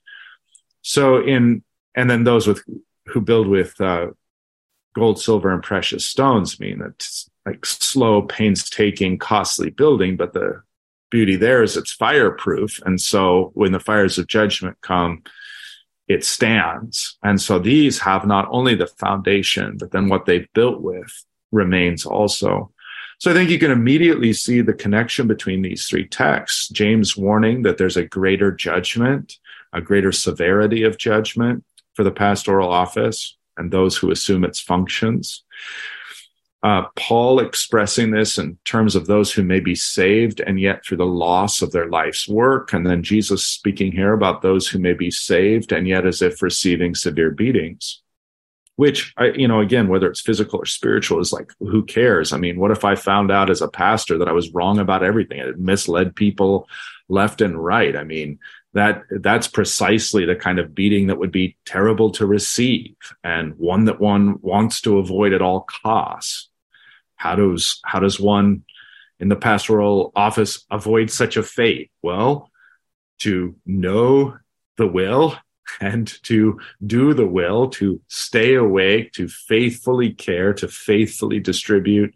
So 0.84 1.24
in 1.24 1.64
and 1.96 2.10
then 2.10 2.26
those 2.26 2.46
with 2.48 2.64
who 3.08 3.22
build 3.22 3.48
with 3.48 3.80
uh, 3.82 4.08
gold, 4.94 5.20
silver, 5.20 5.52
and 5.52 5.64
precious 5.64 6.06
stones 6.06 6.60
mean 6.60 6.78
that 6.78 7.10
like 7.46 7.66
slow, 7.66 8.22
painstaking, 8.22 9.18
costly 9.18 9.72
building, 9.72 10.16
but 10.16 10.34
the 10.34 10.62
beauty 11.14 11.36
there 11.36 11.62
is 11.62 11.78
it's 11.78 11.94
fireproof. 11.94 12.82
And 12.88 13.00
so 13.00 13.52
when 13.54 13.72
the 13.72 13.80
fires 13.80 14.18
of 14.18 14.26
judgment 14.26 14.78
come, 14.82 15.22
it 16.08 16.26
stands. 16.26 17.18
And 17.24 17.40
so 17.40 17.60
these 17.60 18.00
have 18.00 18.26
not 18.26 18.48
only 18.50 18.74
the 18.74 18.88
foundation, 18.88 19.78
but 19.78 19.92
then 19.92 20.10
what 20.10 20.26
they've 20.26 20.52
built 20.54 20.82
with 20.82 21.12
remains 21.52 22.04
also. 22.04 22.72
So 23.20 23.30
I 23.30 23.36
think 23.36 23.52
you 23.52 23.60
can 23.60 23.70
immediately 23.70 24.34
see 24.34 24.62
the 24.62 24.74
connection 24.74 25.28
between 25.28 25.62
these 25.62 25.86
three 25.86 26.08
texts. 26.08 26.68
James 26.70 27.16
warning 27.16 27.62
that 27.62 27.78
there's 27.78 27.96
a 27.96 28.08
greater 28.08 28.52
judgment, 28.52 29.38
a 29.72 29.82
greater 29.82 30.12
severity 30.12 30.82
of 30.82 30.98
judgment 30.98 31.64
for 31.94 32.04
the 32.04 32.12
pastoral 32.12 32.72
office 32.72 33.38
and 33.56 33.70
those 33.70 33.96
who 33.96 34.10
assume 34.10 34.44
its 34.44 34.60
functions. 34.60 35.44
Uh, 36.64 36.84
Paul 36.96 37.42
expressing 37.42 38.12
this 38.12 38.38
in 38.38 38.58
terms 38.64 38.96
of 38.96 39.06
those 39.06 39.34
who 39.34 39.44
may 39.44 39.60
be 39.60 39.76
saved 39.76 40.40
and 40.40 40.62
yet 40.62 40.86
through 40.86 40.96
the 40.96 41.06
loss 41.06 41.62
of 41.62 41.74
their 41.74 41.90
life's 41.90 42.26
work. 42.26 42.72
And 42.72 42.88
then 42.88 43.04
Jesus 43.04 43.46
speaking 43.46 43.92
here 43.92 44.14
about 44.14 44.42
those 44.42 44.70
who 44.70 44.80
may 44.80 44.94
be 44.94 45.12
saved 45.12 45.74
and 45.74 45.86
yet 45.90 46.06
as 46.06 46.22
if 46.22 46.42
receiving 46.42 46.96
severe 46.96 47.32
beatings, 47.32 48.02
which 48.78 49.14
I, 49.18 49.32
you 49.32 49.46
know, 49.46 49.60
again, 49.60 49.90
whether 49.90 50.10
it's 50.10 50.22
physical 50.22 50.62
or 50.62 50.66
spiritual 50.66 51.20
is 51.20 51.34
like, 51.34 51.52
who 51.60 51.84
cares? 51.84 52.32
I 52.32 52.38
mean, 52.38 52.58
what 52.58 52.72
if 52.72 52.86
I 52.86 52.96
found 52.96 53.30
out 53.30 53.50
as 53.50 53.62
a 53.62 53.68
pastor 53.68 54.18
that 54.20 54.30
I 54.30 54.34
was 54.34 54.54
wrong 54.54 54.80
about 54.80 55.04
everything? 55.04 55.42
I 55.42 55.52
misled 55.58 56.16
people 56.16 56.70
left 57.10 57.42
and 57.42 57.62
right. 57.62 57.94
I 57.94 58.06
mean, 58.06 58.40
that 58.72 59.04
that's 59.20 59.48
precisely 59.48 60.24
the 60.24 60.36
kind 60.38 60.60
of 60.60 60.74
beating 60.74 61.08
that 61.08 61.20
would 61.20 61.32
be 61.34 61.58
terrible 61.66 62.12
to 62.12 62.26
receive 62.26 62.96
and 63.22 63.54
one 63.58 63.84
that 63.86 64.00
one 64.00 64.40
wants 64.42 64.80
to 64.82 64.98
avoid 64.98 65.34
at 65.34 65.42
all 65.42 65.68
costs 65.84 66.48
how 67.16 67.36
does 67.36 67.80
how 67.86 68.00
does 68.00 68.20
one 68.20 68.64
in 69.20 69.30
the 69.30 69.36
pastoral 69.36 70.12
office 70.16 70.66
avoid 70.70 71.10
such 71.10 71.38
a 71.38 71.44
fate? 71.44 71.92
Well, 72.02 72.50
to 73.20 73.56
know 73.66 74.38
the 74.78 74.88
will 74.88 75.38
and 75.82 76.08
to 76.24 76.60
do 76.86 77.14
the 77.14 77.28
will, 77.28 77.70
to 77.70 78.02
stay 78.08 78.56
awake, 78.56 79.14
to 79.14 79.28
faithfully 79.28 80.12
care, 80.12 80.54
to 80.54 80.68
faithfully 80.68 81.40
distribute 81.40 82.14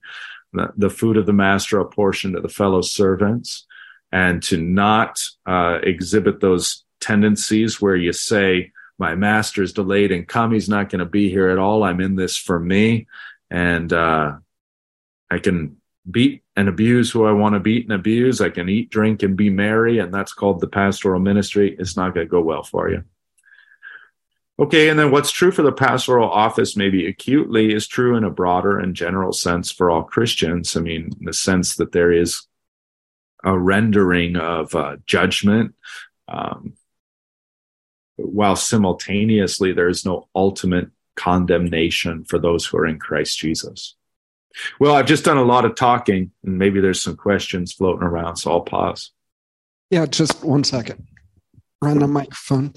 the, 0.53 0.73
the 0.75 0.89
food 0.89 1.17
of 1.17 1.25
the 1.25 1.33
master, 1.33 1.79
a 1.79 1.85
portion 1.85 2.33
to 2.33 2.41
the 2.41 2.49
fellow 2.49 2.81
servants, 2.81 3.65
and 4.11 4.41
to 4.43 4.57
not 4.57 5.19
uh, 5.45 5.79
exhibit 5.83 6.39
those 6.39 6.83
tendencies 6.99 7.81
where 7.81 7.95
you 7.95 8.13
say, 8.13 8.71
my 8.99 9.13
master's 9.15 9.73
delayed 9.73 10.11
and 10.11 10.27
come. 10.27 10.51
He's 10.51 10.69
not 10.69 10.89
going 10.89 10.99
to 10.99 11.05
be 11.05 11.29
here 11.29 11.49
at 11.49 11.59
all. 11.59 11.83
I'm 11.83 12.01
in 12.01 12.15
this 12.15 12.35
for 12.35 12.59
me. 12.59 13.07
And, 13.49 13.93
uh, 13.93 14.37
I 15.29 15.39
can 15.39 15.77
beat 16.09 16.43
and 16.55 16.69
abuse 16.69 17.11
who 17.11 17.25
I 17.25 17.31
want 17.31 17.53
to 17.53 17.59
beat 17.59 17.83
and 17.83 17.93
abuse. 17.93 18.39
I 18.39 18.49
can 18.49 18.69
eat, 18.69 18.89
drink, 18.89 19.23
and 19.23 19.35
be 19.35 19.49
merry, 19.49 19.99
and 19.99 20.13
that's 20.13 20.33
called 20.33 20.61
the 20.61 20.67
pastoral 20.67 21.19
ministry. 21.19 21.75
It's 21.77 21.97
not 21.97 22.13
going 22.13 22.25
to 22.25 22.31
go 22.31 22.41
well 22.41 22.63
for 22.63 22.89
you. 22.89 23.03
Okay, 24.59 24.89
and 24.89 24.97
then 24.97 25.11
what's 25.11 25.31
true 25.31 25.51
for 25.51 25.61
the 25.61 25.71
pastoral 25.71 26.29
office, 26.29 26.75
maybe 26.75 27.05
acutely, 27.05 27.73
is 27.73 27.87
true 27.87 28.17
in 28.17 28.23
a 28.23 28.31
broader 28.31 28.79
and 28.79 28.95
general 28.95 29.31
sense 29.31 29.71
for 29.71 29.91
all 29.91 30.03
Christians. 30.03 30.75
I 30.75 30.79
mean, 30.79 31.11
the 31.21 31.33
sense 31.33 31.75
that 31.75 31.91
there 31.91 32.11
is 32.11 32.47
a 33.43 33.57
rendering 33.57 34.35
of 34.35 34.73
uh, 34.73 34.97
judgment, 35.05 35.75
um, 36.27 36.73
while 38.15 38.55
simultaneously 38.55 39.73
there 39.73 39.89
is 39.89 40.05
no 40.05 40.27
ultimate 40.33 40.89
condemnation 41.15 42.25
for 42.25 42.39
those 42.39 42.65
who 42.65 42.77
are 42.77 42.87
in 42.87 42.97
Christ 42.97 43.37
Jesus. 43.37 43.95
Well, 44.79 44.95
I've 44.95 45.05
just 45.05 45.25
done 45.25 45.37
a 45.37 45.43
lot 45.43 45.65
of 45.65 45.75
talking, 45.75 46.31
and 46.43 46.57
maybe 46.57 46.79
there's 46.79 47.01
some 47.01 47.15
questions 47.15 47.73
floating 47.73 48.03
around, 48.03 48.37
so 48.37 48.51
I'll 48.51 48.61
pause. 48.61 49.11
Yeah, 49.89 50.05
just 50.05 50.43
one 50.43 50.63
second. 50.63 51.07
Run 51.81 51.99
the 51.99 52.07
microphone. 52.07 52.73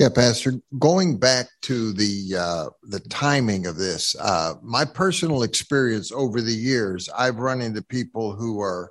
Yeah, 0.00 0.08
Pastor. 0.08 0.54
Going 0.78 1.18
back 1.18 1.46
to 1.62 1.92
the 1.92 2.36
uh, 2.36 2.66
the 2.82 3.00
timing 3.00 3.66
of 3.66 3.76
this, 3.76 4.16
uh, 4.18 4.54
my 4.60 4.84
personal 4.84 5.44
experience 5.44 6.10
over 6.10 6.40
the 6.40 6.52
years, 6.52 7.08
I've 7.16 7.36
run 7.36 7.60
into 7.60 7.80
people 7.80 8.34
who 8.34 8.60
are 8.60 8.90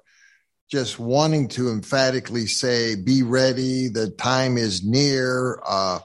just 0.72 1.00
wanting 1.00 1.50
to 1.50 1.70
emphatically 1.70 2.46
say, 2.46 2.96
"Be 2.96 3.22
ready, 3.22 3.90
the 3.90 4.12
time 4.12 4.58
is 4.58 4.86
near." 4.86 5.60
Uh, 5.66 6.00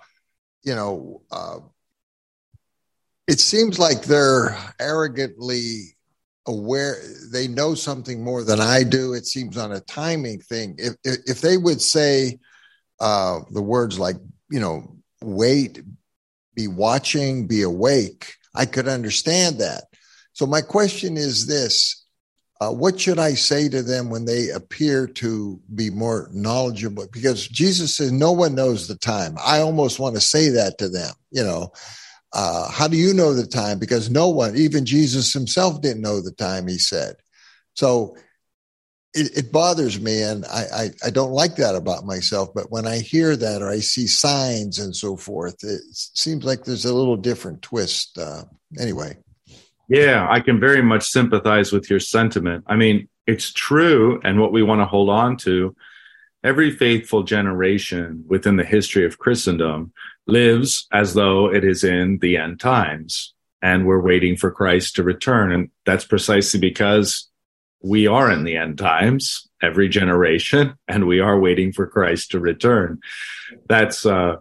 you 0.65 0.75
know, 0.75 1.23
uh, 1.31 1.61
it 3.29 3.39
seems 3.39 3.79
like 3.79 4.03
they're 4.03 4.57
arrogantly 4.81 5.95
aware 6.47 6.97
they 7.31 7.47
know 7.47 7.75
something 7.75 8.25
more 8.25 8.43
than 8.43 8.59
i 8.59 8.83
do 8.83 9.13
it 9.13 9.27
seems 9.27 9.59
on 9.59 9.73
a 9.73 9.81
timing 9.81 10.41
thing 10.41 10.75
if 10.79 10.95
if 11.05 11.41
they 11.43 11.59
would 11.59 11.81
say 11.81 12.39
uh, 13.01 13.41
the 13.53 13.63
words 13.63 13.99
like 13.99 14.17
you 14.51 14.59
know 14.59 14.83
wait 15.23 15.83
be 16.55 16.67
watching 16.67 17.47
be 17.47 17.63
awake 17.63 18.35
i 18.55 18.65
could 18.65 18.89
understand 18.89 19.59
that 19.59 19.85
so 20.33 20.47
my 20.47 20.63
question 20.63 21.17
is 21.17 21.47
this 21.47 22.07
uh, 22.61 22.73
what 22.73 22.99
should 22.99 23.21
I 23.21 23.35
say 23.35 23.69
to 23.69 23.85
them 23.85 24.11
when 24.11 24.25
they 24.25 24.51
appear 24.51 25.07
to 25.07 25.61
be 25.77 25.91
more 25.91 26.29
knowledgeable? 26.33 27.07
Because 27.13 27.47
Jesus 27.47 27.97
says, 27.97 28.11
no 28.11 28.33
one 28.33 28.57
knows 28.57 28.89
the 28.89 28.97
time. 28.97 29.37
I 29.45 29.61
almost 29.61 30.01
want 30.01 30.17
to 30.17 30.21
say 30.21 30.49
that 30.49 30.77
to 30.79 30.89
them, 30.89 31.15
you 31.31 31.45
know. 31.45 31.71
Uh, 32.33 32.71
how 32.71 32.89
do 32.89 32.97
you 32.97 33.15
know 33.15 33.33
the 33.33 33.47
time? 33.47 33.79
Because 33.79 34.11
no 34.11 34.29
one, 34.29 34.57
even 34.57 34.85
Jesus 34.85 35.33
himself, 35.33 35.81
didn't 35.81 36.03
know 36.03 36.21
the 36.21 36.33
time, 36.33 36.69
he 36.69 36.79
said. 36.79 37.17
So 37.75 38.17
it, 39.15 39.37
it 39.37 39.53
bothers 39.53 40.01
me, 40.01 40.23
and 40.23 40.45
I, 40.47 40.65
I, 40.75 40.91
I, 41.07 41.11
don't 41.11 41.33
like 41.33 41.57
that 41.57 41.75
about 41.75 42.05
myself. 42.05 42.51
But 42.55 42.71
when 42.71 42.87
I 42.87 42.99
hear 42.99 43.37
that 43.37 43.63
or 43.63 43.69
I 43.69 43.79
see 43.79 44.07
signs 44.07 44.79
and 44.79 44.95
so 44.95 45.17
forth, 45.17 45.57
it 45.65 45.81
seems 45.93 46.45
like 46.45 46.65
there's 46.65 46.85
a 46.85 46.95
little 46.95 47.17
different 47.17 47.63
twist. 47.63 48.19
Uh, 48.19 48.43
anyway. 48.79 49.17
Yeah, 49.89 50.27
I 50.29 50.41
can 50.41 50.61
very 50.61 50.83
much 50.83 51.05
sympathize 51.05 51.73
with 51.73 51.89
your 51.89 52.01
sentiment. 52.01 52.65
I 52.67 52.77
mean, 52.77 53.09
it's 53.27 53.53
true, 53.53 54.21
and 54.23 54.39
what 54.39 54.53
we 54.53 54.63
want 54.63 54.81
to 54.83 54.87
hold 54.87 55.09
on 55.09 55.37
to. 55.39 55.75
Every 56.49 56.71
faithful 56.71 57.25
generation 57.25 58.25
within 58.27 58.57
the 58.57 58.65
history 58.65 59.05
of 59.05 59.19
Christendom 59.19 59.93
lives 60.27 60.87
as 60.91 61.13
though 61.13 61.53
it 61.53 61.63
is 61.63 61.85
in 61.85 62.21
the 62.21 62.39
end 62.39 62.59
times 62.59 63.35
and 63.61 63.85
we're 63.85 64.01
waiting 64.01 64.35
for 64.35 64.51
Christ 64.51 64.97
to 64.97 65.03
return. 65.03 65.53
And 65.53 65.69
that's 65.85 66.07
precisely 66.07 66.59
because 66.59 67.29
we 67.83 68.07
are 68.07 68.33
in 68.33 68.45
the 68.45 68.57
end 68.57 68.79
times, 68.79 69.47
every 69.61 69.91
generation, 69.91 70.79
and 70.89 71.07
we 71.07 71.21
are 71.21 71.39
waiting 71.39 71.71
for 71.71 71.87
Christ 71.87 72.31
to 72.31 72.41
return. 72.41 73.01
That's, 73.69 74.07
uh, 74.07 74.37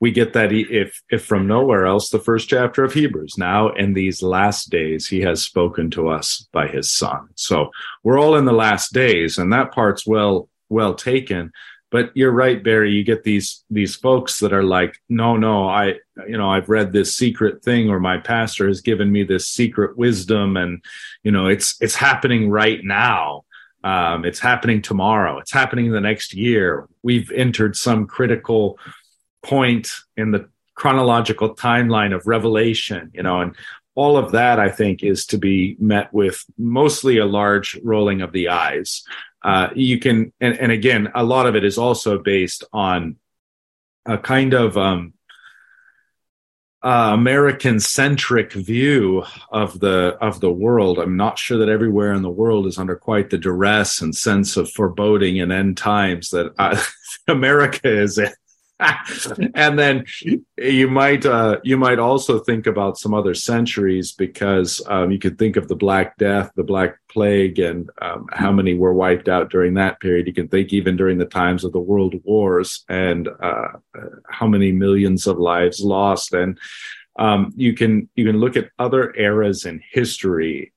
we 0.00 0.12
get 0.12 0.32
that 0.32 0.50
if 0.50 1.02
if 1.10 1.24
from 1.26 1.46
nowhere 1.46 1.84
else 1.84 2.08
the 2.08 2.18
first 2.18 2.48
chapter 2.48 2.84
of 2.84 2.92
hebrews 2.92 3.36
now 3.38 3.70
in 3.70 3.94
these 3.94 4.22
last 4.22 4.68
days 4.68 5.06
he 5.08 5.22
has 5.22 5.42
spoken 5.42 5.90
to 5.90 6.08
us 6.08 6.46
by 6.52 6.68
his 6.68 6.92
son 6.92 7.26
so 7.34 7.70
we're 8.04 8.20
all 8.20 8.36
in 8.36 8.44
the 8.44 8.52
last 8.52 8.92
days 8.92 9.38
and 9.38 9.54
that 9.54 9.72
part's 9.72 10.06
well 10.06 10.50
well 10.68 10.94
taken. 10.94 11.52
But 11.90 12.10
you're 12.14 12.32
right 12.32 12.62
barry 12.62 12.92
you 12.92 13.04
get 13.04 13.22
these 13.22 13.64
these 13.70 13.94
folks 13.94 14.40
that 14.40 14.52
are 14.52 14.64
like 14.64 15.00
no 15.08 15.36
no 15.36 15.68
i 15.68 15.94
you 16.26 16.36
know 16.36 16.50
i've 16.50 16.68
read 16.68 16.92
this 16.92 17.14
secret 17.14 17.62
thing 17.62 17.88
or 17.88 18.00
my 18.00 18.18
pastor 18.18 18.66
has 18.66 18.80
given 18.80 19.10
me 19.10 19.22
this 19.22 19.46
secret 19.48 19.96
wisdom 19.96 20.56
and 20.56 20.84
you 21.22 21.30
know 21.30 21.46
it's 21.46 21.80
it's 21.80 21.94
happening 21.94 22.50
right 22.50 22.80
now. 22.82 23.44
Um, 23.84 24.24
it's 24.24 24.40
happening 24.40 24.82
tomorrow. 24.82 25.38
It's 25.38 25.52
happening 25.52 25.92
the 25.92 26.00
next 26.00 26.34
year. 26.34 26.88
We've 27.04 27.30
entered 27.30 27.76
some 27.76 28.08
critical 28.08 28.80
point 29.46 29.92
in 30.16 30.32
the 30.32 30.48
chronological 30.74 31.54
timeline 31.54 32.14
of 32.14 32.26
revelation 32.26 33.10
you 33.14 33.22
know 33.22 33.40
and 33.40 33.54
all 33.94 34.16
of 34.16 34.32
that 34.32 34.60
i 34.60 34.68
think 34.68 35.02
is 35.02 35.24
to 35.24 35.38
be 35.38 35.76
met 35.80 36.12
with 36.12 36.44
mostly 36.58 37.18
a 37.18 37.24
large 37.24 37.78
rolling 37.82 38.20
of 38.20 38.32
the 38.32 38.48
eyes 38.48 39.02
uh, 39.42 39.68
you 39.74 39.98
can 39.98 40.32
and, 40.40 40.58
and 40.58 40.72
again 40.72 41.10
a 41.14 41.24
lot 41.24 41.46
of 41.46 41.56
it 41.56 41.64
is 41.64 41.78
also 41.78 42.18
based 42.18 42.64
on 42.72 43.16
a 44.04 44.18
kind 44.18 44.54
of 44.54 44.76
um, 44.76 45.14
uh, 46.82 47.10
American 47.14 47.80
centric 47.80 48.52
view 48.52 49.24
of 49.50 49.80
the 49.80 50.16
of 50.20 50.40
the 50.40 50.52
world. 50.52 50.98
I'm 50.98 51.16
not 51.16 51.38
sure 51.38 51.58
that 51.58 51.68
everywhere 51.68 52.12
in 52.12 52.22
the 52.22 52.30
world 52.30 52.66
is 52.66 52.78
under 52.78 52.94
quite 52.94 53.30
the 53.30 53.38
duress 53.38 54.00
and 54.00 54.14
sense 54.14 54.56
of 54.56 54.70
foreboding 54.70 55.40
and 55.40 55.50
end 55.50 55.76
times 55.76 56.30
that 56.30 56.52
uh, 56.58 56.80
America 57.28 57.88
is 57.88 58.18
in. 58.18 58.32
and 59.54 59.78
then 59.78 60.04
you 60.58 60.88
might 60.88 61.24
uh, 61.24 61.58
you 61.64 61.78
might 61.78 61.98
also 61.98 62.38
think 62.38 62.66
about 62.66 62.98
some 62.98 63.14
other 63.14 63.34
centuries 63.34 64.12
because 64.12 64.82
um, 64.86 65.10
you 65.10 65.18
could 65.18 65.38
think 65.38 65.56
of 65.56 65.68
the 65.68 65.74
Black 65.74 66.16
Death, 66.18 66.50
the 66.56 66.62
Black 66.62 66.98
Plague, 67.08 67.58
and 67.58 67.88
um, 68.02 68.26
how 68.32 68.52
many 68.52 68.74
were 68.74 68.92
wiped 68.92 69.28
out 69.28 69.50
during 69.50 69.74
that 69.74 69.98
period. 70.00 70.26
You 70.26 70.34
can 70.34 70.48
think 70.48 70.72
even 70.72 70.96
during 70.96 71.16
the 71.16 71.24
times 71.24 71.64
of 71.64 71.72
the 71.72 71.80
World 71.80 72.14
Wars 72.24 72.84
and 72.88 73.28
uh, 73.28 73.68
how 74.28 74.46
many 74.46 74.72
millions 74.72 75.26
of 75.26 75.38
lives 75.38 75.80
lost. 75.80 76.34
And 76.34 76.58
um, 77.18 77.54
you 77.56 77.72
can 77.72 78.10
you 78.14 78.26
can 78.26 78.38
look 78.38 78.56
at 78.56 78.70
other 78.78 79.14
eras 79.16 79.64
in 79.64 79.80
history 79.90 80.72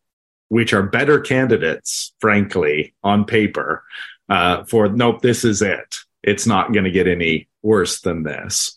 which 0.50 0.74
are 0.74 0.82
better 0.82 1.20
candidates, 1.20 2.14
frankly, 2.20 2.96
on 3.04 3.24
paper, 3.24 3.84
uh, 4.30 4.64
for 4.64 4.90
nope, 4.90 5.22
this 5.22 5.46
is 5.46 5.62
it. 5.62 5.96
It's 6.24 6.46
not 6.46 6.74
going 6.74 6.86
to 6.86 6.92
get 6.92 7.08
any 7.08 7.49
worse 7.62 8.02
than 8.02 8.24
this. 8.24 8.76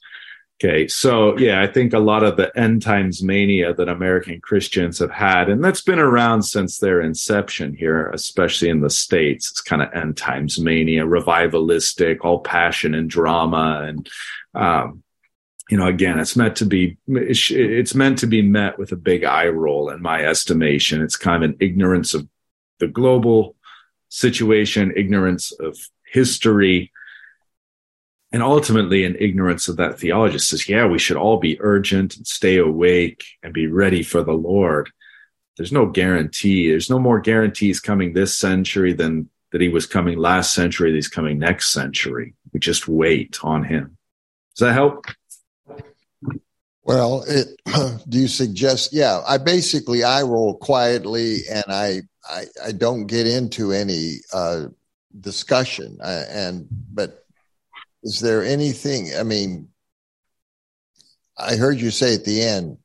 Okay, 0.63 0.87
so 0.87 1.37
yeah, 1.39 1.61
I 1.61 1.67
think 1.67 1.93
a 1.93 1.99
lot 1.99 2.23
of 2.23 2.37
the 2.37 2.57
end 2.57 2.83
times 2.83 3.21
mania 3.21 3.75
that 3.75 3.89
American 3.89 4.41
Christians 4.41 5.01
have 5.01 5.11
had, 5.11 5.49
and 5.49 5.65
that's 5.65 5.81
been 5.81 5.99
around 5.99 6.45
since 6.45 6.79
their 6.79 7.01
inception 7.01 7.75
here, 7.75 8.09
especially 8.11 8.69
in 8.69 8.81
the 8.81 8.91
States, 8.91 9.51
it's 9.51 9.61
kind 9.61 9.83
of 9.83 9.93
end 9.93 10.17
times 10.17 10.61
mania, 10.61 11.05
revivalistic, 11.05 12.19
all 12.21 12.39
passion 12.39 12.95
and 12.95 13.11
drama. 13.11 13.83
And, 13.89 14.09
um, 14.55 15.03
you 15.69 15.77
know, 15.77 15.89
again, 15.89 16.21
it's 16.21 16.37
meant 16.37 16.55
to 16.59 16.65
be, 16.67 16.97
it's 17.09 17.95
meant 17.97 18.19
to 18.19 18.29
be 18.29 18.43
met 18.43 18.79
with 18.79 18.93
a 18.93 18.97
big 18.97 19.25
eye 19.25 19.49
roll 19.49 19.91
in 19.91 20.01
my 20.01 20.25
estimation. 20.25 21.03
It's 21.03 21.17
kind 21.17 21.43
of 21.43 21.51
an 21.51 21.57
ignorance 21.59 22.15
of 22.15 22.29
the 22.79 22.87
global 22.87 23.57
situation, 24.11 24.93
ignorance 24.95 25.51
of 25.51 25.77
history, 26.07 26.92
and 28.33 28.43
ultimately 28.43 29.05
an 29.05 29.17
ignorance 29.21 29.69
of 29.69 29.77
that 29.77 29.99
theology 29.99 30.39
says 30.39 30.69
yeah 30.69 30.87
we 30.87 30.99
should 30.99 31.17
all 31.17 31.39
be 31.39 31.61
urgent 31.61 32.17
and 32.17 32.27
stay 32.27 32.57
awake 32.57 33.25
and 33.43 33.53
be 33.53 33.67
ready 33.67 34.03
for 34.03 34.23
the 34.23 34.33
lord. 34.33 34.91
There's 35.59 35.73
no 35.73 35.87
guarantee. 35.87 36.71
There's 36.71 36.89
no 36.89 36.99
more 36.99 37.21
guarantees 37.21 37.79
coming 37.79 38.15
this 38.15 38.37
century 38.37 38.95
than 38.95 39.29
that 39.51 39.61
he 39.61 39.69
was 39.69 39.85
coming 39.85 40.19
last 40.19 40.55
century 40.55 40.91
that 40.91 40.97
he's 40.97 41.09
coming 41.09 41.39
next 41.39 41.71
century. 41.71 42.35
We 42.55 42.61
just 42.61 42.89
wait 42.89 43.39
on 43.43 43.65
him. 43.65 43.99
Does 44.57 44.67
that 44.67 44.73
help? 44.73 45.07
Well 46.85 47.25
it, 47.29 47.49
do 48.09 48.19
you 48.19 48.29
suggest 48.29 48.93
yeah 48.93 49.21
i 49.29 49.39
basically 49.39 50.03
i 50.03 50.23
roll 50.23 50.57
quietly 50.57 51.43
and 51.49 51.65
i 51.69 52.01
i, 52.29 52.45
I 52.65 52.73
don't 52.73 53.07
get 53.07 53.29
into 53.29 53.71
any 53.71 54.17
uh 54.33 54.67
discussion. 55.21 55.99
Uh, 56.03 56.25
and 56.29 56.67
but 56.93 57.22
is 58.03 58.21
there 58.21 58.45
anything? 58.45 59.11
I 59.19 59.23
mean, 59.23 59.69
I 61.39 61.57
heard 61.57 61.81
you 61.81 61.91
say 61.91 62.15
at 62.15 62.25
the 62.25 62.43
end, 62.43 62.79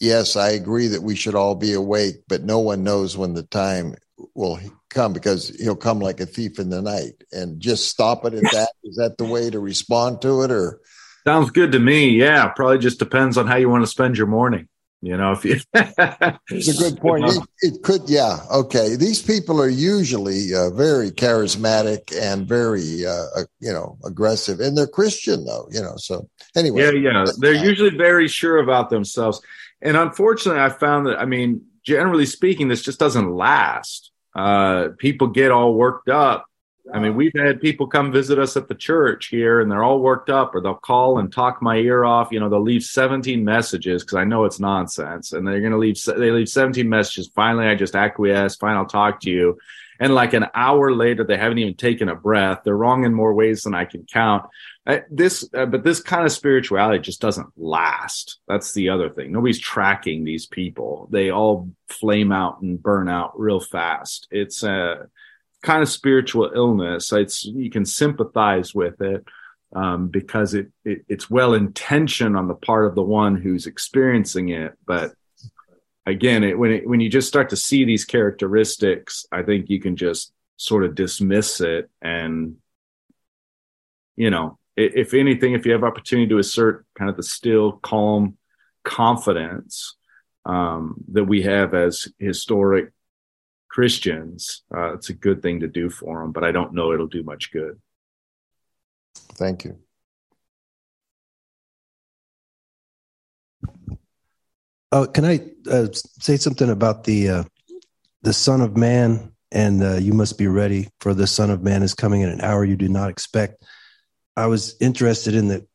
yes, 0.00 0.36
I 0.36 0.50
agree 0.50 0.88
that 0.88 1.02
we 1.02 1.16
should 1.16 1.34
all 1.34 1.54
be 1.54 1.72
awake, 1.72 2.16
but 2.28 2.44
no 2.44 2.58
one 2.58 2.84
knows 2.84 3.16
when 3.16 3.34
the 3.34 3.42
time 3.42 3.94
will 4.34 4.58
come 4.90 5.12
because 5.12 5.48
he'll 5.60 5.76
come 5.76 6.00
like 6.00 6.20
a 6.20 6.26
thief 6.26 6.58
in 6.58 6.70
the 6.70 6.82
night. 6.82 7.24
And 7.32 7.60
just 7.60 7.88
stop 7.88 8.24
it 8.24 8.34
at 8.34 8.42
that. 8.52 8.70
Is 8.84 8.96
that 8.96 9.18
the 9.18 9.24
way 9.24 9.50
to 9.50 9.58
respond 9.58 10.22
to 10.22 10.42
it, 10.42 10.50
or? 10.50 10.80
Sounds 11.26 11.50
good 11.50 11.72
to 11.72 11.78
me. 11.78 12.10
Yeah, 12.10 12.48
probably 12.48 12.78
just 12.78 12.98
depends 12.98 13.36
on 13.36 13.46
how 13.46 13.56
you 13.56 13.68
want 13.68 13.82
to 13.82 13.90
spend 13.90 14.16
your 14.16 14.28
morning. 14.28 14.68
You 15.00 15.16
know, 15.16 15.32
if 15.32 15.44
you. 15.44 15.60
it's 15.74 16.68
a 16.68 16.90
good 16.90 17.00
point. 17.00 17.24
It, 17.26 17.42
it, 17.60 17.82
could, 17.84 18.02
yeah. 18.08 18.38
Okay. 18.52 18.96
These 18.96 19.22
people 19.22 19.62
are 19.62 19.68
usually 19.68 20.52
uh, 20.54 20.70
very 20.70 21.12
charismatic 21.12 22.12
and 22.20 22.48
very, 22.48 23.06
uh, 23.06 23.26
uh, 23.36 23.44
you 23.60 23.72
know, 23.72 23.96
aggressive, 24.04 24.58
and 24.58 24.76
they're 24.76 24.88
Christian 24.88 25.44
though. 25.44 25.68
You 25.70 25.82
know, 25.82 25.94
so 25.96 26.28
anyway. 26.56 26.82
Yeah, 26.82 27.10
yeah. 27.10 27.26
They're 27.38 27.54
usually 27.54 27.96
very 27.96 28.26
sure 28.26 28.58
about 28.58 28.90
themselves, 28.90 29.40
and 29.80 29.96
unfortunately, 29.96 30.62
I 30.62 30.70
found 30.70 31.06
that. 31.06 31.20
I 31.20 31.26
mean, 31.26 31.62
generally 31.84 32.26
speaking, 32.26 32.66
this 32.66 32.82
just 32.82 32.98
doesn't 32.98 33.30
last. 33.30 34.10
Uh, 34.34 34.88
people 34.98 35.28
get 35.28 35.52
all 35.52 35.74
worked 35.74 36.08
up 36.08 36.47
I 36.92 37.00
mean, 37.00 37.14
we've 37.14 37.32
had 37.36 37.60
people 37.60 37.86
come 37.86 38.12
visit 38.12 38.38
us 38.38 38.56
at 38.56 38.68
the 38.68 38.74
church 38.74 39.26
here 39.26 39.60
and 39.60 39.70
they're 39.70 39.82
all 39.82 40.00
worked 40.00 40.30
up 40.30 40.54
or 40.54 40.60
they'll 40.60 40.74
call 40.74 41.18
and 41.18 41.32
talk 41.32 41.60
my 41.60 41.76
ear 41.76 42.04
off. 42.04 42.28
You 42.30 42.40
know, 42.40 42.48
they'll 42.48 42.62
leave 42.62 42.82
17 42.82 43.44
messages 43.44 44.02
because 44.02 44.16
I 44.16 44.24
know 44.24 44.44
it's 44.44 44.60
nonsense 44.60 45.32
and 45.32 45.46
they're 45.46 45.60
going 45.60 45.72
to 45.72 45.78
leave, 45.78 46.02
they 46.04 46.30
leave 46.30 46.48
17 46.48 46.88
messages. 46.88 47.30
Finally, 47.34 47.66
I 47.66 47.74
just 47.74 47.94
acquiesce. 47.94 48.56
Fine, 48.56 48.76
I'll 48.76 48.86
talk 48.86 49.20
to 49.20 49.30
you. 49.30 49.58
And 50.00 50.14
like 50.14 50.32
an 50.32 50.46
hour 50.54 50.92
later, 50.92 51.24
they 51.24 51.36
haven't 51.36 51.58
even 51.58 51.74
taken 51.74 52.08
a 52.08 52.14
breath. 52.14 52.60
They're 52.64 52.76
wrong 52.76 53.04
in 53.04 53.12
more 53.12 53.34
ways 53.34 53.62
than 53.62 53.74
I 53.74 53.84
can 53.84 54.04
count. 54.04 54.48
Uh, 54.86 54.98
this, 55.10 55.48
uh, 55.52 55.66
but 55.66 55.82
this 55.82 56.00
kind 56.00 56.24
of 56.24 56.32
spirituality 56.32 57.00
just 57.00 57.20
doesn't 57.20 57.48
last. 57.56 58.38
That's 58.46 58.72
the 58.72 58.90
other 58.90 59.10
thing. 59.10 59.32
Nobody's 59.32 59.58
tracking 59.58 60.24
these 60.24 60.46
people. 60.46 61.08
They 61.10 61.30
all 61.30 61.70
flame 61.88 62.32
out 62.32 62.62
and 62.62 62.82
burn 62.82 63.08
out 63.08 63.38
real 63.38 63.60
fast. 63.60 64.28
It's, 64.30 64.62
uh, 64.62 65.06
kind 65.62 65.82
of 65.82 65.88
spiritual 65.88 66.50
illness. 66.54 67.12
It's 67.12 67.44
you 67.44 67.70
can 67.70 67.84
sympathize 67.84 68.74
with 68.74 69.00
it 69.00 69.24
um, 69.74 70.08
because 70.08 70.54
it, 70.54 70.68
it 70.84 71.04
it's 71.08 71.30
well 71.30 71.54
intentioned 71.54 72.36
on 72.36 72.48
the 72.48 72.54
part 72.54 72.86
of 72.86 72.94
the 72.94 73.02
one 73.02 73.36
who's 73.36 73.66
experiencing 73.66 74.50
it, 74.50 74.74
but 74.86 75.12
again, 76.06 76.42
it, 76.42 76.58
when 76.58 76.72
it, 76.72 76.88
when 76.88 77.00
you 77.00 77.10
just 77.10 77.28
start 77.28 77.50
to 77.50 77.56
see 77.56 77.84
these 77.84 78.06
characteristics, 78.06 79.26
I 79.30 79.42
think 79.42 79.68
you 79.68 79.78
can 79.78 79.96
just 79.96 80.32
sort 80.58 80.84
of 80.84 80.94
dismiss 80.96 81.60
it 81.60 81.88
and 82.02 82.56
you 84.16 84.28
know 84.28 84.58
if 84.76 85.14
anything 85.14 85.54
if 85.54 85.64
you 85.64 85.72
have 85.72 85.84
opportunity 85.84 86.28
to 86.28 86.38
assert 86.38 86.84
kind 86.96 87.08
of 87.08 87.16
the 87.16 87.22
still 87.22 87.72
calm 87.72 88.36
confidence 88.84 89.96
um, 90.44 90.96
that 91.12 91.24
we 91.24 91.42
have 91.42 91.74
as 91.74 92.08
historic 92.18 92.92
Christians, 93.70 94.62
uh, 94.74 94.94
it's 94.94 95.10
a 95.10 95.14
good 95.14 95.42
thing 95.42 95.60
to 95.60 95.68
do 95.68 95.90
for 95.90 96.20
them, 96.20 96.32
but 96.32 96.44
I 96.44 96.52
don't 96.52 96.74
know 96.74 96.92
it'll 96.92 97.06
do 97.06 97.22
much 97.22 97.52
good. 97.52 97.80
Thank 99.14 99.64
you. 99.64 99.78
Oh, 104.90 105.06
can 105.06 105.24
I 105.24 105.40
uh, 105.70 105.88
say 105.92 106.36
something 106.36 106.70
about 106.70 107.04
the 107.04 107.28
uh, 107.28 107.44
the 108.22 108.32
Son 108.32 108.60
of 108.60 108.76
Man? 108.76 109.32
And 109.50 109.82
uh, 109.82 109.94
you 109.94 110.12
must 110.12 110.36
be 110.36 110.46
ready, 110.46 110.88
for 111.00 111.14
the 111.14 111.26
Son 111.26 111.50
of 111.50 111.62
Man 111.62 111.82
is 111.82 111.94
coming 111.94 112.20
in 112.20 112.28
an 112.28 112.42
hour 112.42 112.66
you 112.66 112.76
do 112.76 112.88
not 112.88 113.08
expect. 113.08 113.64
I 114.36 114.46
was 114.46 114.76
interested 114.78 115.34
in 115.34 115.48
the 115.48 115.66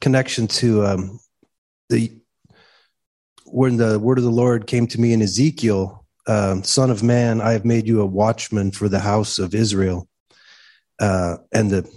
connection 0.00 0.46
to 0.46 0.86
um, 0.86 1.20
the 1.90 2.18
when 3.44 3.76
the 3.76 3.98
word 3.98 4.18
of 4.18 4.24
the 4.24 4.30
Lord 4.30 4.66
came 4.66 4.86
to 4.88 5.00
me 5.00 5.12
in 5.12 5.20
Ezekiel, 5.20 6.05
um, 6.26 6.64
Son 6.64 6.90
of 6.90 7.02
Man, 7.02 7.40
I 7.40 7.52
have 7.52 7.64
made 7.64 7.86
you 7.86 8.00
a 8.00 8.06
watchman 8.06 8.70
for 8.72 8.88
the 8.88 9.00
house 9.00 9.38
of 9.38 9.54
Israel, 9.54 10.08
uh, 11.00 11.36
and 11.52 11.70
the 11.70 11.90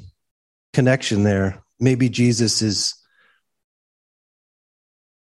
connection 0.73 1.23
there. 1.23 1.63
Maybe 1.79 2.09
Jesus 2.09 2.61
is 2.61 2.95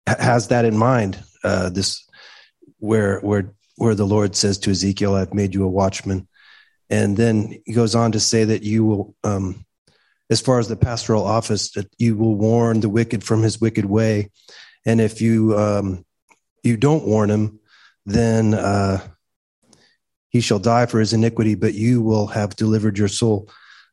has 0.07 0.49
that 0.49 0.65
in 0.65 0.77
mind. 0.77 1.23
Uh, 1.43 1.71
this 1.71 2.07
where 2.79 3.21
where 3.21 3.55
where 3.77 3.95
the 3.95 4.07
Lord 4.07 4.37
says 4.37 4.59
to 4.59 4.71
Ezekiel, 4.71 5.15
"I've 5.15 5.35
made 5.35 5.55
you 5.55 5.65
a 5.65 5.69
watchman," 5.69 6.29
and 6.91 7.17
then 7.17 7.63
he 7.65 7.73
goes 7.73 7.95
on 7.95 8.13
to 8.13 8.21
say 8.21 8.45
that 8.45 8.63
you 8.63 8.85
will, 8.85 9.15
um, 9.25 9.65
as 10.29 10.41
far 10.41 10.59
as 10.59 10.69
the 10.69 10.77
pastoral 10.77 11.25
office, 11.25 11.71
that 11.73 11.89
you 11.99 12.17
will 12.17 12.35
warn 12.35 12.81
the 12.81 12.89
wicked 12.89 13.25
from 13.25 13.43
his 13.43 13.61
wicked 13.61 13.87
way, 13.87 14.31
and 14.85 15.01
if 15.01 15.21
you 15.21 15.57
um, 15.57 16.05
you 16.63 16.77
don't 16.77 17.07
warn 17.07 17.31
him, 17.31 17.60
then 18.13 18.55
uh, 18.55 19.01
he 20.31 20.41
shall 20.41 20.59
die 20.59 20.87
for 20.87 21.01
his 21.01 21.13
iniquity, 21.13 21.55
but 21.55 21.75
you 21.75 22.03
will 22.03 22.27
have 22.29 22.57
delivered 22.57 22.99
your 22.99 23.09
soul. 23.09 23.49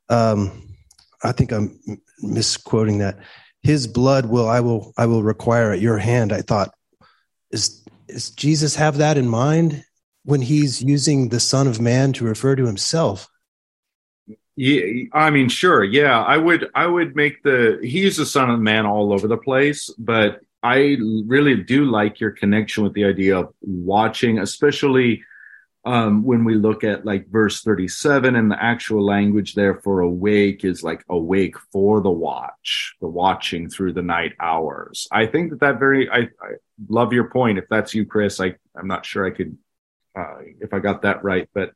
Um, 0.09 0.75
I 1.23 1.31
think 1.31 1.51
I'm 1.51 1.79
misquoting 2.21 2.99
that 2.99 3.19
his 3.61 3.87
blood 3.87 4.27
will 4.27 4.47
I 4.47 4.59
will 4.59 4.93
I 4.97 5.07
will 5.07 5.23
require 5.23 5.71
at 5.71 5.81
your 5.81 5.97
hand. 5.97 6.31
I 6.31 6.41
thought, 6.41 6.73
is 7.51 7.83
is 8.07 8.29
Jesus 8.31 8.75
have 8.75 8.97
that 8.97 9.17
in 9.17 9.27
mind 9.27 9.83
when 10.23 10.41
he's 10.41 10.81
using 10.81 11.29
the 11.29 11.39
Son 11.39 11.67
of 11.67 11.81
Man 11.81 12.13
to 12.13 12.25
refer 12.25 12.55
to 12.55 12.65
himself? 12.65 13.27
Yeah, 14.55 15.05
I 15.13 15.29
mean, 15.29 15.49
sure, 15.49 15.83
yeah. 15.83 16.21
I 16.23 16.37
would 16.37 16.69
I 16.73 16.87
would 16.87 17.15
make 17.15 17.43
the 17.43 17.79
he's 17.81 18.17
the 18.17 18.25
Son 18.25 18.49
of 18.49 18.59
Man 18.59 18.85
all 18.85 19.11
over 19.11 19.27
the 19.27 19.37
place, 19.37 19.89
but 19.97 20.41
I 20.67 20.97
really 21.25 21.55
do 21.55 21.85
like 21.85 22.19
your 22.19 22.31
connection 22.31 22.83
with 22.83 22.93
the 22.93 23.05
idea 23.05 23.37
of 23.37 23.53
watching, 23.61 24.39
especially 24.39 25.23
um, 25.85 26.25
when 26.25 26.43
we 26.43 26.55
look 26.55 26.83
at 26.83 27.05
like 27.05 27.29
verse 27.29 27.61
37 27.61 28.35
and 28.35 28.51
the 28.51 28.61
actual 28.61 29.05
language 29.05 29.55
there 29.55 29.75
for 29.75 30.01
awake 30.01 30.65
is 30.65 30.83
like 30.83 31.05
awake 31.09 31.55
for 31.71 32.01
the 32.01 32.11
watch, 32.11 32.97
the 32.99 33.07
watching 33.07 33.69
through 33.69 33.93
the 33.93 34.01
night 34.01 34.33
hours. 34.41 35.07
I 35.09 35.27
think 35.27 35.51
that 35.51 35.61
that 35.61 35.79
very, 35.79 36.09
I, 36.09 36.23
I 36.41 36.55
love 36.89 37.13
your 37.13 37.29
point. 37.29 37.59
If 37.59 37.69
that's 37.69 37.95
you, 37.95 38.05
Chris, 38.05 38.41
I, 38.41 38.55
I'm 38.75 38.87
not 38.87 39.05
sure 39.05 39.25
I 39.25 39.31
could, 39.31 39.57
uh, 40.19 40.39
if 40.59 40.73
I 40.73 40.79
got 40.79 41.03
that 41.03 41.23
right, 41.23 41.47
but 41.53 41.71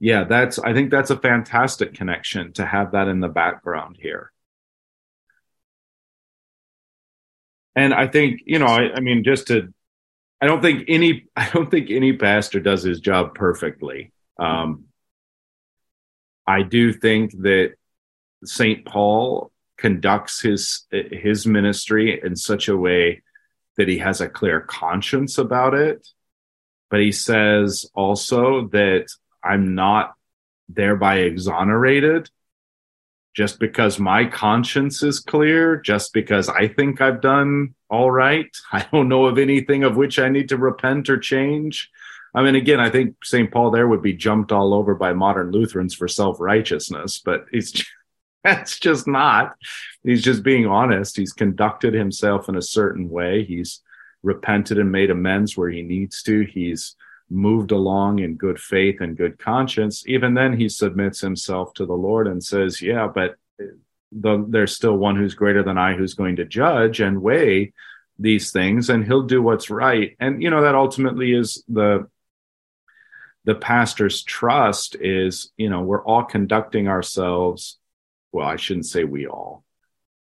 yeah, 0.00 0.24
that's, 0.24 0.58
I 0.58 0.74
think 0.74 0.90
that's 0.90 1.10
a 1.10 1.16
fantastic 1.16 1.94
connection 1.94 2.52
to 2.54 2.66
have 2.66 2.90
that 2.90 3.06
in 3.06 3.20
the 3.20 3.28
background 3.28 3.98
here. 4.00 4.32
And 7.76 7.92
I 7.92 8.08
think, 8.08 8.40
you 8.46 8.58
know, 8.58 8.66
I, 8.66 8.94
I 8.94 9.00
mean, 9.00 9.22
just 9.22 9.48
to 9.48 9.72
I 10.40 10.46
don't 10.46 10.62
think 10.62 10.84
any 10.88 11.26
I 11.36 11.48
don't 11.50 11.70
think 11.70 11.90
any 11.90 12.14
pastor 12.14 12.60
does 12.60 12.82
his 12.82 13.00
job 13.00 13.34
perfectly. 13.34 14.12
Um, 14.38 14.84
I 16.46 16.62
do 16.62 16.92
think 16.92 17.32
that 17.42 17.74
St. 18.44 18.84
Paul 18.84 19.50
conducts 19.76 20.40
his 20.40 20.86
his 20.90 21.46
ministry 21.46 22.20
in 22.22 22.36
such 22.36 22.68
a 22.68 22.76
way 22.76 23.22
that 23.76 23.88
he 23.88 23.98
has 23.98 24.20
a 24.20 24.28
clear 24.28 24.60
conscience 24.60 25.38
about 25.38 25.74
it. 25.74 26.06
But 26.90 27.00
he 27.00 27.12
says 27.12 27.84
also 27.94 28.68
that 28.68 29.06
I'm 29.42 29.74
not 29.74 30.14
thereby 30.68 31.18
exonerated 31.18 32.30
just 33.36 33.60
because 33.60 33.98
my 33.98 34.24
conscience 34.24 35.02
is 35.02 35.20
clear, 35.20 35.76
just 35.76 36.14
because 36.14 36.48
I 36.48 36.68
think 36.68 37.02
I've 37.02 37.20
done 37.20 37.74
all 37.90 38.10
right. 38.10 38.48
I 38.72 38.86
don't 38.90 39.08
know 39.08 39.26
of 39.26 39.38
anything 39.38 39.84
of 39.84 39.96
which 39.96 40.18
I 40.18 40.30
need 40.30 40.48
to 40.48 40.56
repent 40.56 41.10
or 41.10 41.18
change. 41.18 41.90
I 42.34 42.42
mean, 42.42 42.54
again, 42.54 42.80
I 42.80 42.90
think 42.90 43.16
St. 43.22 43.50
Paul 43.50 43.70
there 43.70 43.88
would 43.88 44.02
be 44.02 44.14
jumped 44.14 44.52
all 44.52 44.74
over 44.74 44.94
by 44.94 45.12
modern 45.12 45.50
Lutherans 45.50 45.94
for 45.94 46.08
self 46.08 46.40
righteousness, 46.40 47.20
but 47.24 47.44
he's 47.52 47.84
that's 48.44 48.78
just 48.78 49.06
not. 49.06 49.56
He's 50.02 50.22
just 50.22 50.42
being 50.42 50.66
honest. 50.66 51.16
He's 51.16 51.32
conducted 51.32 51.92
himself 51.94 52.48
in 52.48 52.56
a 52.56 52.62
certain 52.62 53.10
way. 53.10 53.44
He's 53.44 53.82
repented 54.22 54.78
and 54.78 54.90
made 54.90 55.10
amends 55.10 55.56
where 55.56 55.68
he 55.68 55.82
needs 55.82 56.22
to. 56.24 56.42
He's 56.42 56.94
moved 57.28 57.72
along 57.72 58.20
in 58.20 58.36
good 58.36 58.58
faith 58.58 59.00
and 59.00 59.16
good 59.16 59.38
conscience, 59.38 60.04
even 60.06 60.34
then 60.34 60.58
he 60.58 60.68
submits 60.68 61.20
himself 61.20 61.74
to 61.74 61.86
the 61.86 61.94
Lord 61.94 62.26
and 62.26 62.42
says, 62.42 62.80
Yeah, 62.80 63.08
but 63.12 63.36
the, 64.12 64.44
there's 64.48 64.74
still 64.74 64.96
one 64.96 65.16
who's 65.16 65.34
greater 65.34 65.62
than 65.62 65.78
I 65.78 65.94
who's 65.94 66.14
going 66.14 66.36
to 66.36 66.44
judge 66.44 67.00
and 67.00 67.22
weigh 67.22 67.72
these 68.18 68.50
things, 68.50 68.88
and 68.88 69.04
he'll 69.04 69.24
do 69.24 69.42
what's 69.42 69.68
right. 69.68 70.16
And, 70.20 70.42
you 70.42 70.50
know, 70.50 70.62
that 70.62 70.74
ultimately 70.74 71.32
is 71.32 71.62
the 71.68 72.08
the 73.44 73.54
pastor's 73.54 74.24
trust 74.24 74.96
is, 75.00 75.52
you 75.56 75.70
know, 75.70 75.82
we're 75.82 76.04
all 76.04 76.24
conducting 76.24 76.88
ourselves. 76.88 77.78
Well, 78.32 78.46
I 78.46 78.56
shouldn't 78.56 78.86
say 78.86 79.04
we 79.04 79.28
all 79.28 79.65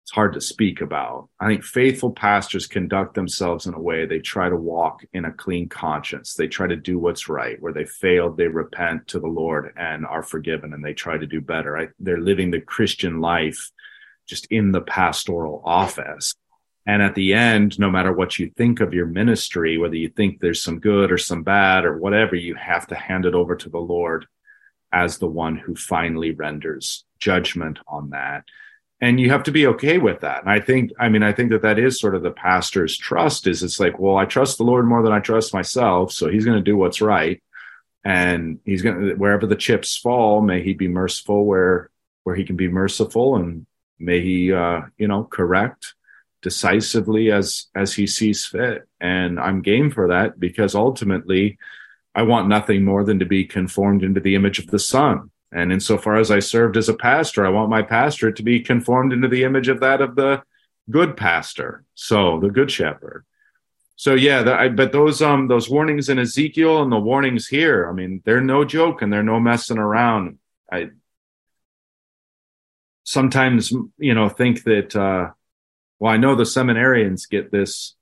it's 0.10 0.16
hard 0.16 0.34
to 0.34 0.41
speak 0.41 0.82
about. 0.82 1.30
I 1.39 1.45
think 1.45 1.64
faithful 1.64 2.10
pastors 2.10 2.66
conduct 2.66 3.14
themselves 3.14 3.68
in 3.68 3.76
a 3.76 3.80
way 3.80 4.07
they 4.07 4.18
try 4.18 4.49
to 4.49 4.55
walk 4.55 5.05
in 5.14 5.26
a 5.26 5.32
clean 5.32 5.70
conscience. 5.70 6.34
They 6.34 6.47
try 6.47 6.66
to 6.66 6.76
do 6.76 6.97
what's 6.97 7.30
right. 7.30 7.62
Where 7.62 7.74
they 7.74 7.86
failed, 7.86 8.36
they 8.36 8.47
repent 8.47 9.07
to 9.10 9.20
the 9.20 9.28
Lord 9.28 9.72
and 9.78 10.07
are 10.07 10.24
forgiven 10.24 10.74
and 10.74 10.84
they 10.84 10.95
try 10.95 11.20
to 11.20 11.28
do 11.28 11.41
better. 11.41 11.78
I, 11.78 11.89
they're 11.99 12.20
living 12.20 12.49
the 12.49 12.60
Christian 12.60 13.22
life 13.22 13.70
just 14.26 14.47
in 14.47 14.72
the 14.72 14.82
pastoral 14.82 15.62
office. 15.64 16.34
And 16.88 17.03
at 17.03 17.14
the 17.14 17.36
end, 17.36 17.78
no 17.78 17.91
matter 17.91 18.12
what 18.12 18.39
you 18.39 18.49
think 18.57 18.82
of 18.82 18.95
your 18.95 19.05
ministry, 19.05 19.78
whether 19.78 19.95
you 19.95 20.10
think 20.10 20.39
there's 20.39 20.64
some 20.64 20.80
good 20.80 21.12
or 21.12 21.20
some 21.20 21.43
bad 21.43 21.86
or 21.86 21.99
whatever, 21.99 22.36
you 22.36 22.55
have 22.55 22.88
to 22.88 22.95
hand 22.95 23.28
it 23.28 23.36
over 23.36 23.55
to 23.57 23.70
the 23.70 23.78
Lord 23.78 24.26
as 24.91 25.20
the 25.20 25.28
one 25.28 25.55
who 25.55 25.76
finally 25.76 26.32
renders 26.32 27.05
judgment 27.20 27.78
on 27.88 28.10
that 28.10 28.45
and 29.02 29.20
you 29.20 29.30
have 29.30 29.43
to 29.43 29.52
be 29.52 29.68
okay 29.68 29.97
with 29.97 30.22
that. 30.22 30.41
And 30.41 30.50
i 30.50 30.60
think 30.60 30.91
i 31.00 31.10
mean 31.10 31.24
i 31.24 31.34
think 31.34 31.52
that 31.52 31.62
that 31.62 31.80
is 31.80 32.00
sort 32.00 32.16
of 32.16 32.24
the 32.24 32.32
pastor's 32.32 32.97
trust 32.97 33.47
is 33.47 33.64
it's 33.64 33.80
like 33.80 34.00
well 34.00 34.18
i 34.18 34.26
trust 34.26 34.58
the 34.58 34.64
lord 34.64 34.86
more 34.86 35.04
than 35.04 35.14
i 35.14 35.20
trust 35.20 35.54
myself 35.54 36.12
so 36.12 36.30
he's 36.30 36.45
going 36.45 36.58
to 36.58 36.64
do 36.64 36.78
what's 36.78 37.02
right. 37.02 37.41
And 38.06 38.60
he's 38.64 38.82
going 38.82 39.10
to 39.10 39.16
wherever 39.16 39.45
the 39.45 39.58
chips 39.58 39.97
fall 39.97 40.41
may 40.41 40.64
he 40.64 40.74
be 40.74 40.88
merciful 40.88 41.45
where 41.45 41.89
where 42.24 42.36
he 42.36 42.45
can 42.45 42.56
be 42.56 42.70
merciful 42.70 43.36
and 43.36 43.66
may 44.00 44.22
he 44.22 44.54
uh 44.54 44.82
you 44.97 45.08
know 45.08 45.26
correct 45.26 45.95
decisively 46.41 47.32
as 47.32 47.68
as 47.76 47.93
he 47.93 48.08
sees 48.08 48.45
fit. 48.45 48.88
And 49.02 49.39
i'm 49.39 49.62
game 49.62 49.91
for 49.91 50.08
that 50.08 50.39
because 50.39 50.76
ultimately 50.76 51.58
i 52.16 52.22
want 52.22 52.47
nothing 52.47 52.86
more 52.86 53.04
than 53.04 53.20
to 53.20 53.26
be 53.26 53.43
conformed 53.45 54.04
into 54.04 54.22
the 54.22 54.36
image 54.36 54.60
of 54.60 54.68
the 54.68 54.80
son 54.80 55.30
and 55.52 55.72
insofar 55.72 56.18
as 56.18 56.32
I 56.32 56.39
served 56.39 56.78
as 56.78 56.89
a 56.89 56.93
pastor, 56.93 57.45
I 57.45 57.50
want 57.50 57.70
my 57.70 57.82
pastor 57.82 58.32
to 58.32 58.43
be 58.43 58.60
conformed 58.60 59.14
into 59.14 59.28
the 59.28 59.43
image 59.43 59.68
of 59.68 59.80
that 59.80 60.02
of 60.02 60.16
the 60.16 60.43
good 60.89 61.18
pastor. 61.18 61.84
So 61.95 62.39
the 62.39 62.50
good 62.50 62.72
shepherd. 62.72 63.26
So 63.95 64.14
yeah, 64.14 64.43
the, 64.43 64.54
I, 64.54 64.70
but 64.70 64.91
those 64.91 65.22
um 65.22 65.47
those 65.47 65.70
warnings 65.70 66.10
in 66.10 66.20
Ezekiel 66.20 66.82
and 66.82 66.91
the 66.91 67.00
warnings 67.00 67.47
here, 67.47 67.89
I 67.89 67.93
mean, 67.93 68.22
they're 68.26 68.41
no 68.41 68.64
joke 68.64 69.02
and 69.02 69.12
they're 69.12 69.24
no 69.24 69.39
messing 69.39 69.78
around. 69.78 70.38
I 70.72 70.89
sometimes 73.04 73.74
you 73.97 74.14
know 74.14 74.30
think 74.30 74.64
that 74.64 74.95
uh 74.95 75.32
well, 76.00 76.14
I 76.14 76.18
know 76.18 76.36
the 76.36 76.43
seminarians 76.43 77.30
get 77.30 77.52
this 77.52 77.95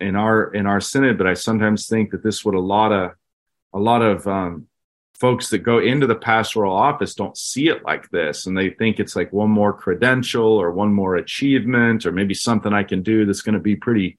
in 0.00 0.16
our 0.16 0.52
in 0.52 0.66
our 0.66 0.80
synod, 0.80 1.18
but 1.18 1.26
I 1.26 1.34
sometimes 1.34 1.86
think 1.86 2.10
that 2.10 2.22
this 2.22 2.44
would 2.44 2.54
a 2.54 2.60
lot 2.60 2.92
of 2.92 3.12
a 3.72 3.78
lot 3.78 4.02
of 4.02 4.26
um, 4.26 4.66
folks 5.20 5.50
that 5.50 5.58
go 5.58 5.78
into 5.78 6.06
the 6.06 6.14
pastoral 6.14 6.72
office 6.72 7.14
don't 7.14 7.36
see 7.36 7.68
it 7.68 7.84
like 7.84 8.08
this 8.10 8.46
and 8.46 8.56
they 8.56 8.70
think 8.70 9.00
it's 9.00 9.16
like 9.16 9.32
one 9.32 9.50
more 9.50 9.72
credential 9.72 10.46
or 10.46 10.70
one 10.70 10.92
more 10.92 11.16
achievement 11.16 12.06
or 12.06 12.12
maybe 12.12 12.34
something 12.34 12.72
I 12.72 12.84
can 12.84 13.02
do 13.02 13.26
that's 13.26 13.42
going 13.42 13.54
to 13.54 13.60
be 13.60 13.76
pretty 13.76 14.16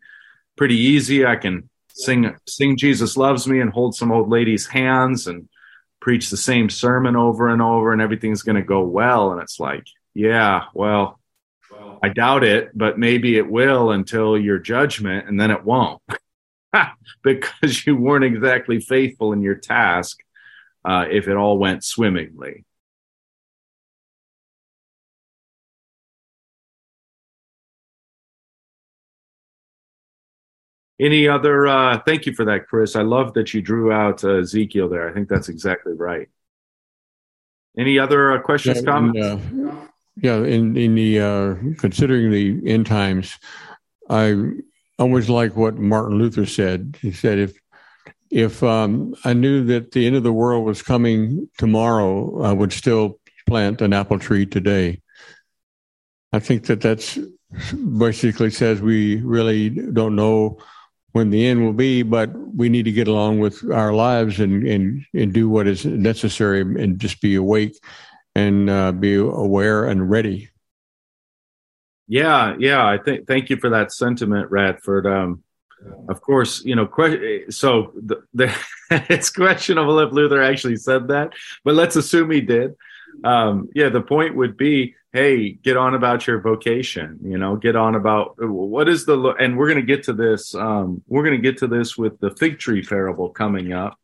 pretty 0.58 0.76
easy. 0.76 1.26
I 1.26 1.38
can 1.38 1.70
sing 1.90 2.36
sing 2.48 2.78
Jesus 2.78 3.16
loves 3.16 3.48
me 3.48 3.62
and 3.62 3.72
hold 3.72 3.96
some 3.96 4.12
old 4.12 4.30
lady's 4.30 4.68
hands 4.68 5.28
and 5.28 5.48
preach 6.02 6.30
the 6.30 6.38
same 6.38 6.70
sermon 6.70 7.16
over 7.16 7.48
and 7.50 7.62
over 7.62 7.94
and 7.94 8.02
everything's 8.02 8.44
going 8.44 8.56
to 8.58 8.62
go 8.62 8.82
well 8.82 9.32
and 9.32 9.42
it's 9.42 9.60
like, 9.60 9.84
yeah, 10.14 10.64
well, 10.74 11.20
I 12.02 12.10
doubt 12.10 12.44
it, 12.44 12.72
but 12.78 12.98
maybe 12.98 13.38
it 13.38 13.50
will 13.50 13.92
until 13.92 14.38
your 14.38 14.60
judgment 14.60 15.28
and 15.30 15.40
then 15.40 15.52
it 15.52 15.64
won't. 15.64 16.02
because 17.24 17.86
you 17.86 17.96
weren't 17.96 18.26
exactly 18.26 18.80
faithful 18.80 19.34
in 19.34 19.42
your 19.42 19.56
task 19.56 20.20
uh, 20.86 21.06
if 21.10 21.28
it 21.28 21.36
all 21.36 21.58
went 21.58 21.84
swimmingly. 21.84 22.66
Any 31.00 31.30
other? 31.30 31.66
Uh, 31.66 32.00
thank 32.06 32.26
you 32.26 32.34
for 32.34 32.44
that, 32.46 32.68
Chris. 32.68 32.96
I 32.96 33.04
love 33.04 33.34
that 33.36 33.54
you 33.54 33.62
drew 33.62 33.92
out 33.92 34.24
uh, 34.24 34.40
Ezekiel 34.40 34.90
there. 34.90 35.10
I 35.10 35.14
think 35.14 35.30
that's 35.30 35.48
exactly 35.48 35.94
right. 35.94 36.28
Any 37.78 37.98
other 37.98 38.34
uh, 38.34 38.42
questions, 38.42 38.80
yeah, 38.80 38.84
comments? 38.84 39.20
Uh, 39.26 39.88
yeah, 40.18 40.38
in 40.40 40.76
in 40.76 40.96
the 40.96 41.22
uh, 41.22 41.56
considering 41.78 42.32
the 42.32 42.70
end 42.70 42.86
times, 42.86 43.38
I 44.10 44.36
always 44.98 45.30
like 45.30 45.56
what 45.56 45.78
Martin 45.78 46.18
Luther 46.18 46.46
said. 46.46 46.98
He 47.02 47.14
said, 47.14 47.38
"If 47.38 47.58
if 48.30 48.64
um, 48.64 49.16
I 49.26 49.34
knew 49.34 49.64
that 49.66 49.92
the 49.92 50.06
end 50.06 50.16
of 50.16 50.24
the 50.24 50.34
world 50.34 50.66
was 50.66 50.82
coming 50.82 51.50
tomorrow, 51.58 52.42
I 52.42 52.54
would 52.54 52.74
still 52.74 53.20
plant 53.48 53.82
an 53.82 53.94
apple 53.94 54.20
tree 54.20 54.46
today." 54.46 55.02
I 56.32 56.40
think 56.40 56.66
that 56.66 56.82
that's 56.82 57.18
basically 57.98 58.52
says 58.52 58.82
we 58.82 59.18
really 59.22 59.70
don't 59.70 60.16
know 60.16 60.60
when 61.12 61.32
the 61.32 61.48
end 61.48 61.64
will 61.64 61.74
be, 61.74 62.04
but 62.04 62.30
we 62.56 62.70
need 62.70 62.84
to 62.84 62.92
get 62.92 63.08
along 63.08 63.40
with 63.40 63.70
our 63.72 63.94
lives 63.94 64.40
and 64.40 64.66
and, 64.68 65.06
and 65.14 65.34
do 65.34 65.50
what 65.50 65.68
is 65.68 65.86
necessary 65.86 66.62
and 66.62 67.00
just 67.00 67.22
be 67.22 67.36
awake 67.36 67.76
and 68.36 68.70
uh, 68.70 68.92
be 68.92 69.16
aware 69.16 69.86
and 69.86 70.10
ready. 70.10 70.50
Yeah, 72.08 72.56
yeah. 72.60 72.86
I 72.86 72.98
think. 72.98 73.28
Thank 73.28 73.50
you 73.50 73.58
for 73.58 73.70
that 73.70 73.92
sentiment, 73.92 74.50
Radford. 74.52 75.06
Um, 75.06 75.44
of 76.08 76.22
course, 76.22 76.64
you 76.64 76.76
know. 76.76 76.90
So 77.50 77.94
the, 77.96 78.24
the 78.34 78.56
it's 78.92 79.30
questionable 79.30 80.00
if 80.00 80.12
Luther 80.12 80.42
actually 80.42 80.78
said 80.78 81.08
that, 81.10 81.34
but 81.64 81.76
let's 81.76 81.96
assume 81.96 82.32
he 82.32 82.42
did. 82.42 82.76
Um, 83.24 83.70
yeah, 83.74 83.90
the 83.90 84.02
point 84.02 84.36
would 84.36 84.58
be 84.58 84.96
hey 85.12 85.52
get 85.52 85.76
on 85.76 85.96
about 85.96 86.28
your 86.28 86.40
vocation 86.40 87.18
you 87.24 87.38
know 87.38 87.56
get 87.56 87.76
on 87.76 87.96
about 87.96 88.36
what 88.38 88.88
is 88.88 89.06
the 89.06 89.18
and 89.40 89.58
we're 89.58 89.68
going 89.68 89.80
to 89.80 89.96
get 89.96 90.04
to 90.04 90.14
this 90.14 90.54
um, 90.56 91.02
we're 91.08 91.24
going 91.24 91.36
to 91.36 91.42
get 91.42 91.58
to 91.58 91.68
this 91.68 91.98
with 91.98 92.20
the 92.20 92.32
fig 92.32 92.60
tree 92.60 92.84
parable 92.84 93.30
coming 93.30 93.74
up 93.74 93.98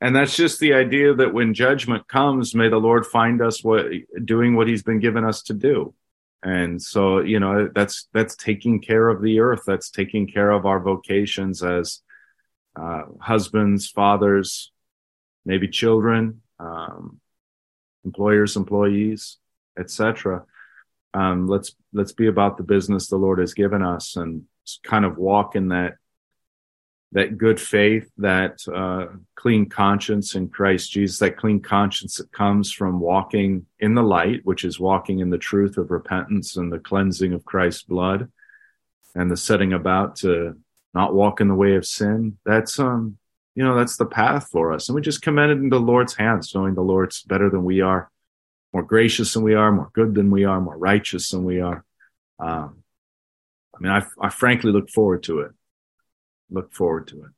and 0.00 0.14
that's 0.14 0.36
just 0.36 0.60
the 0.60 0.74
idea 0.74 1.14
that 1.14 1.34
when 1.34 1.52
judgment 1.52 2.06
comes 2.06 2.54
may 2.54 2.68
the 2.68 2.76
lord 2.78 3.04
find 3.04 3.42
us 3.42 3.64
what 3.64 3.86
doing 4.24 4.54
what 4.54 4.68
he's 4.68 4.82
been 4.82 5.00
given 5.00 5.24
us 5.24 5.42
to 5.42 5.52
do 5.52 5.92
and 6.44 6.80
so 6.80 7.20
you 7.20 7.40
know 7.40 7.68
that's 7.74 8.08
that's 8.12 8.36
taking 8.36 8.80
care 8.80 9.08
of 9.08 9.22
the 9.22 9.40
earth 9.40 9.62
that's 9.66 9.90
taking 9.90 10.26
care 10.26 10.50
of 10.50 10.66
our 10.66 10.78
vocations 10.78 11.62
as 11.62 12.00
uh, 12.76 13.02
husbands 13.20 13.88
fathers 13.88 14.70
maybe 15.44 15.66
children 15.66 16.42
um, 16.60 17.20
employers 18.04 18.56
employees 18.56 19.38
etc. 19.78 20.44
Um, 21.12 21.46
let's 21.46 21.74
let's 21.92 22.12
be 22.12 22.26
about 22.26 22.56
the 22.56 22.62
business 22.62 23.08
the 23.08 23.16
Lord 23.16 23.38
has 23.38 23.54
given 23.54 23.82
us 23.82 24.16
and 24.16 24.42
kind 24.82 25.04
of 25.04 25.16
walk 25.16 25.56
in 25.56 25.68
that 25.68 25.94
that 27.14 27.38
good 27.38 27.60
faith, 27.60 28.10
that 28.18 28.58
uh, 28.72 29.06
clean 29.36 29.68
conscience 29.68 30.34
in 30.34 30.48
Christ 30.48 30.90
Jesus, 30.90 31.18
that 31.20 31.36
clean 31.36 31.60
conscience 31.60 32.16
that 32.16 32.30
comes 32.32 32.72
from 32.72 33.00
walking 33.00 33.66
in 33.78 33.94
the 33.94 34.02
light, 34.02 34.40
which 34.44 34.64
is 34.64 34.80
walking 34.80 35.20
in 35.20 35.30
the 35.30 35.38
truth 35.38 35.78
of 35.78 35.90
repentance 35.90 36.56
and 36.56 36.72
the 36.72 36.78
cleansing 36.78 37.32
of 37.32 37.44
Christ's 37.44 37.84
blood, 37.84 38.30
and 39.14 39.30
the 39.30 39.36
setting 39.36 39.72
about 39.72 40.16
to 40.16 40.58
not 40.92 41.14
walk 41.14 41.40
in 41.40 41.48
the 41.48 41.54
way 41.54 41.76
of 41.76 41.86
sin. 41.86 42.38
That's 42.44 42.78
um, 42.78 43.16
you 43.54 43.64
know, 43.64 43.76
that's 43.76 43.96
the 43.96 44.06
path 44.06 44.48
for 44.50 44.72
us, 44.72 44.88
and 44.88 44.96
we 44.96 45.00
just 45.00 45.22
commend 45.22 45.52
it 45.52 45.58
into 45.58 45.78
the 45.78 45.80
Lord's 45.80 46.14
hands, 46.14 46.54
knowing 46.54 46.74
the 46.74 46.82
Lord's 46.82 47.22
better 47.22 47.48
than 47.48 47.64
we 47.64 47.80
are 47.80 48.10
more 48.74 48.82
gracious 48.82 49.32
than 49.32 49.44
we 49.44 49.54
are, 49.54 49.70
more 49.70 49.90
good 49.94 50.16
than 50.16 50.32
we 50.32 50.44
are, 50.44 50.60
more 50.60 50.76
righteous 50.76 51.30
than 51.30 51.44
we 51.44 51.60
are. 51.60 51.84
Um, 52.40 52.82
I 53.74 53.78
mean, 53.80 53.92
I, 53.92 54.04
I 54.20 54.30
frankly 54.30 54.72
look 54.72 54.90
forward 54.90 55.22
to 55.24 55.40
it. 55.40 55.52
Look 56.54 56.72
forward 56.72 57.08
to 57.08 57.24
it. 57.24 57.30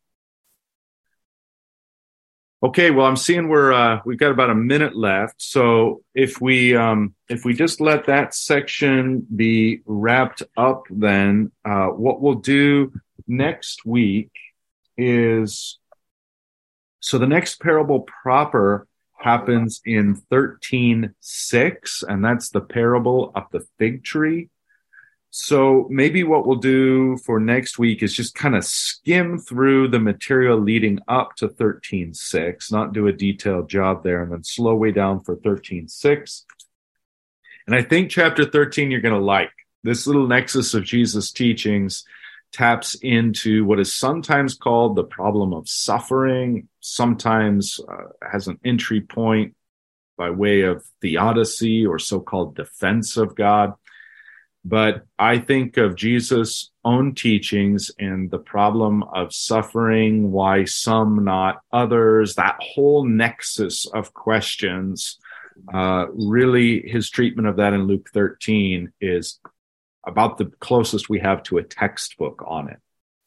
Okay, 2.62 2.90
well, 2.90 3.06
I'm 3.06 3.16
seeing 3.16 3.48
we're 3.48 3.72
uh, 3.72 4.00
we've 4.04 4.18
got 4.18 4.30
about 4.30 4.50
a 4.50 4.54
minute 4.54 4.94
left. 4.94 5.36
So 5.38 6.02
if 6.14 6.38
we 6.40 6.76
um, 6.76 7.14
if 7.28 7.46
we 7.46 7.54
just 7.54 7.80
let 7.80 8.06
that 8.06 8.34
section 8.34 9.26
be 9.34 9.80
wrapped 9.86 10.42
up, 10.56 10.82
then 10.90 11.50
uh, 11.64 11.86
what 11.86 12.20
we'll 12.20 12.34
do 12.34 12.92
next 13.26 13.86
week 13.86 14.30
is 14.98 15.78
so 17.00 17.16
the 17.16 17.26
next 17.26 17.60
parable 17.60 18.00
proper 18.00 18.86
happens 19.18 19.80
in 19.86 20.20
13:6 20.30 22.02
and 22.06 22.22
that's 22.22 22.50
the 22.50 22.60
parable 22.60 23.32
of 23.34 23.44
the 23.50 23.66
fig 23.78 24.04
tree. 24.04 24.50
So 25.38 25.86
maybe 25.90 26.24
what 26.24 26.46
we'll 26.46 26.56
do 26.56 27.18
for 27.18 27.38
next 27.38 27.78
week 27.78 28.02
is 28.02 28.16
just 28.16 28.34
kind 28.34 28.56
of 28.56 28.64
skim 28.64 29.38
through 29.38 29.88
the 29.88 30.00
material 30.00 30.58
leading 30.58 30.98
up 31.08 31.36
to 31.36 31.48
13:6, 31.48 32.72
not 32.72 32.94
do 32.94 33.06
a 33.06 33.12
detailed 33.12 33.68
job 33.68 34.02
there 34.02 34.22
and 34.22 34.32
then 34.32 34.42
slow 34.42 34.74
way 34.74 34.92
down 34.92 35.20
for 35.20 35.36
13:6. 35.36 36.46
And 37.66 37.76
I 37.76 37.82
think 37.82 38.10
chapter 38.10 38.46
13 38.46 38.90
you're 38.90 39.02
going 39.02 39.14
to 39.14 39.20
like. 39.20 39.52
This 39.82 40.06
little 40.06 40.26
nexus 40.26 40.72
of 40.72 40.84
Jesus 40.84 41.30
teachings 41.30 42.02
taps 42.50 42.94
into 42.94 43.66
what 43.66 43.78
is 43.78 43.94
sometimes 43.94 44.54
called 44.54 44.96
the 44.96 45.04
problem 45.04 45.52
of 45.52 45.68
suffering, 45.68 46.66
sometimes 46.80 47.78
uh, 47.86 48.26
has 48.26 48.48
an 48.48 48.58
entry 48.64 49.02
point 49.02 49.54
by 50.16 50.30
way 50.30 50.62
of 50.62 50.82
theodicy 51.02 51.84
or 51.84 51.98
so 51.98 52.20
called 52.20 52.56
defense 52.56 53.18
of 53.18 53.34
God. 53.36 53.74
But 54.68 55.04
I 55.16 55.38
think 55.38 55.76
of 55.76 55.94
Jesus' 55.94 56.72
own 56.84 57.14
teachings 57.14 57.92
and 58.00 58.28
the 58.28 58.40
problem 58.40 59.04
of 59.04 59.32
suffering, 59.32 60.32
why 60.32 60.64
some, 60.64 61.22
not 61.24 61.60
others, 61.72 62.34
that 62.34 62.56
whole 62.58 63.04
nexus 63.04 63.86
of 63.86 64.12
questions. 64.12 65.18
Uh, 65.72 66.06
really, 66.12 66.82
his 66.82 67.10
treatment 67.10 67.46
of 67.46 67.58
that 67.58 67.74
in 67.74 67.84
Luke 67.84 68.10
13 68.12 68.92
is 69.00 69.38
about 70.04 70.36
the 70.36 70.46
closest 70.58 71.08
we 71.08 71.20
have 71.20 71.44
to 71.44 71.58
a 71.58 71.62
textbook 71.62 72.42
on 72.44 72.68
it. 72.68 72.80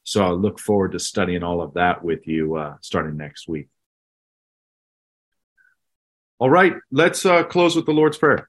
So 0.03 0.25
I 0.25 0.31
look 0.31 0.59
forward 0.59 0.91
to 0.91 0.99
studying 0.99 1.43
all 1.43 1.61
of 1.61 1.75
that 1.75 2.03
with 2.03 2.27
you 2.27 2.57
uh, 2.57 2.75
starting 2.81 3.15
next 3.15 3.47
week. 3.47 3.69
All 6.37 6.49
right, 6.49 6.73
let's 6.91 7.25
uh, 7.25 7.43
close 7.45 7.77
with 7.77 7.85
the 7.85 7.93
Lord's 7.93 8.17
Prayer. 8.17 8.48